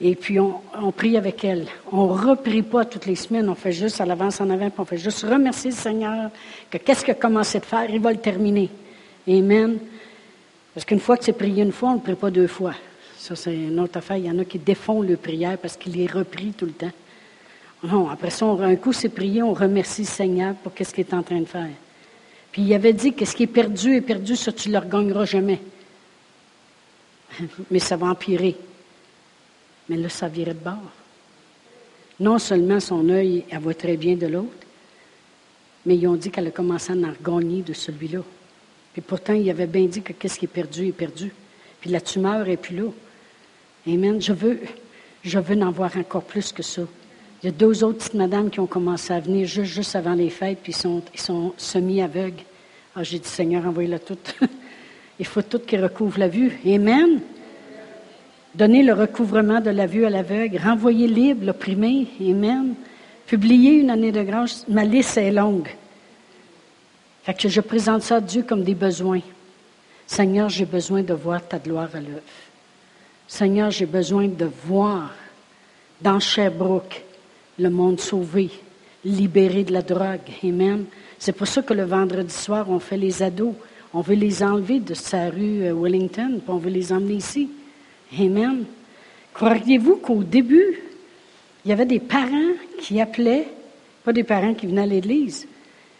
Et 0.00 0.14
puis 0.14 0.38
on, 0.38 0.60
on 0.78 0.92
prie 0.92 1.16
avec 1.16 1.42
elle. 1.44 1.66
On 1.90 2.06
ne 2.06 2.12
reprie 2.12 2.62
pas 2.62 2.84
toutes 2.84 3.06
les 3.06 3.14
semaines, 3.14 3.48
on 3.48 3.54
fait 3.54 3.72
juste 3.72 4.00
à 4.00 4.04
l'avance 4.04 4.40
en 4.40 4.50
avant, 4.50 4.68
puis 4.68 4.80
on 4.80 4.84
fait 4.84 4.98
juste 4.98 5.22
remercier 5.22 5.70
le 5.70 5.76
Seigneur 5.76 6.30
que 6.70 6.76
qu'est-ce 6.76 7.04
qu'il 7.04 7.12
a 7.12 7.14
commencé 7.14 7.58
de 7.60 7.64
faire, 7.64 7.88
il 7.88 8.00
va 8.00 8.12
le 8.12 8.18
terminer. 8.18 8.68
Amen. 9.26 9.78
Parce 10.76 10.84
qu'une 10.84 11.00
fois 11.00 11.16
que 11.16 11.24
c'est 11.24 11.32
prié 11.32 11.62
une 11.62 11.72
fois, 11.72 11.92
on 11.92 11.94
ne 11.94 12.00
prie 12.00 12.14
pas 12.16 12.30
deux 12.30 12.46
fois. 12.46 12.74
Ça, 13.16 13.34
c'est 13.34 13.54
une 13.54 13.80
autre 13.80 13.96
affaire. 13.96 14.18
Il 14.18 14.26
y 14.26 14.30
en 14.30 14.38
a 14.38 14.44
qui 14.44 14.58
défont 14.58 15.00
le 15.00 15.16
prière 15.16 15.56
parce 15.56 15.74
qu'il 15.78 15.98
est 15.98 16.12
repris 16.12 16.52
tout 16.52 16.66
le 16.66 16.72
temps. 16.72 16.92
Non, 17.82 18.10
après 18.10 18.28
ça, 18.28 18.44
un 18.44 18.76
coup, 18.76 18.92
c'est 18.92 19.08
prié, 19.08 19.42
on 19.42 19.54
remercie 19.54 20.02
le 20.02 20.06
Seigneur 20.06 20.54
pour 20.56 20.74
qu'est-ce 20.74 20.92
qu'il 20.92 21.06
est 21.06 21.14
en 21.14 21.22
train 21.22 21.40
de 21.40 21.46
faire. 21.46 21.70
Puis 22.52 22.60
il 22.60 22.74
avait 22.74 22.92
dit 22.92 23.14
que 23.14 23.24
ce 23.24 23.34
qui 23.34 23.44
est 23.44 23.46
perdu 23.46 23.96
est 23.96 24.02
perdu, 24.02 24.36
ça, 24.36 24.52
tu 24.52 24.68
ne 24.68 24.74
le 24.74 24.80
regagneras 24.80 25.24
jamais. 25.24 25.62
Mais 27.70 27.78
ça 27.78 27.96
va 27.96 28.08
empirer. 28.08 28.54
Mais 29.88 29.96
là, 29.96 30.10
ça 30.10 30.28
virait 30.28 30.52
de 30.52 30.62
bord. 30.62 30.92
Non 32.20 32.38
seulement 32.38 32.80
son 32.80 33.08
œil, 33.08 33.46
elle 33.48 33.60
voit 33.60 33.72
très 33.72 33.96
bien 33.96 34.14
de 34.14 34.26
l'autre, 34.26 34.66
mais 35.86 35.96
ils 35.96 36.06
ont 36.06 36.16
dit 36.16 36.30
qu'elle 36.30 36.48
a 36.48 36.50
commencé 36.50 36.92
à 36.92 36.96
en 36.96 37.12
regagner 37.12 37.62
de 37.62 37.72
celui-là. 37.72 38.20
Et 38.96 39.00
pourtant, 39.00 39.34
il 39.34 39.48
avait 39.50 39.66
bien 39.66 39.86
dit 39.86 40.02
que 40.02 40.12
qu'est-ce 40.12 40.38
qui 40.38 40.46
est 40.46 40.48
perdu 40.48 40.88
est 40.88 40.92
perdu. 40.92 41.32
Puis 41.80 41.90
la 41.90 42.00
tumeur 42.00 42.48
est 42.48 42.56
plus 42.56 42.76
là. 42.76 42.90
Amen. 43.86 44.20
Je 44.20 44.32
veux, 44.32 44.58
je 45.22 45.38
veux 45.38 45.62
en 45.62 45.70
voir 45.70 45.96
encore 45.96 46.24
plus 46.24 46.52
que 46.52 46.62
ça. 46.62 46.82
Il 47.42 47.46
y 47.46 47.48
a 47.48 47.52
deux 47.52 47.84
autres 47.84 47.98
petites 47.98 48.14
madames 48.14 48.50
qui 48.50 48.60
ont 48.60 48.66
commencé 48.66 49.12
à 49.12 49.20
venir 49.20 49.46
juste, 49.46 49.72
juste 49.72 49.94
avant 49.94 50.14
les 50.14 50.30
fêtes, 50.30 50.58
puis 50.62 50.72
ils 50.72 50.76
sont, 50.76 51.02
ils 51.12 51.20
sont 51.20 51.52
semi-aveugles. 51.58 52.42
Ah, 52.94 53.02
j'ai 53.02 53.18
dit, 53.18 53.28
Seigneur, 53.28 53.66
envoyez-la 53.66 53.98
toutes. 53.98 54.34
il 55.18 55.26
faut 55.26 55.42
toutes 55.42 55.66
qui 55.66 55.76
recouvrent 55.76 56.18
la 56.18 56.28
vue. 56.28 56.58
Amen. 56.66 57.20
Donnez 58.54 58.82
le 58.82 58.94
recouvrement 58.94 59.60
de 59.60 59.68
la 59.68 59.86
vue 59.86 60.06
à 60.06 60.10
l'aveugle. 60.10 60.58
Renvoyez 60.58 61.06
libre 61.06 61.44
l'opprimé. 61.44 62.06
Amen. 62.20 62.74
Publiez 63.26 63.72
une 63.72 63.90
année 63.90 64.12
de 64.12 64.22
grâce. 64.22 64.66
Ma 64.66 64.84
liste 64.84 65.18
est 65.18 65.30
longue. 65.30 65.68
Fait 67.26 67.34
que 67.34 67.48
je 67.48 67.60
présente 67.60 68.02
ça 68.02 68.16
à 68.16 68.20
Dieu 68.20 68.44
comme 68.44 68.62
des 68.62 68.76
besoins. 68.76 69.20
Seigneur, 70.06 70.48
j'ai 70.48 70.64
besoin 70.64 71.02
de 71.02 71.12
voir 71.12 71.44
ta 71.44 71.58
gloire 71.58 71.88
à 71.92 71.98
l'œuvre. 71.98 72.20
Seigneur, 73.26 73.72
j'ai 73.72 73.84
besoin 73.84 74.28
de 74.28 74.48
voir 74.64 75.12
dans 76.00 76.20
Sherbrooke 76.20 77.02
le 77.58 77.68
monde 77.68 77.98
sauvé, 77.98 78.48
libéré 79.04 79.64
de 79.64 79.72
la 79.72 79.82
drogue. 79.82 80.20
Amen. 80.44 80.84
C'est 81.18 81.32
pour 81.32 81.48
ça 81.48 81.62
que 81.62 81.74
le 81.74 81.82
vendredi 81.82 82.32
soir, 82.32 82.70
on 82.70 82.78
fait 82.78 82.96
les 82.96 83.20
ados. 83.24 83.54
On 83.92 84.02
veut 84.02 84.14
les 84.14 84.44
enlever 84.44 84.78
de 84.78 84.94
sa 84.94 85.28
rue 85.28 85.64
euh, 85.64 85.74
Wellington, 85.74 86.38
puis 86.38 86.48
on 86.50 86.58
veut 86.58 86.70
les 86.70 86.92
emmener 86.92 87.14
ici. 87.14 87.50
Amen. 88.16 88.66
Croiriez-vous 89.34 89.96
qu'au 89.96 90.22
début, 90.22 90.78
il 91.64 91.70
y 91.70 91.72
avait 91.72 91.86
des 91.86 91.98
parents 91.98 92.52
qui 92.78 93.00
appelaient, 93.00 93.48
pas 94.04 94.12
des 94.12 94.22
parents 94.22 94.54
qui 94.54 94.68
venaient 94.68 94.82
à 94.82 94.86
l'église, 94.86 95.48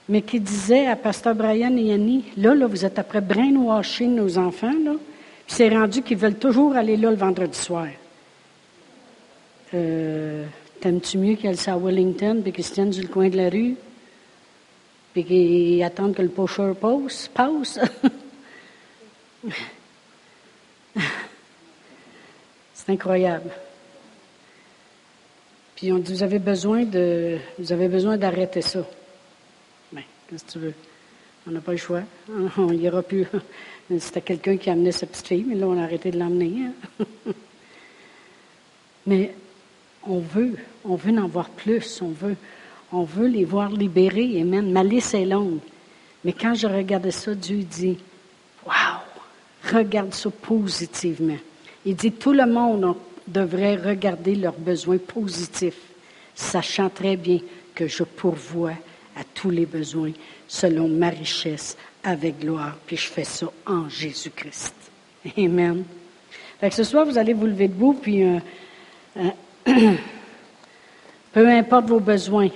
mais 0.08 0.22
qui 0.22 0.40
disait 0.40 0.86
à 0.86 0.96
Pasteur 0.96 1.34
Brian 1.34 1.76
et 1.76 1.92
Annie, 1.92 2.24
là, 2.36 2.54
là, 2.54 2.66
vous 2.66 2.84
êtes 2.84 2.98
après 2.98 3.20
brainwashing 3.20 4.14
nos 4.14 4.38
enfants, 4.38 4.74
là, 4.84 4.92
puis 5.46 5.54
c'est 5.56 5.68
rendu 5.68 6.02
qu'ils 6.02 6.16
veulent 6.16 6.38
toujours 6.38 6.76
aller 6.76 6.96
là 6.96 7.10
le 7.10 7.16
vendredi 7.16 7.58
soir. 7.58 7.88
Euh, 9.74 10.44
T'aimes-tu 10.80 11.18
mieux 11.18 11.36
qu'elle 11.36 11.58
soit 11.58 11.72
à 11.72 11.78
Wellington, 11.78 12.40
puis 12.42 12.52
qu'ils 12.52 12.64
se 12.64 12.72
tiennent 12.74 12.92
sur 12.92 13.02
le 13.02 13.08
coin 13.08 13.28
de 13.28 13.36
la 13.36 13.48
rue, 13.48 13.76
puis 15.12 15.24
qu'ils 15.24 15.82
attendent 15.82 16.14
que 16.14 16.22
le 16.22 16.28
pocheur 16.28 16.76
passe? 16.76 17.28
passe? 17.32 17.80
c'est 22.74 22.90
incroyable. 22.92 23.50
Puis 25.74 25.92
on 25.92 25.98
dit, 25.98 26.12
vous 26.12 26.22
avez 26.22 26.38
besoin 26.38 26.84
de, 26.84 27.38
vous 27.58 27.72
avez 27.72 27.88
besoin 27.88 28.16
d'arrêter 28.16 28.62
ça. 28.62 28.86
Qu'est-ce 30.28 30.44
que 30.44 30.52
tu 30.52 30.58
veux? 30.58 30.74
On 31.46 31.52
n'a 31.52 31.60
pas 31.60 31.72
le 31.72 31.78
choix. 31.78 32.02
On 32.58 32.72
n'y 32.72 32.88
aura 32.88 33.02
plus. 33.02 33.26
C'était 33.98 34.20
quelqu'un 34.20 34.56
qui 34.56 34.68
amenait 34.70 34.92
sa 34.92 35.06
petite 35.06 35.28
fille, 35.28 35.44
mais 35.46 35.54
là, 35.54 35.68
on 35.68 35.78
a 35.78 35.84
arrêté 35.84 36.10
de 36.10 36.18
l'emmener. 36.18 36.66
Hein. 36.66 37.04
mais 39.06 39.32
on 40.02 40.18
veut, 40.18 40.56
on 40.84 40.96
veut 40.96 41.16
en 41.16 41.28
voir 41.28 41.48
plus. 41.50 42.02
On 42.02 42.08
veut, 42.08 42.34
on 42.90 43.04
veut 43.04 43.28
les 43.28 43.44
voir 43.44 43.70
libérés. 43.70 44.40
Amen. 44.40 44.72
Ma 44.72 44.82
liste 44.82 45.14
est 45.14 45.24
longue. 45.24 45.60
Mais 46.24 46.32
quand 46.32 46.54
je 46.54 46.66
regardais 46.66 47.12
ça, 47.12 47.32
Dieu 47.36 47.58
dit 47.58 47.98
Waouh! 48.66 49.72
Regarde 49.72 50.12
ça 50.14 50.30
positivement. 50.30 51.38
Il 51.84 51.94
dit, 51.94 52.10
tout 52.10 52.32
le 52.32 52.46
monde 52.46 52.96
devrait 53.28 53.76
regarder 53.76 54.34
leurs 54.34 54.58
besoins 54.58 54.98
positifs, 54.98 55.80
sachant 56.34 56.88
très 56.88 57.16
bien 57.16 57.38
que 57.74 57.86
je 57.86 58.02
pourvois 58.02 58.74
à 59.16 59.24
tous 59.34 59.50
les 59.50 59.66
besoins 59.66 60.12
selon 60.46 60.88
ma 60.88 61.08
richesse 61.08 61.76
avec 62.04 62.40
gloire. 62.40 62.76
Puis 62.86 62.96
je 62.96 63.08
fais 63.08 63.24
ça 63.24 63.46
en 63.66 63.88
Jésus-Christ. 63.88 64.74
Amen. 65.36 65.84
Fait 66.60 66.70
que 66.70 66.74
ce 66.74 66.84
soir, 66.84 67.04
vous 67.04 67.18
allez 67.18 67.32
vous 67.32 67.46
lever 67.46 67.68
debout, 67.68 67.94
puis 67.94 68.22
euh, 68.22 68.38
euh, 69.18 69.30
peu 71.32 71.48
importe 71.48 71.86
vos 71.86 72.00
besoins, 72.00 72.48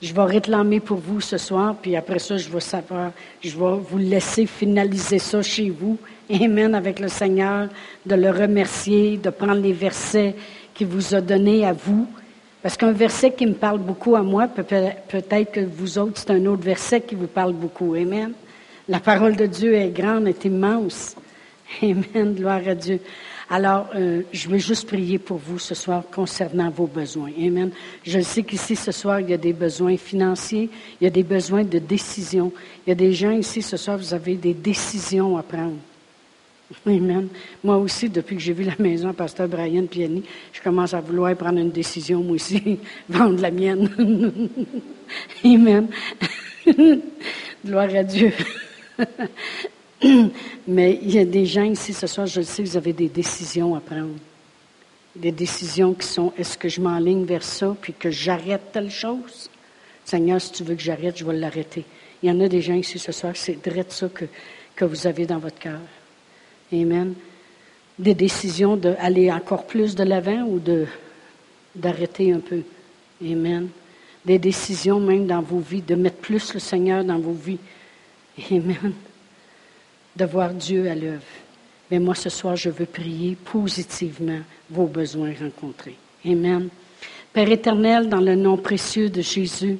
je 0.00 0.12
vais 0.12 0.24
réclamer 0.24 0.80
pour 0.80 0.98
vous 0.98 1.20
ce 1.20 1.36
soir, 1.36 1.76
puis 1.80 1.94
après 1.94 2.18
ça, 2.18 2.36
je 2.36 2.48
vais 2.48 2.60
savoir, 2.60 3.12
je 3.40 3.50
vais 3.50 3.76
vous 3.88 3.98
laisser 3.98 4.46
finaliser 4.46 5.18
ça 5.18 5.42
chez 5.42 5.70
vous. 5.70 5.98
Amen, 6.30 6.74
avec 6.74 6.98
le 6.98 7.08
Seigneur, 7.08 7.68
de 8.06 8.14
le 8.14 8.30
remercier, 8.30 9.16
de 9.16 9.30
prendre 9.30 9.60
les 9.60 9.72
versets 9.72 10.34
qu'il 10.74 10.86
vous 10.86 11.14
a 11.14 11.20
donnés 11.20 11.66
à 11.66 11.72
vous. 11.72 12.06
Parce 12.62 12.76
qu'un 12.76 12.92
verset 12.92 13.32
qui 13.32 13.46
me 13.46 13.54
parle 13.54 13.80
beaucoup 13.80 14.14
à 14.14 14.22
moi, 14.22 14.46
peut-être 14.46 15.52
que 15.52 15.60
vous 15.60 15.98
autres, 15.98 16.20
c'est 16.20 16.30
un 16.30 16.46
autre 16.46 16.62
verset 16.62 17.00
qui 17.00 17.16
vous 17.16 17.26
parle 17.26 17.52
beaucoup. 17.52 17.94
Amen. 17.94 18.32
La 18.88 19.00
parole 19.00 19.34
de 19.34 19.46
Dieu 19.46 19.74
est 19.74 19.90
grande, 19.90 20.28
est 20.28 20.44
immense. 20.44 21.16
Amen, 21.82 22.34
gloire 22.34 22.60
à 22.66 22.74
Dieu. 22.74 23.00
Alors, 23.50 23.88
euh, 23.94 24.22
je 24.32 24.48
veux 24.48 24.58
juste 24.58 24.86
prier 24.86 25.18
pour 25.18 25.38
vous 25.38 25.58
ce 25.58 25.74
soir 25.74 26.04
concernant 26.10 26.70
vos 26.70 26.86
besoins. 26.86 27.30
Amen. 27.36 27.70
Je 28.04 28.20
sais 28.20 28.44
qu'ici, 28.44 28.76
ce 28.76 28.92
soir, 28.92 29.20
il 29.20 29.30
y 29.30 29.34
a 29.34 29.38
des 29.38 29.52
besoins 29.52 29.96
financiers, 29.96 30.70
il 31.00 31.04
y 31.04 31.06
a 31.06 31.10
des 31.10 31.22
besoins 31.22 31.64
de 31.64 31.78
décision. 31.78 32.52
Il 32.86 32.90
y 32.90 32.92
a 32.92 32.96
des 32.96 33.12
gens 33.12 33.32
ici, 33.32 33.60
ce 33.60 33.76
soir, 33.76 33.98
vous 33.98 34.14
avez 34.14 34.36
des 34.36 34.54
décisions 34.54 35.36
à 35.36 35.42
prendre. 35.42 35.76
Amen. 36.86 37.28
Moi 37.62 37.76
aussi, 37.76 38.08
depuis 38.08 38.36
que 38.36 38.42
j'ai 38.42 38.52
vu 38.52 38.64
la 38.64 38.76
maison 38.78 39.08
à 39.08 39.12
Pasteur 39.12 39.48
Brian 39.48 39.86
Piani, 39.86 40.22
je 40.52 40.60
commence 40.60 40.94
à 40.94 41.00
vouloir 41.00 41.34
prendre 41.36 41.58
une 41.58 41.70
décision, 41.70 42.22
moi 42.22 42.34
aussi, 42.34 42.78
vendre 43.08 43.40
la 43.40 43.50
mienne. 43.50 43.88
Amen. 45.44 45.88
Gloire 47.64 47.94
à 47.94 48.02
Dieu. 48.02 48.32
Mais 50.66 50.98
il 51.02 51.14
y 51.14 51.18
a 51.18 51.24
des 51.24 51.46
gens 51.46 51.64
ici 51.64 51.92
ce 51.92 52.06
soir, 52.06 52.26
je 52.26 52.40
le 52.40 52.46
sais, 52.46 52.62
vous 52.62 52.76
avez 52.76 52.92
des 52.92 53.08
décisions 53.08 53.74
à 53.74 53.80
prendre. 53.80 54.14
Des 55.14 55.32
décisions 55.32 55.92
qui 55.92 56.06
sont 56.06 56.32
est-ce 56.38 56.56
que 56.56 56.68
je 56.68 56.80
m'enligne 56.80 57.24
vers 57.24 57.42
ça 57.42 57.76
puis 57.80 57.92
que 57.92 58.10
j'arrête 58.10 58.72
telle 58.72 58.90
chose? 58.90 59.50
Seigneur, 60.04 60.40
si 60.40 60.52
tu 60.52 60.64
veux 60.64 60.74
que 60.74 60.82
j'arrête, 60.82 61.18
je 61.18 61.24
vais 61.24 61.34
l'arrêter. 61.34 61.84
Il 62.22 62.28
y 62.28 62.32
en 62.32 62.40
a 62.40 62.48
des 62.48 62.60
gens 62.60 62.74
ici 62.74 62.98
ce 62.98 63.12
soir, 63.12 63.32
c'est 63.36 63.62
direct 63.62 63.92
ça 63.92 64.08
que, 64.08 64.24
que 64.74 64.84
vous 64.84 65.06
avez 65.06 65.26
dans 65.26 65.38
votre 65.38 65.58
cœur. 65.58 65.80
Amen. 66.72 67.14
Des 67.98 68.14
décisions 68.14 68.76
d'aller 68.76 69.30
encore 69.30 69.66
plus 69.66 69.94
de 69.94 70.02
l'avant 70.02 70.42
ou 70.42 70.60
d'arrêter 71.74 72.32
un 72.32 72.40
peu? 72.40 72.62
Amen. 73.22 73.68
Des 74.24 74.38
décisions 74.38 75.00
même 75.00 75.26
dans 75.26 75.42
vos 75.42 75.58
vies, 75.58 75.82
de 75.82 75.94
mettre 75.94 76.16
plus 76.16 76.54
le 76.54 76.60
Seigneur 76.60 77.04
dans 77.04 77.18
vos 77.18 77.32
vies? 77.32 77.58
Amen 78.50 78.94
de 80.14 80.24
voir 80.24 80.52
Dieu 80.52 80.88
à 80.88 80.94
l'œuvre. 80.94 81.22
Mais 81.90 81.98
moi, 81.98 82.14
ce 82.14 82.30
soir, 82.30 82.56
je 82.56 82.70
veux 82.70 82.86
prier 82.86 83.36
positivement 83.36 84.40
vos 84.70 84.86
besoins 84.86 85.32
rencontrés. 85.38 85.96
Amen. 86.24 86.68
Père 87.32 87.50
éternel, 87.50 88.08
dans 88.08 88.20
le 88.20 88.34
nom 88.34 88.56
précieux 88.56 89.08
de 89.08 89.22
Jésus, 89.22 89.78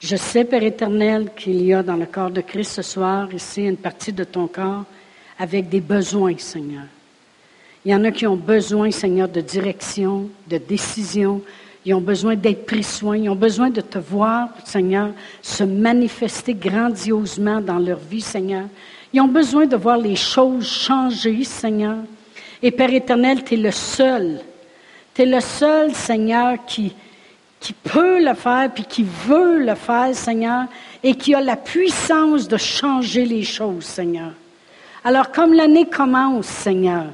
je 0.00 0.16
sais, 0.16 0.44
Père 0.44 0.62
éternel, 0.62 1.30
qu'il 1.36 1.62
y 1.62 1.72
a 1.72 1.82
dans 1.82 1.96
le 1.96 2.06
corps 2.06 2.30
de 2.30 2.40
Christ 2.40 2.72
ce 2.72 2.82
soir, 2.82 3.32
ici, 3.32 3.62
une 3.62 3.76
partie 3.76 4.12
de 4.12 4.24
ton 4.24 4.48
corps 4.48 4.84
avec 5.42 5.68
des 5.68 5.80
besoins, 5.80 6.38
Seigneur. 6.38 6.84
Il 7.84 7.90
y 7.90 7.94
en 7.96 8.04
a 8.04 8.12
qui 8.12 8.28
ont 8.28 8.36
besoin, 8.36 8.92
Seigneur, 8.92 9.28
de 9.28 9.40
direction, 9.40 10.28
de 10.48 10.56
décision. 10.56 11.42
Ils 11.84 11.94
ont 11.94 12.00
besoin 12.00 12.36
d'être 12.36 12.64
pris 12.64 12.84
soin. 12.84 13.16
Ils 13.16 13.28
ont 13.28 13.34
besoin 13.34 13.68
de 13.68 13.80
te 13.80 13.98
voir, 13.98 14.50
Seigneur, 14.64 15.10
se 15.42 15.64
manifester 15.64 16.54
grandiosement 16.54 17.60
dans 17.60 17.80
leur 17.80 17.98
vie, 17.98 18.20
Seigneur. 18.20 18.66
Ils 19.12 19.20
ont 19.20 19.26
besoin 19.26 19.66
de 19.66 19.74
voir 19.74 19.98
les 19.98 20.14
choses 20.14 20.64
changer, 20.64 21.42
Seigneur. 21.42 21.96
Et 22.62 22.70
Père 22.70 22.94
éternel, 22.94 23.42
tu 23.42 23.54
es 23.54 23.56
le 23.56 23.72
seul. 23.72 24.38
Tu 25.12 25.22
es 25.22 25.26
le 25.26 25.40
seul, 25.40 25.92
Seigneur, 25.92 26.64
qui, 26.68 26.94
qui 27.58 27.72
peut 27.72 28.24
le 28.24 28.34
faire, 28.34 28.70
puis 28.72 28.84
qui 28.84 29.04
veut 29.26 29.58
le 29.58 29.74
faire, 29.74 30.14
Seigneur, 30.14 30.66
et 31.02 31.16
qui 31.16 31.34
a 31.34 31.40
la 31.40 31.56
puissance 31.56 32.46
de 32.46 32.56
changer 32.56 33.24
les 33.24 33.42
choses, 33.42 33.82
Seigneur. 33.82 34.34
Alors, 35.04 35.30
comme 35.32 35.52
l'année 35.52 35.86
commence, 35.86 36.46
Seigneur, 36.46 37.06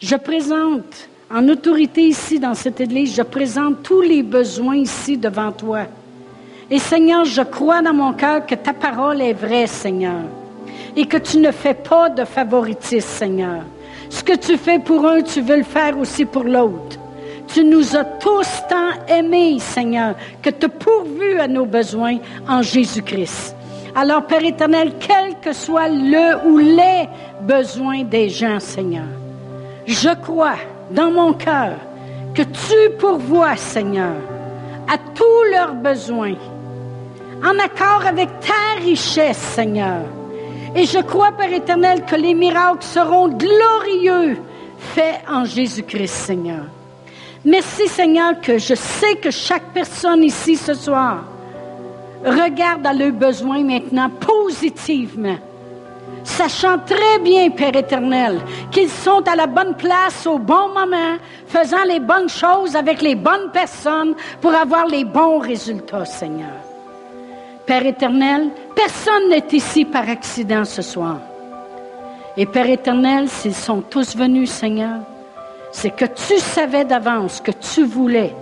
je 0.00 0.16
présente, 0.16 1.08
en 1.34 1.48
autorité 1.48 2.02
ici 2.02 2.38
dans 2.38 2.54
cette 2.54 2.80
église, 2.80 3.16
je 3.16 3.22
présente 3.22 3.82
tous 3.82 4.02
les 4.02 4.22
besoins 4.22 4.76
ici 4.76 5.16
devant 5.16 5.50
toi. 5.50 5.80
Et 6.70 6.78
Seigneur, 6.78 7.24
je 7.24 7.42
crois 7.42 7.82
dans 7.82 7.94
mon 7.94 8.12
cœur 8.12 8.44
que 8.44 8.54
ta 8.54 8.72
parole 8.72 9.22
est 9.22 9.32
vraie, 9.32 9.66
Seigneur 9.66 10.22
et 10.96 11.06
que 11.06 11.18
tu 11.18 11.38
ne 11.38 11.52
fais 11.52 11.74
pas 11.74 12.08
de 12.08 12.24
favoritisme, 12.24 13.06
Seigneur. 13.06 13.62
Ce 14.08 14.24
que 14.24 14.36
tu 14.36 14.56
fais 14.56 14.78
pour 14.78 15.06
un, 15.06 15.20
tu 15.20 15.42
veux 15.42 15.58
le 15.58 15.62
faire 15.62 15.98
aussi 15.98 16.24
pour 16.24 16.44
l'autre. 16.44 16.98
Tu 17.48 17.62
nous 17.62 17.94
as 17.96 18.04
tous 18.04 18.48
tant 18.68 19.04
aimés, 19.06 19.58
Seigneur, 19.58 20.14
que 20.42 20.50
tu 20.50 20.66
as 20.66 20.68
pourvu 20.68 21.38
à 21.38 21.46
nos 21.46 21.66
besoins 21.66 22.18
en 22.48 22.62
Jésus-Christ. 22.62 23.55
Alors, 23.98 24.26
Père 24.26 24.44
éternel, 24.44 24.92
quel 25.00 25.40
que 25.40 25.54
soit 25.54 25.88
le 25.88 26.46
ou 26.46 26.58
les 26.58 27.08
besoins 27.40 28.04
des 28.04 28.28
gens, 28.28 28.60
Seigneur, 28.60 29.06
je 29.86 30.14
crois 30.22 30.58
dans 30.90 31.10
mon 31.10 31.32
cœur 31.32 31.76
que 32.34 32.42
tu 32.42 32.90
pourvois, 32.98 33.56
Seigneur, 33.56 34.12
à 34.86 34.98
tous 34.98 35.50
leurs 35.50 35.72
besoins, 35.72 36.34
en 37.42 37.58
accord 37.58 38.06
avec 38.06 38.28
ta 38.40 38.82
richesse, 38.82 39.38
Seigneur. 39.38 40.02
Et 40.74 40.84
je 40.84 40.98
crois, 40.98 41.32
Père 41.32 41.54
éternel, 41.54 42.04
que 42.04 42.16
les 42.16 42.34
miracles 42.34 42.82
seront 42.82 43.28
glorieux 43.28 44.36
faits 44.78 45.22
en 45.26 45.46
Jésus-Christ, 45.46 46.12
Seigneur. 46.12 46.66
Merci, 47.46 47.88
Seigneur, 47.88 48.42
que 48.42 48.58
je 48.58 48.74
sais 48.74 49.14
que 49.22 49.30
chaque 49.30 49.72
personne 49.72 50.22
ici 50.22 50.56
ce 50.56 50.74
soir 50.74 51.24
regarde 52.26 52.86
à 52.86 52.92
leurs 52.92 53.12
besoins 53.12 53.62
maintenant 53.62 54.10
positivement, 54.10 55.38
sachant 56.24 56.78
très 56.78 57.18
bien, 57.20 57.50
Père 57.50 57.76
éternel, 57.76 58.40
qu'ils 58.70 58.90
sont 58.90 59.22
à 59.28 59.36
la 59.36 59.46
bonne 59.46 59.74
place 59.74 60.26
au 60.26 60.38
bon 60.38 60.68
moment, 60.68 61.16
faisant 61.46 61.84
les 61.88 62.00
bonnes 62.00 62.28
choses 62.28 62.74
avec 62.74 63.00
les 63.00 63.14
bonnes 63.14 63.50
personnes 63.52 64.14
pour 64.40 64.54
avoir 64.54 64.86
les 64.86 65.04
bons 65.04 65.38
résultats, 65.38 66.04
Seigneur. 66.04 66.56
Père 67.64 67.86
éternel, 67.86 68.50
personne 68.74 69.28
n'est 69.30 69.48
ici 69.52 69.84
par 69.84 70.08
accident 70.08 70.64
ce 70.64 70.82
soir. 70.82 71.18
Et 72.36 72.46
Père 72.46 72.68
éternel, 72.68 73.28
s'ils 73.28 73.54
sont 73.54 73.80
tous 73.80 74.16
venus, 74.16 74.50
Seigneur, 74.50 75.00
c'est 75.72 75.90
que 75.90 76.04
tu 76.04 76.38
savais 76.38 76.84
d'avance 76.84 77.40
que 77.40 77.50
tu 77.50 77.84
voulais 77.84 78.34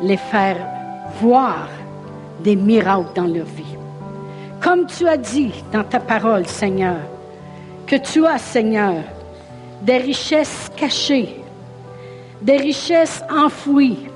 les 0.00 0.16
faire 0.16 0.56
voir 1.20 1.68
des 2.44 2.54
miracles 2.54 3.14
dans 3.14 3.26
leur 3.26 3.46
vie. 3.46 3.76
Comme 4.62 4.86
tu 4.86 5.08
as 5.08 5.16
dit 5.16 5.52
dans 5.72 5.82
ta 5.82 5.98
parole, 5.98 6.46
Seigneur, 6.46 6.98
que 7.86 7.96
tu 7.96 8.24
as, 8.26 8.38
Seigneur, 8.38 9.02
des 9.82 9.96
richesses 9.96 10.70
cachées, 10.76 11.40
des 12.40 12.58
richesses 12.58 13.22
enfouies, 13.30 14.06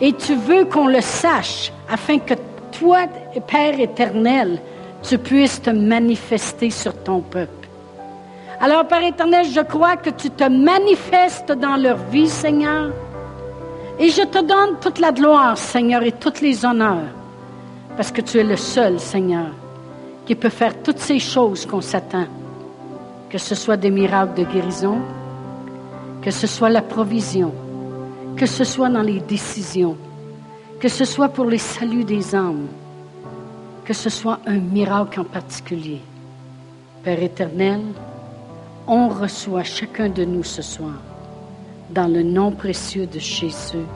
et 0.00 0.12
tu 0.12 0.34
veux 0.36 0.66
qu'on 0.66 0.86
le 0.86 1.00
sache 1.00 1.72
afin 1.90 2.18
que 2.18 2.34
toi, 2.78 3.06
Père 3.46 3.80
éternel, 3.80 4.60
tu 5.02 5.18
puisses 5.18 5.60
te 5.60 5.70
manifester 5.70 6.70
sur 6.70 6.94
ton 7.02 7.20
peuple. 7.20 7.68
Alors, 8.60 8.86
Père 8.86 9.04
éternel, 9.04 9.46
je 9.46 9.60
crois 9.60 9.96
que 9.96 10.10
tu 10.10 10.30
te 10.30 10.44
manifestes 10.44 11.52
dans 11.52 11.76
leur 11.76 11.96
vie, 12.10 12.28
Seigneur. 12.28 12.92
Et 14.00 14.10
je 14.10 14.22
te 14.22 14.38
donne 14.38 14.78
toute 14.80 15.00
la 15.00 15.10
gloire, 15.10 15.58
Seigneur, 15.58 16.02
et 16.04 16.12
tous 16.12 16.40
les 16.40 16.64
honneurs, 16.64 17.10
parce 17.96 18.12
que 18.12 18.20
tu 18.20 18.38
es 18.38 18.44
le 18.44 18.56
seul, 18.56 19.00
Seigneur, 19.00 19.48
qui 20.24 20.36
peut 20.36 20.50
faire 20.50 20.82
toutes 20.82 21.00
ces 21.00 21.18
choses 21.18 21.66
qu'on 21.66 21.80
s'attend, 21.80 22.26
que 23.28 23.38
ce 23.38 23.56
soit 23.56 23.76
des 23.76 23.90
miracles 23.90 24.34
de 24.34 24.44
guérison, 24.44 24.98
que 26.22 26.30
ce 26.30 26.46
soit 26.46 26.70
la 26.70 26.82
provision, 26.82 27.52
que 28.36 28.46
ce 28.46 28.62
soit 28.62 28.88
dans 28.88 29.02
les 29.02 29.18
décisions, 29.18 29.96
que 30.78 30.88
ce 30.88 31.04
soit 31.04 31.30
pour 31.30 31.46
les 31.46 31.58
saluts 31.58 32.04
des 32.04 32.36
âmes, 32.36 32.68
que 33.84 33.94
ce 33.94 34.10
soit 34.10 34.38
un 34.46 34.58
miracle 34.58 35.20
en 35.20 35.24
particulier. 35.24 36.00
Père 37.02 37.20
éternel, 37.20 37.80
on 38.86 39.08
reçoit 39.08 39.64
chacun 39.64 40.08
de 40.08 40.24
nous 40.24 40.44
ce 40.44 40.62
soir 40.62 41.07
dans 41.90 42.12
le 42.12 42.22
nom 42.22 42.50
précieux 42.50 43.06
de 43.06 43.18
Jésus. 43.18 43.86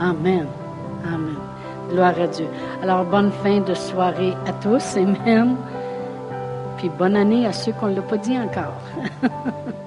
Amen. 0.00 0.46
Amen. 1.06 1.36
Gloire 1.90 2.18
à 2.20 2.26
Dieu. 2.26 2.46
Alors, 2.82 3.04
bonne 3.04 3.30
fin 3.42 3.60
de 3.60 3.74
soirée 3.74 4.34
à 4.46 4.52
tous. 4.52 4.96
Amen. 4.96 5.56
puis 6.78 6.90
bonne 6.98 7.16
année 7.16 7.46
à 7.46 7.52
ceux 7.52 7.72
qu'on 7.72 7.88
ne 7.88 7.96
l'a 7.96 8.02
pas 8.02 8.18
dit 8.18 8.38
encore. 8.38 8.80